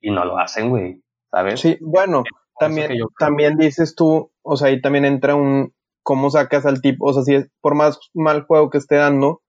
Y 0.00 0.10
no 0.10 0.24
lo 0.24 0.38
hacen, 0.38 0.70
güey, 0.70 1.02
¿sabes? 1.30 1.60
Sí, 1.60 1.78
bueno, 1.80 2.24
también, 2.58 2.92
también 3.18 3.56
dices 3.56 3.94
tú, 3.94 4.32
o 4.42 4.56
sea, 4.56 4.68
ahí 4.68 4.80
también 4.80 5.04
entra 5.04 5.34
un, 5.34 5.74
¿cómo 6.06 6.30
sacas 6.30 6.64
al 6.66 6.80
tipo? 6.80 7.08
O 7.08 7.12
sea, 7.12 7.24
si 7.24 7.34
es 7.34 7.50
por 7.60 7.74
más 7.74 7.98
mal 8.14 8.44
juego 8.46 8.70
que 8.70 8.78
esté 8.78 8.94
dando, 8.94 9.42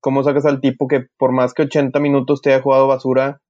¿cómo 0.00 0.24
sacas 0.24 0.46
al 0.46 0.62
tipo 0.62 0.88
que 0.88 1.04
por 1.18 1.30
más 1.32 1.52
que 1.52 1.64
80 1.64 2.00
minutos 2.00 2.40
te 2.40 2.54
haya 2.54 2.62
jugado 2.62 2.88
basura, 2.88 3.42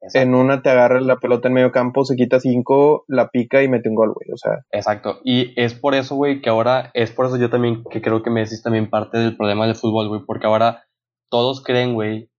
Exacto. 0.00 0.18
en 0.26 0.34
una 0.34 0.62
te 0.62 0.70
agarra 0.70 1.02
la 1.02 1.18
pelota 1.18 1.48
en 1.48 1.54
medio 1.54 1.70
campo, 1.70 2.06
se 2.06 2.16
quita 2.16 2.40
5, 2.40 3.04
la 3.08 3.28
pica 3.28 3.62
y 3.62 3.68
mete 3.68 3.90
un 3.90 3.94
gol, 3.94 4.14
güey? 4.14 4.32
O 4.32 4.38
sea, 4.38 4.64
Exacto. 4.70 5.20
Y 5.22 5.52
es 5.60 5.74
por 5.74 5.94
eso, 5.94 6.16
güey, 6.16 6.40
que 6.40 6.48
ahora, 6.48 6.90
es 6.94 7.10
por 7.12 7.26
eso 7.26 7.36
yo 7.36 7.50
también, 7.50 7.84
que 7.90 8.00
creo 8.00 8.22
que 8.22 8.30
Messi 8.30 8.54
es 8.54 8.62
también 8.62 8.88
parte 8.88 9.18
del 9.18 9.36
problema 9.36 9.66
del 9.66 9.76
fútbol, 9.76 10.08
güey, 10.08 10.22
porque 10.26 10.46
ahora 10.46 10.84
todos 11.30 11.62
creen, 11.62 11.92
güey, 11.92 12.30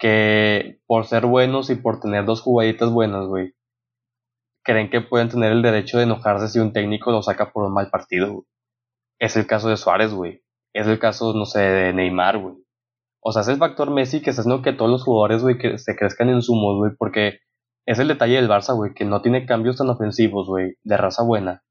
que 0.00 0.80
por 0.88 1.06
ser 1.06 1.26
buenos 1.26 1.70
y 1.70 1.76
por 1.76 2.00
tener 2.00 2.24
dos 2.24 2.40
jugaditas 2.40 2.90
buenas, 2.90 3.28
güey, 3.28 3.52
creen 4.64 4.90
que 4.90 5.00
pueden 5.00 5.28
tener 5.28 5.52
el 5.52 5.62
derecho 5.62 5.98
de 5.98 6.04
enojarse 6.04 6.48
si 6.48 6.58
un 6.58 6.72
técnico 6.72 7.12
lo 7.12 7.22
saca 7.22 7.52
por 7.52 7.62
un 7.62 7.72
mal 7.74 7.88
partido, 7.88 8.32
güey. 8.32 8.46
Es 9.22 9.36
el 9.36 9.46
caso 9.46 9.68
de 9.68 9.76
Suárez, 9.76 10.12
güey. 10.12 10.42
Es 10.74 10.88
el 10.88 10.98
caso, 10.98 11.32
no 11.32 11.46
sé, 11.46 11.60
de 11.60 11.92
Neymar, 11.92 12.38
güey. 12.38 12.56
O 13.20 13.30
sea, 13.30 13.42
es 13.42 13.48
el 13.48 13.56
factor 13.58 13.88
Messi 13.90 14.20
que 14.20 14.30
está 14.30 14.42
haciendo 14.42 14.62
que 14.62 14.72
todos 14.72 14.90
los 14.90 15.04
jugadores, 15.04 15.42
güey, 15.42 15.58
que 15.58 15.78
se 15.78 15.94
crezcan 15.94 16.28
en 16.28 16.42
sumos, 16.42 16.76
güey, 16.76 16.92
porque 16.98 17.38
es 17.86 18.00
el 18.00 18.08
detalle 18.08 18.34
del 18.34 18.48
Barça, 18.48 18.74
güey, 18.74 18.94
que 18.94 19.04
no 19.04 19.22
tiene 19.22 19.46
cambios 19.46 19.76
tan 19.76 19.88
ofensivos, 19.88 20.48
güey, 20.48 20.74
de 20.82 20.96
raza 20.96 21.22
buena. 21.22 21.62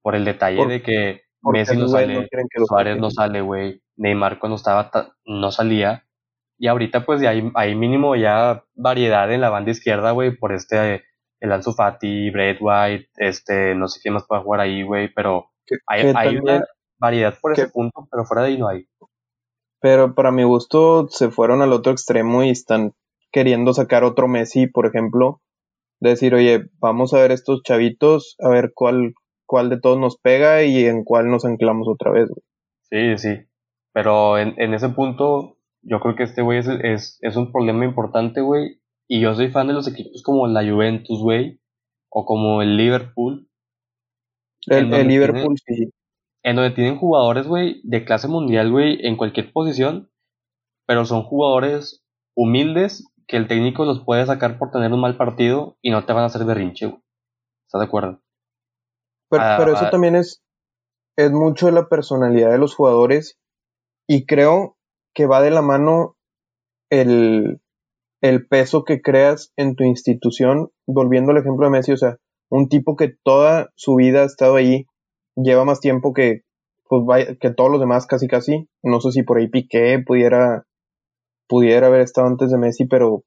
Por 0.00 0.14
el 0.14 0.24
detalle 0.24 0.58
Por- 0.58 0.68
de 0.68 0.80
que 0.82 1.22
Messi 1.42 1.76
no 1.76 1.88
sale, 1.88 2.14
no 2.14 2.20
que 2.30 2.64
Suárez 2.64 2.98
no 2.98 3.10
sale, 3.10 3.40
güey, 3.40 3.82
Neymar 3.96 4.38
cuando 4.38 4.54
estaba 4.54 4.90
ta- 4.90 5.12
no 5.24 5.50
salía. 5.50 6.04
Y 6.56 6.68
ahorita 6.68 7.04
pues 7.04 7.20
ya 7.20 7.30
hay, 7.30 7.50
hay 7.54 7.74
mínimo 7.74 8.14
ya 8.14 8.62
variedad 8.76 9.32
en 9.32 9.40
la 9.40 9.50
banda 9.50 9.72
izquierda, 9.72 10.12
güey, 10.12 10.36
por 10.36 10.52
este, 10.52 11.02
el 11.40 11.50
Ansu 11.50 11.72
Fati, 11.72 12.30
Brad 12.30 12.58
White, 12.60 13.08
este, 13.16 13.74
no 13.74 13.88
sé 13.88 13.98
quién 14.00 14.14
más 14.14 14.24
puede 14.24 14.42
jugar 14.42 14.60
ahí, 14.60 14.84
güey, 14.84 15.12
pero 15.12 15.50
hay, 15.88 16.12
hay 16.14 16.36
una 16.36 16.64
variedad 17.02 17.34
por 17.40 17.52
ese 17.52 17.68
punto, 17.68 18.08
pero 18.10 18.24
fuera 18.24 18.44
de 18.44 18.48
ahí 18.48 18.58
no 18.58 18.68
hay. 18.68 18.86
pero 19.80 20.14
para 20.14 20.30
mi 20.30 20.44
gusto 20.44 21.08
se 21.08 21.30
fueron 21.30 21.60
al 21.60 21.72
otro 21.72 21.92
extremo 21.92 22.44
y 22.44 22.50
están 22.50 22.92
queriendo 23.32 23.74
sacar 23.74 24.04
otro 24.04 24.28
Messi, 24.28 24.68
por 24.68 24.86
ejemplo, 24.86 25.40
decir, 26.00 26.34
oye, 26.34 26.66
vamos 26.78 27.12
a 27.12 27.18
ver 27.18 27.32
estos 27.32 27.62
chavitos, 27.62 28.36
a 28.38 28.48
ver 28.48 28.72
cuál, 28.74 29.14
cuál 29.46 29.70
de 29.70 29.80
todos 29.80 29.98
nos 29.98 30.18
pega 30.18 30.62
y 30.62 30.84
en 30.84 31.02
cuál 31.04 31.30
nos 31.30 31.44
anclamos 31.44 31.88
otra 31.88 32.12
vez, 32.12 32.28
güey. 32.28 32.42
Sí, 32.90 33.18
sí. 33.18 33.46
Pero 33.92 34.38
en, 34.38 34.54
en 34.58 34.74
ese 34.74 34.90
punto, 34.90 35.58
yo 35.82 36.00
creo 36.00 36.14
que 36.14 36.24
este 36.24 36.42
güey 36.42 36.58
es, 36.58 36.68
es, 36.68 37.18
es 37.20 37.36
un 37.36 37.50
problema 37.52 37.84
importante, 37.84 38.40
güey. 38.40 38.80
Y 39.08 39.20
yo 39.20 39.34
soy 39.34 39.50
fan 39.50 39.66
de 39.66 39.74
los 39.74 39.88
equipos 39.88 40.22
como 40.22 40.46
la 40.46 40.62
Juventus, 40.62 41.20
güey. 41.20 41.60
O 42.10 42.24
como 42.24 42.62
el 42.62 42.76
Liverpool. 42.76 43.48
El, 44.66 44.90
Liverpool 45.08 45.56
sí. 45.64 45.90
En 46.42 46.56
donde 46.56 46.72
tienen 46.72 46.98
jugadores, 46.98 47.46
güey, 47.46 47.80
de 47.84 48.04
clase 48.04 48.28
mundial, 48.28 48.70
güey, 48.70 48.98
en 49.06 49.16
cualquier 49.16 49.52
posición. 49.52 50.10
Pero 50.86 51.04
son 51.04 51.22
jugadores 51.22 52.04
humildes 52.34 53.08
que 53.26 53.36
el 53.36 53.48
técnico 53.48 53.84
los 53.84 54.04
puede 54.04 54.26
sacar 54.26 54.58
por 54.58 54.70
tener 54.70 54.92
un 54.92 55.00
mal 55.00 55.16
partido 55.16 55.76
y 55.80 55.90
no 55.90 56.04
te 56.04 56.12
van 56.12 56.24
a 56.24 56.26
hacer 56.26 56.44
berrinche, 56.44 56.86
güey. 56.86 57.00
¿Estás 57.66 57.80
de 57.80 57.86
acuerdo? 57.86 58.20
Pero, 59.30 59.42
Ah, 59.42 59.56
pero 59.58 59.72
eso 59.72 59.86
ah. 59.86 59.90
también 59.90 60.16
es, 60.16 60.42
es 61.16 61.30
mucho 61.30 61.66
de 61.66 61.72
la 61.72 61.88
personalidad 61.88 62.50
de 62.50 62.58
los 62.58 62.74
jugadores 62.74 63.38
y 64.08 64.26
creo 64.26 64.76
que 65.14 65.26
va 65.26 65.40
de 65.40 65.50
la 65.50 65.62
mano 65.62 66.16
el, 66.90 67.60
el 68.20 68.46
peso 68.46 68.84
que 68.84 69.00
creas 69.00 69.52
en 69.56 69.74
tu 69.76 69.84
institución, 69.84 70.70
volviendo 70.86 71.32
al 71.32 71.38
ejemplo 71.38 71.66
de 71.66 71.72
Messi, 71.72 71.92
o 71.92 71.96
sea, 71.96 72.18
un 72.50 72.68
tipo 72.68 72.96
que 72.96 73.14
toda 73.24 73.70
su 73.76 73.96
vida 73.96 74.22
ha 74.22 74.26
estado 74.26 74.56
ahí, 74.56 74.86
lleva 75.36 75.64
más 75.64 75.80
tiempo 75.80 76.12
que, 76.12 76.42
pues, 76.88 77.38
que 77.40 77.50
todos 77.50 77.70
los 77.70 77.80
demás 77.80 78.06
casi 78.06 78.28
casi, 78.28 78.68
no 78.82 79.00
sé 79.00 79.12
si 79.12 79.22
por 79.22 79.38
ahí 79.38 79.48
Piqué 79.48 80.02
pudiera, 80.04 80.64
pudiera 81.48 81.86
haber 81.86 82.00
estado 82.00 82.26
antes 82.26 82.50
de 82.50 82.58
Messi, 82.58 82.86
pero 82.86 83.24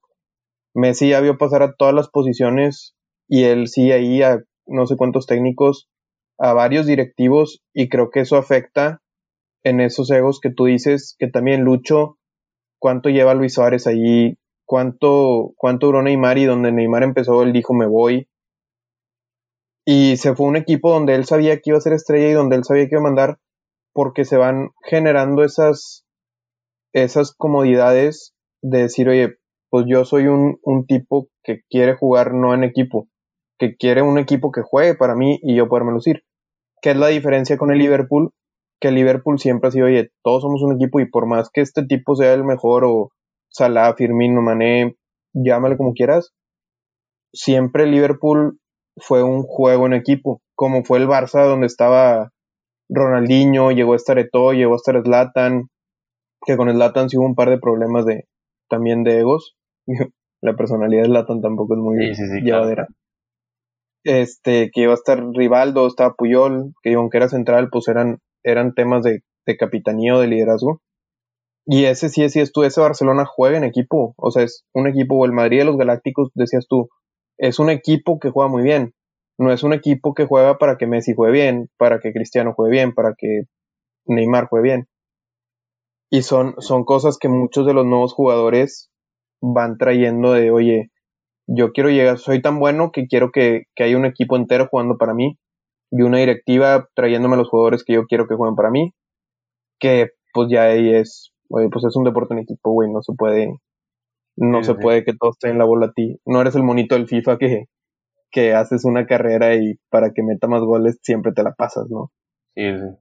Messi 0.74 1.10
ya 1.10 1.22
vio 1.22 1.38
pasar 1.38 1.64
a 1.64 1.74
todas 1.74 1.94
las 1.94 2.10
posiciones 2.10 2.96
y 3.28 3.44
él 3.44 3.68
sí 3.68 3.92
ahí 3.92 4.22
a 4.22 4.42
no 4.68 4.86
sé 4.86 4.96
cuántos 4.98 5.26
técnicos, 5.26 5.90
a 6.38 6.54
varios 6.54 6.86
directivos 6.86 7.64
y 7.74 7.90
creo 7.90 8.10
que 8.10 8.22
eso 8.22 8.36
afecta 8.36 9.02
en 9.64 9.80
esos 9.80 10.12
egos 10.12 10.40
que 10.40 10.52
tú 10.52 10.66
dices 10.66 11.16
que 11.18 11.28
también 11.28 11.62
Lucho, 11.62 12.18
cuánto 12.80 13.10
lleva 13.10 13.34
Luis 13.34 13.54
Suárez 13.54 13.88
allí, 13.88 14.38
cuánto, 14.66 15.54
cuánto 15.56 15.88
duró 15.88 16.02
Neymar 16.04 16.38
y 16.38 16.46
donde 16.46 16.72
Neymar 16.72 17.04
empezó 17.04 17.42
él 17.44 17.54
dijo 17.54 17.74
me 17.74 17.88
voy. 17.88 18.28
Y 19.86 20.18
se 20.18 20.36
fue 20.36 20.48
un 20.48 20.56
equipo 20.56 20.92
donde 20.92 21.14
él 21.14 21.26
sabía 21.26 21.58
que 21.58 21.70
iba 21.70 21.78
a 21.78 21.82
ser 21.82 21.94
estrella 21.94 22.30
y 22.30 22.34
donde 22.34 22.56
él 22.56 22.64
sabía 22.64 22.86
que 22.86 22.96
iba 22.96 23.02
a 23.02 23.04
mandar 23.04 23.38
porque 23.94 24.26
se 24.26 24.36
van 24.36 24.72
generando 24.84 25.44
esas, 25.44 26.06
esas 26.92 27.34
comodidades 27.36 28.34
de 28.62 28.80
decir, 28.84 29.08
oye, 29.08 29.36
pues 29.70 29.86
yo 29.88 30.04
soy 30.06 30.28
un, 30.28 30.58
un 30.64 30.86
tipo 30.86 31.30
que 31.44 31.62
quiere 31.70 31.96
jugar 31.96 32.34
no 32.34 32.54
en 32.54 32.64
equipo, 32.64 33.08
que 33.60 33.76
quiere 33.76 34.02
un 34.02 34.18
equipo 34.18 34.52
que 34.52 34.64
juegue 34.64 34.96
para 34.96 35.16
mí 35.16 35.40
y 35.44 35.56
yo 35.56 35.70
poderme 35.70 35.92
lucir. 35.92 36.24
¿Qué 36.82 36.92
es 36.92 36.98
la 36.98 37.08
diferencia 37.08 37.58
con 37.58 37.72
el 37.72 37.78
Liverpool? 37.78 38.32
Que 38.82 38.90
el 38.90 38.96
Liverpool 38.96 39.40
siempre 39.40 39.68
ha 39.68 39.72
sido, 39.72 39.86
oye, 39.86 40.12
todos 40.24 40.42
somos 40.42 40.62
un 40.64 40.74
equipo 40.74 41.00
y 41.00 41.10
por 41.10 41.28
más 41.28 41.50
que 41.54 41.62
este 41.62 41.86
tipo 41.86 42.16
sea 42.16 42.34
el 42.34 42.44
mejor 42.44 42.84
o 42.86 43.12
Salah, 43.50 43.94
Firmino, 43.96 44.42
Mané, 44.42 44.96
llámale 45.34 45.78
como 45.78 45.94
quieras, 45.94 46.34
siempre 47.34 47.86
Liverpool 47.86 48.60
fue 48.98 49.24
un 49.24 49.44
juego 49.44 49.86
en 49.86 49.94
equipo, 49.94 50.42
como 50.56 50.84
fue 50.84 51.00
el 51.00 51.08
Barça 51.08 51.46
donde 51.46 51.68
estaba 51.68 52.32
Ronaldinho, 52.90 53.72
llegó 53.72 53.94
a 53.94 53.98
estar 53.98 54.20
Eto'o, 54.20 54.54
llegó 54.54 54.74
a 54.74 54.78
estar 54.78 55.02
Zlatan, 55.02 55.70
que 56.46 56.58
con 56.58 56.72
Zlatan 56.72 57.10
sí 57.10 57.18
hubo 57.18 57.26
un 57.26 57.36
par 57.36 57.50
de 57.50 57.60
problemas 57.60 58.06
de 58.06 58.26
también 58.70 59.04
de 59.04 59.20
egos. 59.20 59.56
La 60.42 60.56
personalidad 60.56 61.04
de 61.04 61.10
Zlatan 61.10 61.42
tampoco 61.42 61.74
es 61.76 61.80
muy 61.80 62.42
llevadera. 62.44 62.88
Este, 64.04 64.70
que 64.72 64.82
iba 64.82 64.92
a 64.92 64.96
estar 64.96 65.24
Rivaldo, 65.34 65.88
estaba 65.88 66.14
Puyol, 66.14 66.74
que 66.84 66.94
aunque 66.94 67.18
era 67.18 67.28
central, 67.28 67.70
pues 67.72 67.88
eran, 67.88 68.20
eran 68.44 68.76
temas 68.76 69.04
de, 69.04 69.22
de 69.48 69.58
capitanía 69.58 70.16
o 70.16 70.20
de 70.20 70.28
liderazgo. 70.28 70.82
Y 71.66 71.86
ese 71.86 72.10
sí, 72.10 72.30
sí 72.30 72.40
es 72.40 72.52
tú, 72.52 72.64
ese 72.64 72.80
Barcelona 72.80 73.26
juega 73.26 73.58
en 73.58 73.64
equipo, 73.64 74.14
o 74.18 74.30
sea, 74.30 74.44
es 74.44 74.64
un 74.74 74.88
equipo, 74.88 75.16
o 75.16 75.26
el 75.26 75.32
Madrid 75.32 75.60
de 75.60 75.66
los 75.66 75.78
Galácticos, 75.78 76.30
decías 76.36 76.68
tú, 76.70 76.90
es 77.38 77.60
un 77.60 77.70
equipo 77.70 78.20
que 78.20 78.30
juega 78.30 78.50
muy 78.50 78.64
bien, 78.64 78.94
no 79.38 79.52
es 79.52 79.64
un 79.64 79.74
equipo 79.74 80.14
que 80.14 80.26
juega 80.26 80.58
para 80.58 80.78
que 80.78 80.88
Messi 80.88 81.14
juegue 81.14 81.34
bien, 81.34 81.70
para 81.78 82.00
que 82.00 82.14
Cristiano 82.14 82.54
juegue 82.54 82.72
bien, 82.72 82.94
para 82.94 83.14
que 83.18 83.44
Neymar 84.06 84.48
juegue 84.48 84.64
bien. 84.64 84.88
Y 86.10 86.22
son, 86.22 86.56
son 86.60 86.86
cosas 86.86 87.18
que 87.18 87.28
muchos 87.28 87.66
de 87.66 87.74
los 87.74 87.86
nuevos 87.86 88.14
jugadores 88.14 88.90
van 89.42 89.78
trayendo 89.78 90.32
de, 90.34 90.52
oye, 90.52 90.92
yo 91.48 91.72
quiero 91.74 91.90
llegar, 91.90 92.18
soy 92.18 92.42
tan 92.42 92.60
bueno 92.60 92.92
que 92.92 93.08
quiero 93.08 93.32
que, 93.32 93.64
que 93.76 93.84
haya 93.84 93.98
un 93.98 94.06
equipo 94.06 94.36
entero 94.36 94.68
jugando 94.70 94.98
para 94.98 95.14
mí 95.14 95.38
y 95.92 96.02
una 96.02 96.18
directiva 96.18 96.88
trayéndome 96.96 97.36
a 97.36 97.40
los 97.40 97.50
jugadores 97.50 97.84
que 97.84 97.94
yo 97.94 98.06
quiero 98.06 98.28
que 98.28 98.36
jueguen 98.36 98.56
para 98.56 98.72
mí, 98.72 98.94
que 99.80 100.10
pues 100.34 100.50
ya 100.50 100.64
ahí 100.64 100.94
es, 100.94 101.34
oye, 101.50 101.70
pues 101.72 101.86
es 101.86 101.96
un 101.96 102.04
deporte 102.04 102.34
en 102.34 102.42
equipo, 102.42 102.72
güey, 102.72 102.92
no 102.92 103.02
se 103.02 103.14
puede, 103.14 103.60
no 104.38 104.64
se 104.64 104.76
puede 104.76 105.04
que 105.04 105.14
todos 105.14 105.36
estén 105.36 105.58
la 105.58 105.66
bola 105.66 105.88
a 105.88 105.92
ti. 105.92 106.20
No 106.26 106.42
eres 106.42 106.56
el 106.56 106.64
monito 106.64 106.96
del 106.96 107.08
FIFA 107.08 107.38
que, 107.38 107.66
que 108.32 108.54
haces 108.54 108.86
una 108.86 109.06
carrera 109.06 109.56
y 109.56 109.80
para 109.90 110.12
que 110.12 110.24
meta 110.24 110.48
más 110.48 110.62
goles 110.62 111.00
siempre 111.02 111.32
te 111.32 111.44
la 111.44 111.54
pasas, 111.54 111.90
¿no? 111.90 112.12
Sí, 112.56 112.64
sí. 112.72 112.98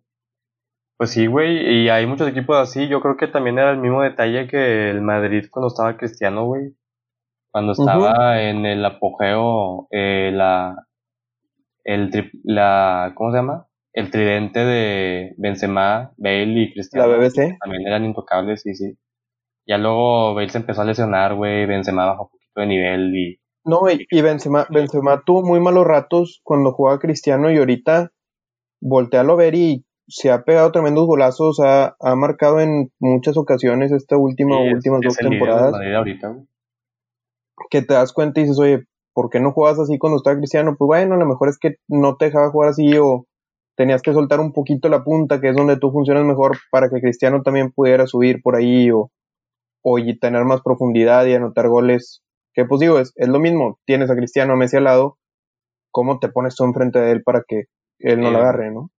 Pues 0.97 1.11
sí, 1.11 1.27
güey, 1.27 1.83
y 1.83 1.89
hay 1.89 2.07
muchos 2.07 2.29
equipos 2.29 2.57
así. 2.57 2.89
Yo 2.89 3.01
creo 3.01 3.17
que 3.17 3.27
también 3.27 3.59
era 3.59 3.73
el 3.73 3.79
mismo 3.79 4.03
detalle 4.03 4.47
que 4.47 4.91
el 4.91 5.01
Madrid 5.03 5.47
cuando 5.51 5.69
estaba 5.69 5.97
Cristiano, 5.97 6.47
güey. 6.47 6.75
Cuando 7.51 7.73
estaba 7.73 8.43
en 8.43 8.67
el 8.67 8.85
apogeo, 8.85 9.87
eh, 9.91 10.31
la, 10.33 10.87
el 11.85 12.11
la, 12.43 13.13
¿cómo 13.15 13.31
se 13.31 13.37
llama? 13.37 13.67
El 13.93 14.11
tridente 14.11 14.61
de 14.61 15.35
Benzema, 15.37 16.13
Bale 16.17 16.63
y 16.63 16.73
Cristiano. 16.73 17.07
La 17.07 17.17
BBC. 17.17 17.57
También 17.61 17.87
eran 17.87 18.05
intocables, 18.05 18.63
sí, 18.63 18.75
sí. 18.75 18.97
Ya 19.67 19.79
luego 19.79 20.35
Bale 20.35 20.51
se 20.51 20.59
empezó 20.59 20.83
a 20.83 20.85
lesionar, 20.85 21.35
güey, 21.35 21.67
Benzema 21.67 22.07
bajó 22.07 22.25
un 22.25 22.31
poquito 22.31 22.61
de 22.61 22.67
nivel 22.67 23.17
y 23.17 23.41
no, 23.65 23.91
y, 23.91 24.07
y 24.11 24.21
Benzema, 24.21 24.67
Benzema 24.69 25.23
tuvo 25.25 25.43
muy 25.43 25.59
malos 25.59 25.87
ratos 25.87 26.41
cuando 26.45 26.73
jugaba 26.73 26.99
Cristiano 26.99 27.51
y 27.51 27.57
ahorita 27.57 28.11
voltealo 28.81 29.33
a 29.33 29.37
ver 29.37 29.55
y 29.55 29.87
se 30.07 30.31
ha 30.31 30.45
pegado 30.45 30.71
tremendos 30.71 31.07
golazos, 31.07 31.61
ha, 31.61 31.97
ha 31.99 32.15
marcado 32.15 32.61
en 32.61 32.93
muchas 33.01 33.39
ocasiones 33.39 33.91
esta 33.91 34.19
última 34.19 34.59
o 34.59 34.65
últimas 34.65 35.01
dos 35.03 35.17
temporadas. 35.17 35.73
que 37.71 37.81
te 37.81 37.95
das 37.95 38.13
cuenta 38.13 38.41
y 38.41 38.43
dices, 38.43 38.59
oye, 38.59 38.85
¿por 39.15 39.31
qué 39.31 39.41
no 39.41 39.53
jugabas 39.53 39.81
así 39.81 39.99
cuando 39.99 40.19
estaba 40.19 40.37
Cristiano? 40.37 40.77
Pues 40.79 40.87
bueno, 40.87 41.15
a 41.15 41.19
lo 41.19 41.27
mejor 41.27 41.49
es 41.49 41.59
que 41.59 41.77
no 41.89 42.17
te 42.17 42.27
dejaba 42.27 42.51
jugar 42.51 42.71
así 42.71 42.99
o 42.99 43.27
tenías 43.77 44.03
que 44.03 44.13
soltar 44.13 44.41
un 44.41 44.53
poquito 44.53 44.91
la 44.91 45.03
punta, 45.03 45.41
que 45.41 45.49
es 45.49 45.57
donde 45.57 45.79
tú 45.79 45.91
funcionas 45.91 46.25
mejor 46.25 46.59
para 46.71 46.91
que 46.91 47.01
Cristiano 47.01 47.43
también 47.43 47.73
pudiera 47.73 48.07
subir 48.07 48.43
por 48.43 48.57
ahí 48.57 48.91
o, 48.91 49.11
o 49.85 49.99
tener 50.21 50.45
más 50.45 50.63
profundidad 50.63 51.27
y 51.27 51.35
anotar 51.35 51.69
goles 51.69 52.23
que 52.55 52.65
pues 52.65 52.81
digo, 52.81 52.99
es, 52.99 53.13
es 53.17 53.29
lo 53.29 53.41
mismo, 53.41 53.79
tienes 53.85 54.11
a 54.11 54.17
Cristiano 54.17 54.57
Messi 54.57 54.77
al 54.77 54.85
lado, 54.85 55.19
¿cómo 55.91 56.21
te 56.21 56.29
pones 56.29 56.55
tú 56.55 56.65
enfrente 56.65 57.01
de 57.01 57.13
él 57.13 57.23
para 57.23 57.43
que 57.47 57.65
él 57.99 58.21
no 58.21 58.31
la 58.31 58.39
agarre, 58.39 58.71
no? 58.71 58.91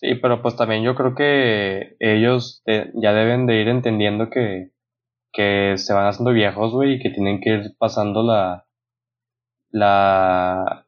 Sí, 0.00 0.14
pero 0.14 0.42
pues 0.42 0.56
también 0.56 0.82
yo 0.82 0.94
creo 0.94 1.14
que 1.14 1.96
ellos 1.98 2.62
ya 2.66 3.12
deben 3.12 3.46
de 3.46 3.60
ir 3.60 3.68
entendiendo 3.68 4.30
que, 4.30 4.70
que 5.32 5.74
se 5.76 5.92
van 5.92 6.06
haciendo 6.06 6.32
viejos, 6.32 6.72
güey, 6.72 6.94
y 6.94 7.00
que 7.00 7.10
tienen 7.10 7.40
que 7.40 7.50
ir 7.50 7.76
pasando 7.78 8.22
la, 8.22 8.64
la, 9.70 10.86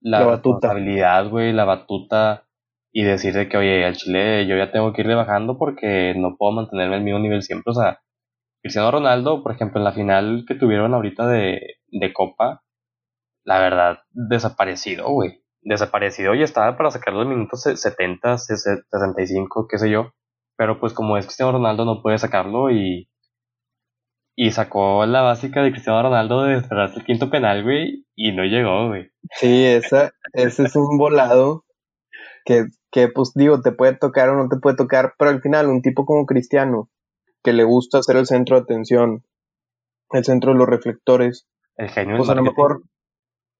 la, 0.00 0.20
la 0.20 0.30
responsabilidad, 0.32 1.28
güey, 1.28 1.52
la 1.52 1.64
batuta 1.64 2.44
y 2.92 3.02
decir 3.04 3.34
de 3.34 3.48
que, 3.48 3.58
oye, 3.58 3.84
al 3.84 3.96
Chile 3.96 4.46
yo 4.46 4.56
ya 4.56 4.72
tengo 4.72 4.92
que 4.92 5.02
irle 5.02 5.14
bajando 5.14 5.58
porque 5.58 6.14
no 6.16 6.36
puedo 6.36 6.52
mantenerme 6.52 6.96
al 6.96 7.02
mismo 7.02 7.20
nivel 7.20 7.42
siempre, 7.42 7.72
o 7.72 7.74
sea, 7.74 8.00
Cristiano 8.66 8.90
Ronaldo, 8.90 9.42
por 9.44 9.52
ejemplo, 9.52 9.78
en 9.78 9.84
la 9.84 9.92
final 9.92 10.44
que 10.46 10.56
tuvieron 10.56 10.92
ahorita 10.92 11.26
de, 11.28 11.76
de 11.86 12.12
Copa, 12.12 12.62
la 13.44 13.60
verdad, 13.60 14.00
desaparecido, 14.10 15.08
güey. 15.08 15.40
Desaparecido 15.62 16.34
y 16.34 16.42
estaba 16.42 16.76
para 16.76 16.90
sacar 16.90 17.14
los 17.14 17.28
minutos 17.28 17.62
70, 17.62 18.38
65, 18.38 19.68
qué 19.68 19.78
sé 19.78 19.88
yo. 19.88 20.12
Pero 20.56 20.80
pues 20.80 20.92
como 20.92 21.16
es 21.16 21.26
Cristiano 21.26 21.52
Ronaldo 21.52 21.84
no 21.84 22.02
puede 22.02 22.18
sacarlo 22.18 22.72
y, 22.72 23.08
y 24.36 24.50
sacó 24.50 25.06
la 25.06 25.22
básica 25.22 25.62
de 25.62 25.70
Cristiano 25.70 26.02
Ronaldo 26.02 26.42
de 26.42 26.56
esperarse 26.56 26.98
el 26.98 27.04
quinto 27.04 27.30
penal, 27.30 27.62
güey, 27.62 28.04
y 28.16 28.32
no 28.32 28.42
llegó, 28.44 28.88
güey. 28.88 29.10
Sí, 29.30 29.64
esa, 29.64 30.10
ese 30.32 30.64
es 30.64 30.74
un 30.74 30.98
volado 30.98 31.64
que, 32.44 32.66
que, 32.90 33.06
pues 33.08 33.32
digo, 33.34 33.60
te 33.60 33.70
puede 33.70 33.94
tocar 33.94 34.28
o 34.30 34.36
no 34.36 34.48
te 34.48 34.56
puede 34.56 34.76
tocar, 34.76 35.14
pero 35.18 35.30
al 35.30 35.40
final 35.40 35.68
un 35.68 35.82
tipo 35.82 36.04
como 36.04 36.26
Cristiano, 36.26 36.90
que 37.46 37.52
le 37.52 37.62
gusta 37.62 38.02
ser 38.02 38.16
el 38.16 38.26
centro 38.26 38.56
de 38.56 38.62
atención, 38.62 39.24
el 40.10 40.24
centro 40.24 40.52
de 40.52 40.58
los 40.58 40.66
reflectores. 40.66 41.46
El 41.76 41.88
genio 41.90 42.16
Pues 42.16 42.28
a 42.28 42.34
lo 42.34 42.42
mejor, 42.42 42.82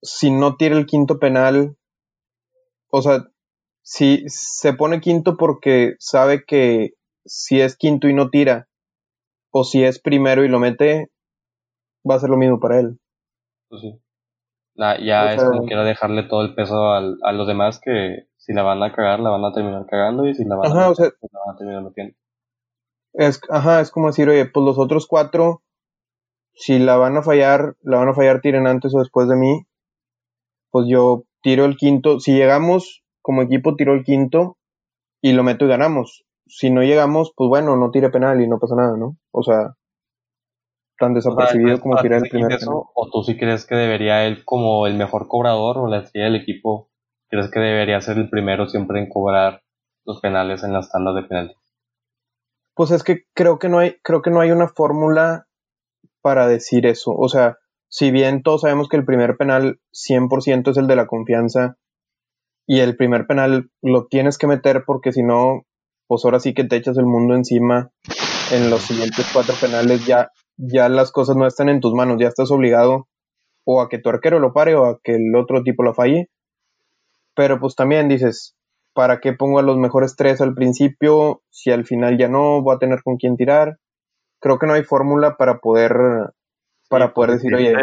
si 0.03 0.33
no 0.33 0.57
tira 0.57 0.77
el 0.77 0.87
quinto 0.87 1.21
penal, 1.21 1.77
o 2.91 3.01
sea, 3.01 3.29
si 3.83 4.25
se 4.27 4.73
pone 4.73 5.01
quinto 5.01 5.37
porque 5.37 5.95
sabe 6.01 6.45
que 6.45 6.95
si 7.25 7.61
es 7.61 7.77
quinto 7.77 8.09
y 8.09 8.15
no 8.15 8.29
tira, 8.29 8.67
o 9.53 9.63
si 9.63 9.85
es 9.85 10.01
primero 10.01 10.45
y 10.45 10.49
lo 10.49 10.59
mete, 10.59 11.13
va 12.09 12.17
a 12.17 12.19
ser 12.19 12.31
lo 12.31 12.37
mismo 12.37 12.59
para 12.59 12.81
él. 12.81 12.99
Pues 13.69 13.83
sí. 13.83 14.01
ya 14.75 15.33
es 15.33 15.45
como 15.45 15.65
quiero 15.65 15.85
dejarle 15.85 16.25
todo 16.25 16.43
el 16.43 16.57
peso 16.57 16.91
al, 16.91 17.19
a 17.23 17.31
los 17.31 17.47
demás 17.47 17.81
que 17.81 18.27
si 18.37 18.53
la 18.53 18.65
van 18.65 18.83
a 18.83 18.93
cagar, 18.93 19.21
la 19.21 19.31
van 19.31 19.45
a 19.45 19.53
terminar 19.53 19.87
cagando 19.87 20.27
y 20.27 20.35
si 20.35 20.45
la 20.45 20.57
van, 20.57 20.77
a, 20.77 20.87
pues 20.89 20.99
la 20.99 21.41
van 21.47 21.55
a 21.55 21.57
terminar 21.57 21.83
metiendo. 21.85 22.17
Es, 23.17 23.41
ajá, 23.49 23.81
es 23.81 23.91
como 23.91 24.09
decir, 24.09 24.29
oye, 24.29 24.45
pues 24.47 24.65
los 24.65 24.79
otros 24.79 25.07
cuatro, 25.07 25.63
si 26.55 26.79
la 26.79 26.97
van 26.97 27.17
a 27.17 27.23
fallar, 27.23 27.77
la 27.83 27.99
van 27.99 28.11
a 28.11 28.15
fallar, 28.15 28.41
tiren 28.41 28.67
antes 28.67 28.95
o 28.95 28.99
después 28.99 29.29
de 29.29 29.37
mí. 29.37 29.67
Pues 30.71 30.87
yo 30.89 31.25
tiro 31.43 31.65
el 31.65 31.77
quinto. 31.77 32.21
Si 32.21 32.35
llegamos 32.35 33.03
como 33.23 33.43
equipo, 33.43 33.75
tiro 33.77 33.95
el 33.95 34.05
quinto 34.05 34.59
y 35.23 35.33
lo 35.33 35.43
meto 35.43 35.65
y 35.65 35.69
ganamos. 35.69 36.25
Si 36.47 36.71
no 36.71 36.83
llegamos, 36.83 37.33
pues 37.35 37.49
bueno, 37.49 37.77
no 37.77 37.91
tire 37.91 38.11
penal 38.11 38.41
y 38.41 38.49
no 38.49 38.59
pasa 38.59 38.77
nada, 38.77 38.97
¿no? 38.97 39.17
O 39.33 39.43
sea, 39.43 39.75
tan 40.99 41.15
desapercibido 41.15 41.81
como 41.81 41.97
tirar 41.97 42.23
el 42.23 42.31
primer 42.31 42.59
¿O 42.69 43.11
tú 43.11 43.23
sí 43.23 43.37
crees 43.37 43.67
que 43.67 43.75
debería 43.75 44.27
él, 44.27 44.45
como 44.45 44.87
el 44.87 44.95
mejor 44.95 45.29
cobrador 45.29 45.79
o 45.79 45.89
la 45.89 45.99
estrella 45.99 46.27
del 46.27 46.37
equipo, 46.37 46.89
crees 47.29 47.51
que 47.51 47.61
debería 47.61 48.01
ser 48.01 48.19
el 48.19 48.31
primero 48.31 48.67
siempre 48.67 49.01
en 49.01 49.09
cobrar 49.09 49.63
los 50.05 50.21
penales 50.21 50.63
en 50.63 50.73
las 50.73 50.91
tandas 50.91 51.15
de 51.15 51.23
penalti? 51.23 51.66
Pues 52.77 52.91
es 52.91 53.03
que 53.03 53.23
creo 53.35 53.59
que 53.59 53.69
no 53.69 53.79
hay, 53.79 53.97
creo 54.03 54.23
que 54.23 54.31
no 54.31 54.41
hay 54.41 54.51
una 54.53 54.69
fórmula 54.69 55.49
para 56.21 56.47
decir 56.47 56.87
eso. 56.87 57.13
O 57.17 57.29
sea, 57.29 57.57
si 57.89 58.11
bien 58.11 58.43
todos 58.43 58.61
sabemos 58.61 58.89
que 58.89 58.99
el 58.99 59.07
primer 59.07 59.37
penal 59.37 59.81
100% 59.93 60.71
es 60.71 60.77
el 60.77 60.87
de 60.87 60.97
la 60.97 61.07
confianza 61.07 61.79
y 62.67 62.81
el 62.81 62.97
primer 62.97 63.27
penal 63.27 63.71
lo 63.81 64.07
tienes 64.07 64.37
que 64.37 64.47
meter 64.47 64.85
porque 64.87 65.13
si 65.13 65.23
no, 65.23 65.63
pues 66.07 66.25
ahora 66.25 66.39
sí 66.39 66.53
que 66.53 66.65
te 66.65 66.77
echas 66.77 66.99
el 66.99 67.07
mundo 67.07 67.35
encima 67.35 67.93
en 68.53 68.69
los 68.69 68.83
siguientes 68.83 69.27
cuatro 69.33 69.55
penales 69.61 70.05
ya, 70.05 70.31
ya 70.57 70.89
las 70.91 71.13
cosas 71.13 71.37
no 71.37 71.47
están 71.47 71.71
en 71.71 71.81
tus 71.81 71.95
manos, 71.95 72.19
ya 72.21 72.29
estás 72.29 72.51
obligado 72.51 73.09
o 73.65 73.81
a 73.81 73.89
que 73.89 73.99
tu 73.99 74.11
arquero 74.11 74.39
lo 74.39 74.53
pare 74.53 74.75
o 74.75 74.85
a 74.85 75.01
que 75.03 75.15
el 75.15 75.35
otro 75.35 75.63
tipo 75.63 75.83
lo 75.83 75.95
falle. 75.95 76.29
Pero 77.35 77.59
pues 77.59 77.75
también 77.75 78.09
dices, 78.09 78.55
¿para 78.97 79.21
qué 79.21 79.35
pongo 79.35 79.59
a 79.59 79.63
los 79.63 79.77
mejores 79.77 80.17
tres 80.17 80.41
al 80.41 80.55
principio 80.55 81.43
si 81.51 81.71
al 81.71 81.85
final 81.85 82.17
ya 82.17 82.29
no 82.29 82.63
voy 82.63 82.75
a 82.75 82.79
tener 82.79 83.03
con 83.03 83.19
quién 83.19 83.37
tirar? 83.37 83.79
Creo 84.41 84.59
que 84.59 84.67
no 84.67 84.73
hay 84.73 84.85
fórmula 84.85 85.37
para 85.37 85.59
poder 85.59 85.93
para 86.89 87.13
poder 87.13 87.33
decir, 87.33 87.55
oye, 87.55 87.75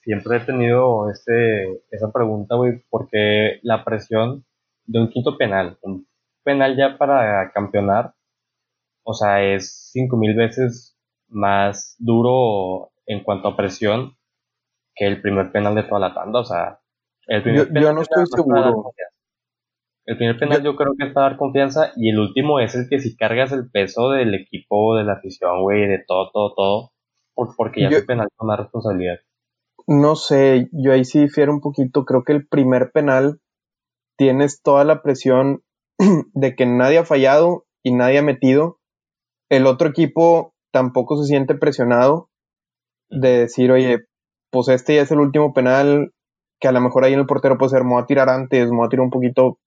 siempre 0.00 0.38
he 0.38 0.40
tenido 0.40 1.10
este 1.10 1.82
esa 1.90 2.10
pregunta, 2.10 2.56
güey, 2.56 2.82
porque 2.88 3.60
la 3.62 3.84
presión 3.84 4.46
de 4.86 5.00
un 5.00 5.10
quinto 5.10 5.36
penal, 5.36 5.76
un 5.82 6.08
penal 6.44 6.76
ya 6.78 6.96
para 6.96 7.52
campeonar, 7.52 8.14
o 9.02 9.12
sea, 9.12 9.44
es 9.44 9.90
cinco 9.92 10.16
mil 10.16 10.34
veces 10.34 10.96
más 11.28 11.94
duro 11.98 12.90
en 13.04 13.22
cuanto 13.22 13.48
a 13.48 13.56
presión 13.56 14.16
que 14.94 15.06
el 15.06 15.20
primer 15.20 15.52
penal 15.52 15.74
de 15.74 15.82
toda 15.82 16.00
la 16.00 16.14
tanda, 16.14 16.40
o 16.40 16.44
sea, 16.44 16.80
el 17.26 17.42
primer 17.42 17.66
yo, 17.66 17.72
penal 17.74 17.94
no 17.96 18.00
estoy 18.00 18.24
seguro. 18.34 18.92
El 20.08 20.16
primer 20.16 20.38
penal 20.38 20.62
yo, 20.62 20.74
creo 20.74 20.94
que 20.98 21.08
es 21.08 21.12
para 21.12 21.28
dar 21.28 21.36
confianza 21.36 21.92
y 21.94 22.08
el 22.08 22.18
último 22.18 22.60
es 22.60 22.74
el 22.74 22.88
que 22.88 22.98
si 22.98 23.14
cargas 23.14 23.52
el 23.52 23.70
peso 23.70 24.08
del 24.08 24.34
equipo, 24.34 24.96
de 24.96 25.04
la 25.04 25.12
afición, 25.12 25.60
güey, 25.60 25.86
de 25.86 26.02
todo, 26.08 26.30
todo, 26.32 26.54
todo, 26.54 26.92
porque 27.58 27.82
ya 27.82 27.98
es 27.98 28.06
penal 28.06 28.28
con 28.34 28.48
más 28.48 28.58
responsabilidad. 28.58 29.16
No 29.86 30.16
sé, 30.16 30.70
yo 30.72 30.92
ahí 30.92 31.04
sí 31.04 31.20
difiero 31.20 31.52
un 31.52 31.60
poquito, 31.60 32.06
creo 32.06 32.24
que 32.24 32.32
el 32.32 32.48
primer 32.48 32.90
penal 32.90 33.42
tienes 34.16 34.62
toda 34.62 34.82
la 34.84 35.02
presión 35.02 35.62
de 36.32 36.56
que 36.56 36.64
nadie 36.64 36.96
ha 36.96 37.04
fallado 37.04 37.66
y 37.84 37.92
nadie 37.92 38.20
ha 38.20 38.22
metido. 38.22 38.78
El 39.50 39.66
otro 39.66 39.90
equipo 39.90 40.54
tampoco 40.72 41.22
se 41.22 41.26
siente 41.26 41.54
presionado 41.54 42.30
de 43.10 43.40
decir, 43.40 43.70
oye, 43.72 44.06
pues 44.50 44.68
este 44.68 44.94
ya 44.94 45.02
es 45.02 45.10
el 45.10 45.20
último 45.20 45.52
penal, 45.52 46.14
que 46.60 46.68
a 46.68 46.72
lo 46.72 46.80
mejor 46.80 47.04
ahí 47.04 47.12
en 47.12 47.20
el 47.20 47.26
portero 47.26 47.58
puede 47.58 47.72
ser, 47.72 47.84
me 47.84 47.92
voy 47.92 48.02
a 48.02 48.06
tirar 48.06 48.30
antes, 48.30 48.70
me 48.70 48.78
voy 48.78 48.86
a 48.86 48.88
tirar 48.88 49.04
un 49.04 49.10
poquito 49.10 49.58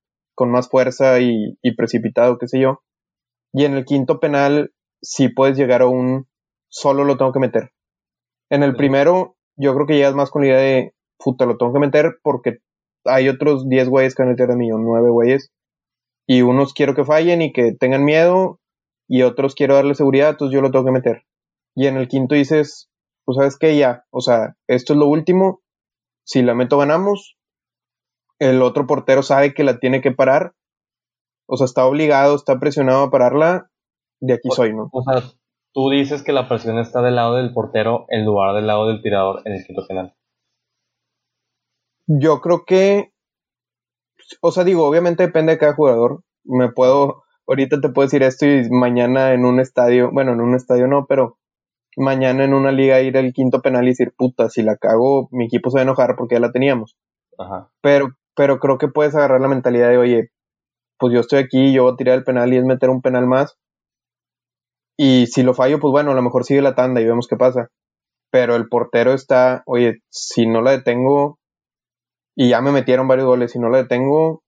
con 0.42 0.50
más 0.50 0.70
fuerza 0.70 1.20
y, 1.20 1.56
precipitado, 1.78 2.40
qué 2.40 2.48
sé 2.48 2.60
yo. 2.60 2.82
Y 3.54 3.66
en 3.66 3.76
el 3.76 3.86
quinto 3.86 4.20
penal 4.20 4.74
sí 5.00 5.30
puedes 5.30 5.56
llegar 5.56 5.84
a 5.84 5.86
un 5.86 6.26
solo 6.68 7.04
lo 7.04 7.16
tengo 7.16 7.32
que 7.32 7.38
meter. 7.38 7.70
En 8.50 8.64
el 8.64 8.76
primero, 8.76 9.36
yo 9.56 9.76
creo 9.76 9.86
que 9.86 9.98
llegas 9.98 10.16
más 10.16 10.32
con 10.32 10.42
la 10.42 10.48
idea 10.48 10.58
de 10.58 10.96
puta, 11.20 11.46
lo 11.46 11.58
tengo 11.58 11.74
que 11.74 11.80
meter 11.80 12.18
porque 12.24 12.58
hay 13.06 13.30
otros 13.30 13.70
10 13.70 13.88
güeyes 13.90 14.16
que 14.16 14.24
van 14.24 14.30
a 14.30 14.32
meter 14.32 14.48
de 14.48 14.56
millón, 14.56 14.84
9 14.84 15.12
güeyes. 15.12 15.52
Y 16.26 16.42
unos 16.42 16.74
quiero 16.74 16.96
que 16.96 17.06
fallen 17.06 17.44
y 17.44 17.54
que 17.54 17.74
tengan 17.80 18.04
miedo, 18.04 18.60
y 19.08 19.22
otros 19.22 19.54
quiero 19.54 19.76
darle 19.76 19.94
seguridad, 19.94 20.32
entonces 20.32 20.56
yo 20.56 20.62
lo 20.62 20.72
tengo 20.72 20.86
que 20.86 20.92
meter. 20.92 21.22
Y 21.76 21.86
en 21.86 21.98
el 21.98 22.08
quinto 22.08 22.34
dices, 22.34 22.90
pues 23.26 23.36
sabes 23.36 23.60
que 23.60 23.78
ya, 23.78 24.06
o 24.10 24.22
sea, 24.22 24.56
esto 24.68 24.94
es 24.94 24.98
lo 24.98 25.06
último, 25.06 25.62
si 26.26 26.42
la 26.42 26.56
meto 26.56 26.80
ganamos, 26.80 27.38
el 28.42 28.64
otro 28.64 28.88
portero 28.88 29.22
sabe 29.22 29.54
que 29.54 29.64
la 29.64 29.78
tiene 29.80 30.02
que 30.02 30.12
parar, 30.12 30.54
o 31.48 31.58
sea, 31.58 31.66
está 31.66 31.86
obligado, 31.86 32.36
está 32.36 32.60
presionado 32.60 33.04
a 33.04 33.12
pararla, 33.12 33.70
de 34.20 34.34
aquí 34.34 34.50
soy, 34.50 34.74
¿no? 34.74 34.90
O 34.92 35.04
sea, 35.04 35.22
tú 35.74 35.92
dices 35.92 36.24
que 36.24 36.34
la 36.34 36.50
presión 36.50 36.80
está 36.80 37.04
del 37.04 37.16
lado 37.16 37.36
del 37.36 37.54
portero 37.54 38.06
en 38.10 38.26
lugar 38.26 38.56
del 38.56 38.66
lado 38.66 38.88
del 38.88 39.04
tirador 39.04 39.44
en 39.46 39.54
el 39.54 39.64
quinto 39.64 39.86
penal. 39.88 40.16
Yo 42.08 42.42
creo 42.42 42.66
que, 42.66 43.12
o 44.42 44.52
sea, 44.52 44.64
digo, 44.64 44.88
obviamente 44.88 45.24
depende 45.24 45.52
de 45.52 45.58
cada 45.60 45.76
jugador. 45.76 46.24
Me 46.44 46.72
puedo, 46.72 47.24
ahorita 47.48 47.80
te 47.80 47.90
puedo 47.90 48.08
decir 48.08 48.24
esto 48.24 48.48
y 48.48 48.68
mañana 48.72 49.34
en 49.34 49.46
un 49.46 49.60
estadio, 49.60 50.10
bueno, 50.12 50.34
en 50.34 50.42
un 50.42 50.56
estadio 50.56 50.88
no, 50.88 51.06
pero 51.08 51.38
mañana 51.96 52.44
en 52.44 52.56
una 52.56 52.72
liga 52.72 53.02
ir 53.02 53.20
al 53.20 53.34
quinto 53.34 53.62
penal 53.62 53.84
y 53.84 53.90
decir, 53.90 54.14
puta, 54.18 54.50
si 54.50 54.64
la 54.64 54.78
cago, 54.78 55.30
mi 55.32 55.46
equipo 55.46 55.70
se 55.70 55.76
va 55.76 55.82
a 55.82 55.84
enojar 55.84 56.16
porque 56.16 56.36
ya 56.36 56.40
la 56.40 56.52
teníamos. 56.52 56.98
Ajá. 57.38 57.70
Pero, 57.82 58.16
pero 58.36 58.60
creo 58.60 58.78
que 58.78 58.88
puedes 58.88 59.16
agarrar 59.16 59.42
la 59.42 59.48
mentalidad 59.48 59.90
de, 59.90 59.98
oye, 59.98 60.32
pues 60.98 61.14
yo 61.14 61.20
estoy 61.20 61.40
aquí, 61.40 61.74
yo 61.74 61.84
voy 61.84 61.94
a 61.94 61.98
tirar 61.98 62.18
el 62.18 62.24
penal 62.24 62.54
y 62.54 62.58
es 62.58 62.64
meter 62.66 62.90
un 62.90 63.02
penal 63.02 63.28
más. 63.28 63.58
Y 64.98 65.28
si 65.28 65.44
lo 65.44 65.54
fallo, 65.54 65.80
pues 65.80 65.92
bueno, 65.92 66.12
a 66.12 66.16
lo 66.16 66.22
mejor 66.22 66.44
sigue 66.46 66.62
la 66.62 66.76
tanda 66.76 67.02
y 67.02 67.06
vemos 67.06 67.28
qué 67.28 67.36
pasa. 67.38 67.70
Pero 68.32 68.56
el 68.56 68.70
portero 68.70 69.14
está, 69.14 69.64
oye, 69.66 70.02
si 70.10 70.46
no 70.46 70.62
la 70.62 70.72
detengo, 70.72 71.40
y 72.36 72.50
ya 72.50 72.62
me 72.62 72.72
metieron 72.72 73.08
varios 73.08 73.28
goles, 73.28 73.52
si 73.52 73.60
no 73.60 73.70
la 73.70 73.80
detengo, 73.80 74.44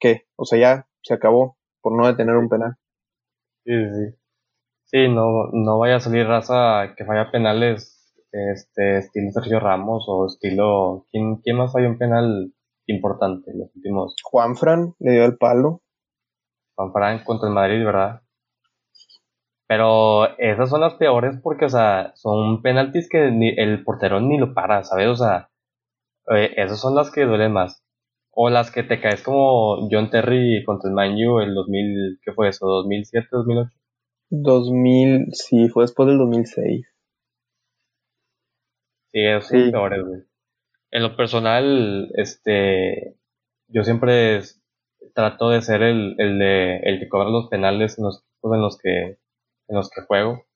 ¿qué? 0.00 0.22
O 0.36 0.44
sea, 0.44 0.58
ya 0.58 0.86
se 1.02 1.14
acabó 1.14 1.56
por 1.80 1.96
no 1.96 2.06
detener 2.06 2.36
un 2.36 2.48
penal. 2.48 2.74
Sí, 3.64 3.72
sí. 3.72 4.16
Sí, 4.84 5.08
no, 5.08 5.50
no 5.52 5.78
vaya 5.78 5.96
a 5.96 6.00
salir 6.00 6.26
raza 6.26 6.94
que 6.96 7.04
falla 7.04 7.30
penales 7.30 8.14
este 8.30 8.98
estilo 8.98 9.32
Sergio 9.32 9.58
Ramos 9.60 10.04
o 10.08 10.26
estilo 10.26 11.06
¿quién, 11.10 11.36
quién 11.36 11.56
más 11.56 11.72
falló 11.72 11.88
un 11.88 11.98
penal 11.98 12.52
importante 12.86 13.50
en 13.50 13.60
los 13.60 13.74
últimos? 13.74 14.14
Juan 14.22 14.56
Fran 14.56 14.94
le 14.98 15.12
dio 15.12 15.24
el 15.24 15.36
palo. 15.36 15.82
Juan 16.74 16.92
Fran 16.92 17.24
contra 17.24 17.48
el 17.48 17.54
Madrid, 17.54 17.84
¿verdad? 17.84 18.22
Pero 19.68 20.36
esas 20.38 20.70
son 20.70 20.80
las 20.80 20.94
peores 20.94 21.38
porque, 21.42 21.64
o 21.64 21.68
sea, 21.68 22.12
son 22.14 22.62
penaltis 22.62 23.08
que 23.08 23.30
ni, 23.32 23.48
el 23.48 23.82
portero 23.82 24.20
ni 24.20 24.38
lo 24.38 24.54
para, 24.54 24.84
¿sabes? 24.84 25.08
O 25.08 25.16
sea, 25.16 25.50
eh, 26.34 26.52
esas 26.56 26.80
son 26.80 26.94
las 26.94 27.10
que 27.10 27.24
duelen 27.24 27.52
más. 27.52 27.82
O 28.30 28.50
las 28.50 28.70
que 28.70 28.82
te 28.82 29.00
caes 29.00 29.22
como 29.22 29.88
John 29.90 30.10
Terry 30.10 30.62
contra 30.64 30.88
el 30.88 30.94
Man 30.94 31.14
U 31.14 31.40
el 31.40 31.54
2000, 31.54 32.20
¿qué 32.22 32.32
fue 32.32 32.48
eso? 32.48 32.66
¿2007, 32.66 33.28
2008? 33.30 33.70
2000, 34.30 35.26
sí, 35.32 35.68
fue 35.68 35.84
después 35.84 36.08
del 36.08 36.18
2006. 36.18 36.86
Sí, 39.12 39.20
esos 39.20 39.48
son 39.48 39.70
peores, 39.70 40.04
güey. 40.04 40.20
En 40.96 41.02
lo 41.02 41.14
personal, 41.14 42.10
este, 42.14 43.18
yo 43.68 43.84
siempre 43.84 44.40
trato 45.14 45.50
de 45.50 45.60
ser 45.60 45.82
el, 45.82 46.14
el 46.16 46.38
de, 46.38 46.78
el 46.84 46.98
que 46.98 47.08
cobra 47.10 47.28
los 47.28 47.48
penales 47.50 47.98
en 47.98 48.04
los 48.04 48.24
equipos 48.24 48.54
en 48.54 48.62
los 48.62 48.78
que 48.78 49.18
en 49.68 49.76
los 49.76 49.90
que 49.90 50.00
juego. 50.00 50.46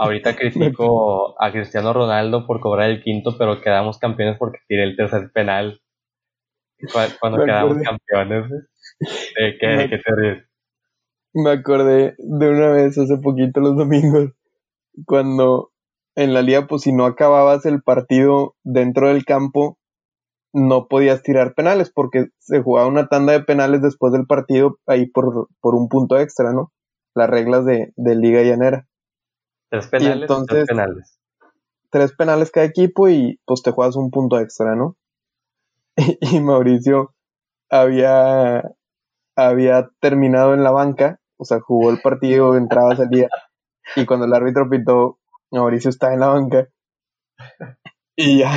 Ahorita 0.00 0.34
critico 0.36 1.40
a 1.40 1.52
Cristiano 1.52 1.92
Ronaldo 1.92 2.48
por 2.48 2.58
cobrar 2.58 2.90
el 2.90 3.00
quinto, 3.00 3.38
pero 3.38 3.60
quedamos 3.60 3.98
campeones 3.98 4.38
porque 4.40 4.58
tiré 4.66 4.82
el 4.82 4.96
tercer 4.96 5.30
penal. 5.32 5.80
Cuando 7.20 7.44
quedamos 7.44 7.76
campeones. 7.80 8.50
¿De 8.50 9.56
qué, 9.60 9.86
qué 9.88 9.98
te 9.98 10.14
ríes? 10.16 10.44
Me 11.32 11.50
acordé 11.50 12.16
de 12.18 12.50
una 12.50 12.72
vez 12.72 12.98
hace 12.98 13.18
poquito 13.18 13.60
los 13.60 13.76
domingos, 13.76 14.32
cuando 15.06 15.70
en 16.22 16.34
la 16.34 16.42
liga, 16.42 16.66
pues 16.66 16.82
si 16.82 16.92
no 16.92 17.06
acababas 17.06 17.66
el 17.66 17.82
partido 17.82 18.54
dentro 18.62 19.08
del 19.08 19.24
campo, 19.24 19.78
no 20.52 20.88
podías 20.88 21.22
tirar 21.22 21.54
penales 21.54 21.90
porque 21.94 22.26
se 22.38 22.62
jugaba 22.62 22.88
una 22.88 23.08
tanda 23.08 23.32
de 23.32 23.40
penales 23.42 23.82
después 23.82 24.12
del 24.12 24.26
partido 24.26 24.78
ahí 24.86 25.06
por, 25.06 25.48
por 25.60 25.74
un 25.74 25.88
punto 25.88 26.18
extra, 26.18 26.52
¿no? 26.52 26.72
las 27.14 27.28
reglas 27.28 27.64
de, 27.64 27.92
Liga 27.96 28.42
Llanera. 28.42 28.86
Tres 29.70 29.88
penales. 29.88 30.30
tres 30.48 30.66
penales. 30.66 31.20
Tres 31.90 32.12
penales 32.12 32.50
cada 32.50 32.66
equipo 32.66 33.08
y 33.08 33.40
pues 33.44 33.62
te 33.62 33.72
juegas 33.72 33.96
un 33.96 34.10
punto 34.10 34.38
extra, 34.38 34.74
¿no? 34.76 34.96
Y, 36.20 36.40
Mauricio 36.40 37.14
había, 37.68 38.62
había 39.36 39.90
terminado 40.00 40.54
en 40.54 40.62
la 40.62 40.70
banca, 40.70 41.20
o 41.36 41.44
sea, 41.44 41.60
jugó 41.60 41.90
el 41.90 42.00
partido, 42.00 42.56
entraba, 42.56 42.96
salía, 42.96 43.28
y 43.96 44.06
cuando 44.06 44.26
el 44.26 44.34
árbitro 44.34 44.68
pitó, 44.70 45.18
Mauricio 45.50 45.90
está 45.90 46.12
en 46.12 46.20
la 46.20 46.28
banca, 46.28 46.68
y 48.16 48.38
ya, 48.38 48.52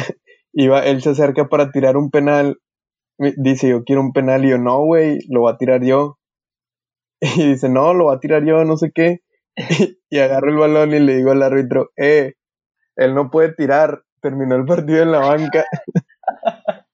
iba, 0.54 0.86
él 0.86 1.02
se 1.02 1.12
acerca 1.12 1.48
para 1.48 1.72
tirar 1.72 1.98
un 1.98 2.10
penal, 2.12 2.60
dice, 3.18 3.70
yo 3.70 3.84
quiero 3.84 4.02
un 4.02 4.14
penal, 4.14 4.46
y 4.46 4.50
yo, 4.50 4.58
no, 4.58 4.84
güey, 4.84 5.20
lo 5.30 5.41
voy 5.41 5.54
a 5.54 5.58
tirar 5.58 5.84
yo, 5.84 6.18
y 7.38 7.52
dice, 7.52 7.70
no, 7.70 7.94
lo 7.94 8.06
va 8.06 8.16
a 8.16 8.20
tirar 8.20 8.44
yo, 8.44 8.64
no 8.66 8.78
sé 8.78 8.91
qué. 8.94 9.20
y 10.10 10.20
agarro 10.20 10.50
el 10.50 10.58
balón 10.58 10.94
y 10.94 11.00
le 11.00 11.18
digo 11.18 11.32
al 11.32 11.44
árbitro, 11.44 11.91
eh, 11.96 12.34
él 12.96 13.16
no 13.16 13.30
puede 13.30 13.54
tirar, 13.54 14.04
terminó 14.22 14.56
el 14.56 14.66
partido 14.66 15.02
en 15.02 15.12
la 15.12 15.20
banca. 15.20 15.66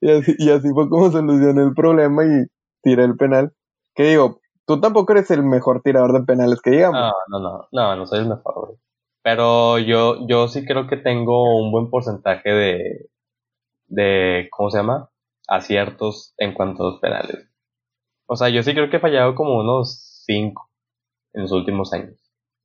y, 0.00 0.50
así, 0.50 0.68
fue 0.72 0.88
como 0.88 1.10
solucioné 1.10 1.62
el 1.62 1.74
problema 1.74 2.24
y 2.24 2.46
tiré 2.82 3.04
el 3.04 3.16
penal. 3.16 3.52
¿Qué 3.94 4.04
digo? 4.04 4.40
Tú 4.66 4.80
tampoco 4.80 5.12
eres 5.12 5.30
el 5.30 5.42
mejor 5.42 5.82
tirador 5.82 6.12
de 6.12 6.24
penales 6.24 6.60
que 6.62 6.70
digamos. 6.70 7.00
No, 7.00 7.12
no, 7.28 7.40
no, 7.40 7.68
no, 7.70 7.96
no 7.96 8.06
soy 8.06 8.20
el 8.20 8.28
mejor, 8.28 8.76
Pero 9.22 9.78
yo, 9.78 10.26
yo 10.26 10.48
sí 10.48 10.64
creo 10.64 10.88
que 10.88 10.96
tengo 10.96 11.56
un 11.56 11.70
buen 11.70 11.90
porcentaje 11.90 12.50
de, 12.50 13.10
de, 13.86 14.48
¿cómo 14.50 14.70
se 14.70 14.78
llama? 14.78 15.10
Aciertos 15.48 16.34
en 16.38 16.54
cuanto 16.54 16.82
a 16.82 16.90
los 16.90 17.00
penales. 17.00 17.48
O 18.26 18.36
sea, 18.36 18.48
yo 18.48 18.62
sí 18.62 18.72
creo 18.72 18.90
que 18.90 18.96
he 18.96 19.00
fallado 19.00 19.34
como 19.34 19.60
unos 19.60 20.22
5 20.26 20.70
en 21.34 21.42
los 21.42 21.52
últimos 21.52 21.92
años. 21.92 22.18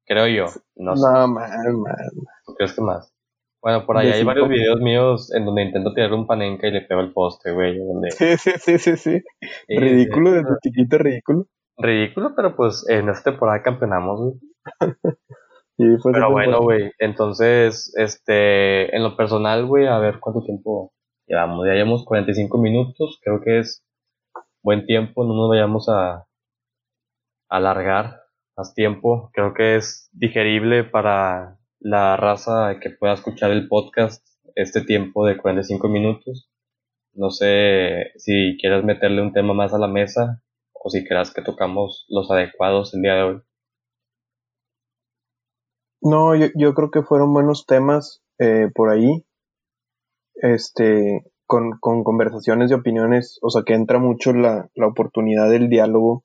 Creo 0.05 0.27
yo. 0.27 0.45
No, 0.75 0.95
sé. 0.95 1.03
No, 1.03 1.27
mal, 1.27 1.73
mal. 1.73 1.95
¿Tú 2.45 2.55
crees 2.55 2.73
que 2.73 2.81
más? 2.81 3.13
Bueno, 3.61 3.85
por 3.85 3.97
ahí 3.97 4.09
hay 4.09 4.23
varios 4.23 4.47
videos 4.47 4.79
míos 4.79 5.33
en 5.33 5.45
donde 5.45 5.63
intento 5.63 5.93
tirar 5.93 6.13
un 6.13 6.25
panenca 6.25 6.67
y 6.67 6.71
le 6.71 6.81
pego 6.81 7.01
el 7.01 7.11
poste, 7.11 7.51
güey. 7.51 7.77
Donde... 7.77 8.11
Sí, 8.11 8.37
sí, 8.37 8.51
sí, 8.57 8.77
sí, 8.77 8.95
sí. 8.95 9.23
ridículo, 9.67 10.31
desde 10.31 10.57
chiquito, 10.61 10.97
ridículo. 10.97 11.47
Ridículo, 11.77 12.33
pero 12.35 12.55
pues 12.55 12.87
en 12.87 13.09
esta 13.09 13.31
temporada 13.31 13.61
campeonamos, 13.61 14.19
güey. 14.21 14.33
Pero 15.77 16.31
bueno, 16.31 16.61
güey, 16.61 16.91
entonces, 16.97 17.93
este, 17.97 18.95
en 18.95 19.03
lo 19.03 19.15
personal, 19.15 19.65
güey, 19.65 19.85
a 19.85 19.99
ver 19.99 20.19
cuánto 20.19 20.43
tiempo 20.43 20.91
llevamos. 21.27 21.67
Ya 21.67 21.73
llevamos 21.73 22.03
45 22.03 22.57
minutos, 22.57 23.19
creo 23.23 23.41
que 23.41 23.59
es 23.59 23.85
buen 24.63 24.85
tiempo, 24.85 25.23
no 25.23 25.35
nos 25.35 25.49
vayamos 25.49 25.87
a 25.89 26.25
alargar 27.49 28.21
más 28.57 28.73
tiempo. 28.73 29.29
Creo 29.33 29.53
que 29.53 29.75
es 29.75 30.09
digerible 30.13 30.83
para 30.83 31.57
la 31.79 32.17
raza 32.17 32.79
que 32.81 32.89
pueda 32.89 33.13
escuchar 33.13 33.51
el 33.51 33.67
podcast 33.67 34.25
este 34.55 34.81
tiempo 34.81 35.25
de 35.25 35.37
45 35.37 35.87
minutos. 35.87 36.49
No 37.13 37.29
sé 37.29 38.11
si 38.17 38.57
quieres 38.59 38.83
meterle 38.83 39.21
un 39.21 39.33
tema 39.33 39.53
más 39.53 39.73
a 39.73 39.79
la 39.79 39.87
mesa 39.87 40.41
o 40.73 40.89
si 40.89 41.05
creas 41.05 41.33
que 41.33 41.41
tocamos 41.41 42.05
los 42.09 42.29
adecuados 42.31 42.93
el 42.93 43.01
día 43.01 43.13
de 43.15 43.23
hoy. 43.23 43.41
No, 46.09 46.35
yo, 46.35 46.47
yo 46.55 46.73
creo 46.73 46.89
que 46.89 47.03
fueron 47.03 47.33
buenos 47.33 47.65
temas 47.65 48.21
eh, 48.39 48.69
por 48.73 48.89
ahí. 48.89 49.25
Este, 50.35 51.23
con, 51.45 51.71
con, 51.81 52.05
conversaciones 52.05 52.69
de 52.69 52.75
opiniones, 52.75 53.39
o 53.41 53.49
sea 53.49 53.63
que 53.65 53.73
entra 53.73 53.99
mucho 53.99 54.31
la, 54.31 54.69
la 54.75 54.87
oportunidad 54.87 55.49
del 55.49 55.67
diálogo 55.67 56.23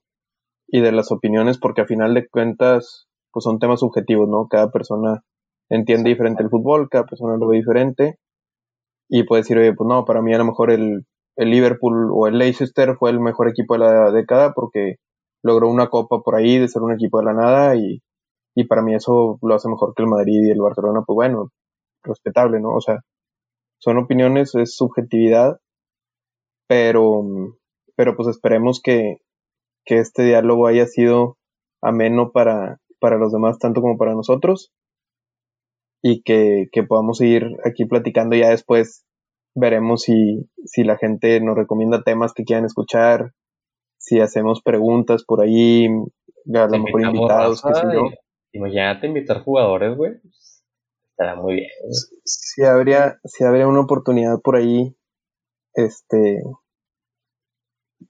y 0.69 0.83
de 0.83 0.93
las 0.93 1.11
opiniones, 1.11 1.59
porque 1.59 1.81
a 1.81 1.87
final 1.87 2.15
de 2.15 2.29
cuentas, 2.29 3.09
pues 3.33 3.43
son 3.43 3.59
temas 3.59 3.81
subjetivos, 3.81 4.29
¿no? 4.29 4.47
Cada 4.49 4.71
persona 4.71 5.25
entiende 5.69 6.11
diferente 6.11 6.45
el 6.45 6.51
fútbol, 6.51 6.89
cada 6.89 7.07
persona 7.07 7.37
lo 7.37 7.49
ve 7.49 7.57
diferente, 7.57 8.19
y 9.09 9.25
puede 9.25 9.43
decir, 9.43 9.59
oye, 9.59 9.75
pues 9.75 9.89
no, 9.89 10.05
para 10.05 10.23
mí 10.23 10.33
a 10.33 10.39
lo 10.39 10.45
mejor 10.45 10.71
el, 10.71 11.07
el 11.37 11.51
Liverpool 11.51 12.11
o 12.13 12.29
el 12.29 12.39
Leicester 12.39 12.95
fue 12.99 13.11
el 13.11 13.19
mejor 13.19 13.49
equipo 13.49 13.75
de 13.75 13.81
la 13.81 14.13
década 14.13 14.53
porque 14.55 14.97
logró 15.43 15.69
una 15.69 15.89
copa 15.89 16.21
por 16.21 16.37
ahí 16.37 16.59
de 16.59 16.69
ser 16.69 16.83
un 16.83 16.93
equipo 16.93 17.19
de 17.19 17.25
la 17.25 17.35
nada 17.35 17.75
y, 17.75 18.01
y 18.55 18.65
para 18.65 18.83
mí 18.83 18.95
eso 18.95 19.39
lo 19.43 19.55
hace 19.55 19.69
mejor 19.69 19.95
que 19.95 20.03
el 20.03 20.09
Madrid 20.09 20.43
y 20.43 20.51
el 20.51 20.61
Barcelona, 20.61 21.03
pues 21.07 21.15
bueno, 21.15 21.51
respetable, 22.03 22.61
¿no? 22.61 22.75
O 22.75 22.81
sea, 22.81 23.01
son 23.79 23.99
opiniones, 23.99 24.55
es 24.55 24.77
subjetividad, 24.77 25.59
pero, 26.69 27.23
pero 27.97 28.17
pues 28.17 28.29
esperemos 28.29 28.81
que, 28.83 29.17
que 29.85 29.99
este 29.99 30.25
diálogo 30.25 30.67
haya 30.67 30.87
sido 30.87 31.37
ameno 31.83 32.31
para, 32.31 32.79
para 33.01 33.19
los 33.19 33.33
demás, 33.33 33.59
tanto 33.59 33.81
como 33.81 33.97
para 33.97 34.15
nosotros, 34.15 34.73
y 36.03 36.23
que, 36.23 36.69
que 36.73 36.83
podamos 36.83 37.19
seguir 37.19 37.57
aquí 37.65 37.85
platicando 37.85 38.37
ya 38.37 38.51
después. 38.51 39.05
Veremos 39.55 40.03
si, 40.03 40.49
si 40.65 40.83
la 40.83 40.97
gente 40.97 41.41
nos 41.41 41.57
recomienda 41.57 42.03
temas 42.03 42.33
que 42.33 42.45
quieran 42.45 42.65
escuchar, 42.65 43.33
si 43.99 44.19
hacemos 44.21 44.63
preguntas 44.63 45.25
por 45.25 45.43
ahí, 45.43 45.87
a 45.87 46.67
lo 46.67 46.79
mejor 46.79 47.03
invitados, 47.03 47.63
qué 47.63 47.75
sé 47.75 47.83
yo. 47.93 48.05
Imagínate 48.53 49.07
invitar 49.07 49.43
jugadores, 49.43 49.97
güey. 49.97 50.13
Estará 51.11 51.37
muy 51.37 51.55
bien. 51.55 51.71
Si 52.25 52.63
habría, 52.63 53.19
si 53.25 53.45
habría 53.45 53.69
una 53.69 53.81
oportunidad 53.81 54.41
por 54.43 54.57
ahí, 54.57 54.97
este, 55.75 56.43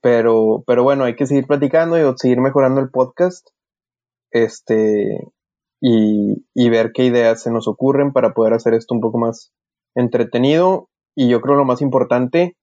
pero, 0.01 0.63
pero 0.67 0.83
bueno, 0.83 1.05
hay 1.05 1.15
que 1.15 1.25
seguir 1.25 1.47
platicando 1.47 1.97
y 1.97 2.13
seguir 2.17 2.41
mejorando 2.41 2.81
el 2.81 2.89
podcast. 2.89 3.47
Este, 4.31 5.31
y, 5.79 6.45
y 6.55 6.69
ver 6.69 6.91
qué 6.93 7.05
ideas 7.05 7.43
se 7.43 7.51
nos 7.51 7.67
ocurren 7.67 8.13
para 8.13 8.33
poder 8.33 8.53
hacer 8.53 8.73
esto 8.73 8.95
un 8.95 9.01
poco 9.01 9.17
más 9.17 9.53
entretenido. 9.95 10.89
Y 11.15 11.29
yo 11.29 11.41
creo 11.41 11.55
lo 11.55 11.65
más 11.65 11.81
importante, 11.81 12.57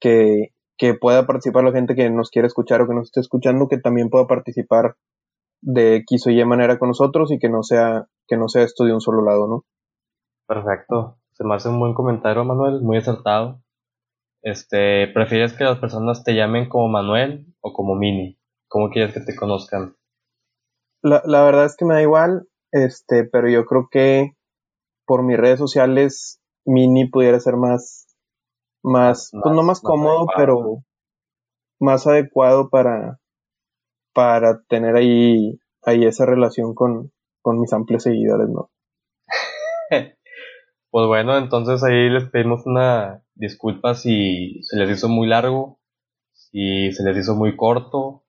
que, 0.00 0.48
que 0.76 0.94
pueda 0.94 1.26
participar 1.26 1.64
la 1.64 1.72
gente 1.72 1.94
que 1.94 2.10
nos 2.10 2.30
quiera 2.30 2.48
escuchar 2.48 2.82
o 2.82 2.88
que 2.88 2.94
nos 2.94 3.06
esté 3.06 3.20
escuchando, 3.20 3.68
que 3.68 3.78
también 3.78 4.10
pueda 4.10 4.26
participar 4.26 4.96
de 5.64 5.96
X 5.96 6.26
o 6.26 6.30
Y 6.30 6.44
manera 6.44 6.78
con 6.78 6.88
nosotros 6.88 7.32
y 7.32 7.38
que 7.38 7.48
no 7.48 7.62
sea, 7.62 8.06
que 8.28 8.36
no 8.36 8.48
sea 8.48 8.62
esto 8.62 8.84
de 8.84 8.92
un 8.92 9.00
solo 9.00 9.24
lado, 9.24 9.48
¿no? 9.48 9.64
Perfecto. 10.46 11.18
Se 11.32 11.44
me 11.44 11.54
hace 11.54 11.68
un 11.68 11.80
buen 11.80 11.94
comentario, 11.94 12.44
Manuel, 12.44 12.82
muy 12.82 12.98
acertado. 12.98 13.60
Este, 14.42 15.08
¿prefieres 15.08 15.54
que 15.54 15.64
las 15.64 15.78
personas 15.78 16.22
te 16.22 16.34
llamen 16.34 16.68
como 16.68 16.88
Manuel 16.88 17.46
o 17.60 17.72
como 17.72 17.94
Mini? 17.94 18.38
¿Cómo 18.68 18.90
quieres 18.90 19.14
que 19.14 19.20
te 19.20 19.34
conozcan? 19.34 19.96
La, 21.02 21.22
la 21.24 21.42
verdad 21.42 21.64
es 21.64 21.76
que 21.76 21.86
me 21.86 21.94
da 21.94 22.02
igual, 22.02 22.46
este, 22.70 23.24
pero 23.24 23.48
yo 23.48 23.64
creo 23.64 23.88
que 23.90 24.32
por 25.06 25.22
mis 25.22 25.38
redes 25.38 25.58
sociales 25.58 26.40
Mini 26.66 27.08
pudiera 27.08 27.40
ser 27.40 27.56
más, 27.56 28.06
más, 28.82 29.30
pues 29.32 29.54
no 29.54 29.62
más, 29.62 29.80
cómodo, 29.80 30.26
pero 30.36 30.82
más 31.80 32.06
adecuado 32.06 32.68
para, 32.68 33.18
para 34.14 34.62
tener 34.68 34.96
ahí, 34.96 35.58
ahí 35.82 36.04
esa 36.04 36.24
relación 36.24 36.74
con, 36.74 37.12
con 37.42 37.60
mis 37.60 37.72
amplios 37.72 38.04
seguidores, 38.04 38.48
¿no? 38.48 38.70
pues 40.90 41.06
bueno, 41.06 41.36
entonces 41.36 41.82
ahí 41.84 42.08
les 42.08 42.30
pedimos 42.30 42.64
una 42.66 43.22
disculpa 43.34 43.94
si 43.94 44.62
se 44.62 44.76
les 44.78 44.90
hizo 44.96 45.08
muy 45.08 45.26
largo, 45.26 45.78
si 46.32 46.92
se 46.92 47.04
les 47.04 47.18
hizo 47.18 47.34
muy 47.34 47.56
corto, 47.56 48.24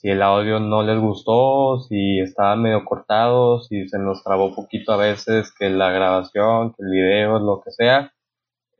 si 0.00 0.08
el 0.08 0.22
audio 0.22 0.60
no 0.60 0.82
les 0.82 0.98
gustó, 0.98 1.78
si 1.80 2.20
estaba 2.20 2.56
medio 2.56 2.84
cortado, 2.84 3.60
si 3.60 3.86
se 3.88 3.98
nos 3.98 4.24
trabó 4.24 4.54
poquito 4.54 4.92
a 4.92 4.96
veces, 4.96 5.52
que 5.58 5.68
la 5.68 5.90
grabación, 5.90 6.72
que 6.72 6.82
el 6.82 6.90
video, 6.90 7.38
lo 7.38 7.60
que 7.60 7.70
sea. 7.70 8.12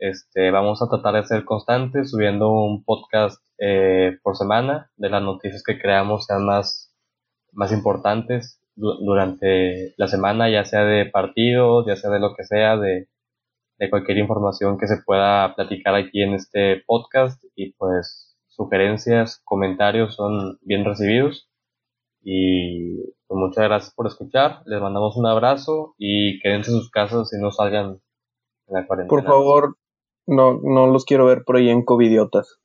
Este, 0.00 0.50
vamos 0.50 0.80
a 0.80 0.88
tratar 0.88 1.14
de 1.14 1.26
ser 1.26 1.44
constantes, 1.44 2.10
subiendo 2.10 2.50
un 2.50 2.82
podcast 2.84 3.42
eh, 3.58 4.18
por 4.22 4.34
semana 4.34 4.90
de 4.96 5.10
las 5.10 5.22
noticias 5.22 5.62
que 5.62 5.78
creamos 5.78 6.24
sean 6.24 6.46
más, 6.46 6.94
más 7.52 7.70
importantes 7.70 8.62
durante 8.74 9.92
la 9.98 10.08
semana, 10.08 10.48
ya 10.48 10.64
sea 10.64 10.84
de 10.84 11.04
partidos, 11.04 11.84
ya 11.86 11.96
sea 11.96 12.08
de 12.10 12.18
lo 12.18 12.34
que 12.34 12.44
sea, 12.44 12.78
de, 12.78 13.08
de 13.78 13.90
cualquier 13.90 14.16
información 14.16 14.78
que 14.78 14.86
se 14.86 15.02
pueda 15.04 15.54
platicar 15.54 15.94
aquí 15.94 16.22
en 16.22 16.32
este 16.32 16.82
podcast. 16.86 17.44
Y 17.54 17.72
pues 17.72 18.34
sugerencias, 18.48 19.42
comentarios 19.44 20.14
son 20.14 20.58
bien 20.62 20.86
recibidos. 20.86 21.50
Y 22.22 22.96
pues 23.26 23.38
muchas 23.38 23.64
gracias 23.64 23.94
por 23.94 24.06
escuchar, 24.06 24.62
les 24.64 24.80
mandamos 24.80 25.16
un 25.18 25.26
abrazo 25.26 25.94
y 25.98 26.40
quédense 26.40 26.70
en 26.70 26.78
sus 26.78 26.90
casas 26.90 27.30
y 27.34 27.40
no 27.40 27.50
salgan 27.50 28.00
en 28.66 28.74
la 28.74 28.86
cuarentena. 28.86 29.08
Por 29.08 29.24
favor, 29.24 29.76
no, 30.30 30.60
no 30.62 30.86
los 30.86 31.04
quiero 31.04 31.26
ver 31.26 31.42
por 31.44 31.56
ahí 31.56 31.68
en 31.68 31.84
covidiotas. 31.84 32.58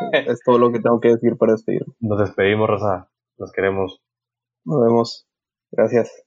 es 0.12 0.40
todo 0.44 0.58
lo 0.58 0.72
que 0.72 0.80
tengo 0.80 1.00
que 1.00 1.08
decir 1.08 1.36
para 1.38 1.52
despedir. 1.52 1.82
Nos 2.00 2.18
despedimos, 2.18 2.68
Rosa. 2.68 3.08
Los 3.38 3.52
queremos. 3.52 4.02
Nos 4.64 4.80
vemos. 4.82 5.26
Gracias. 5.70 6.24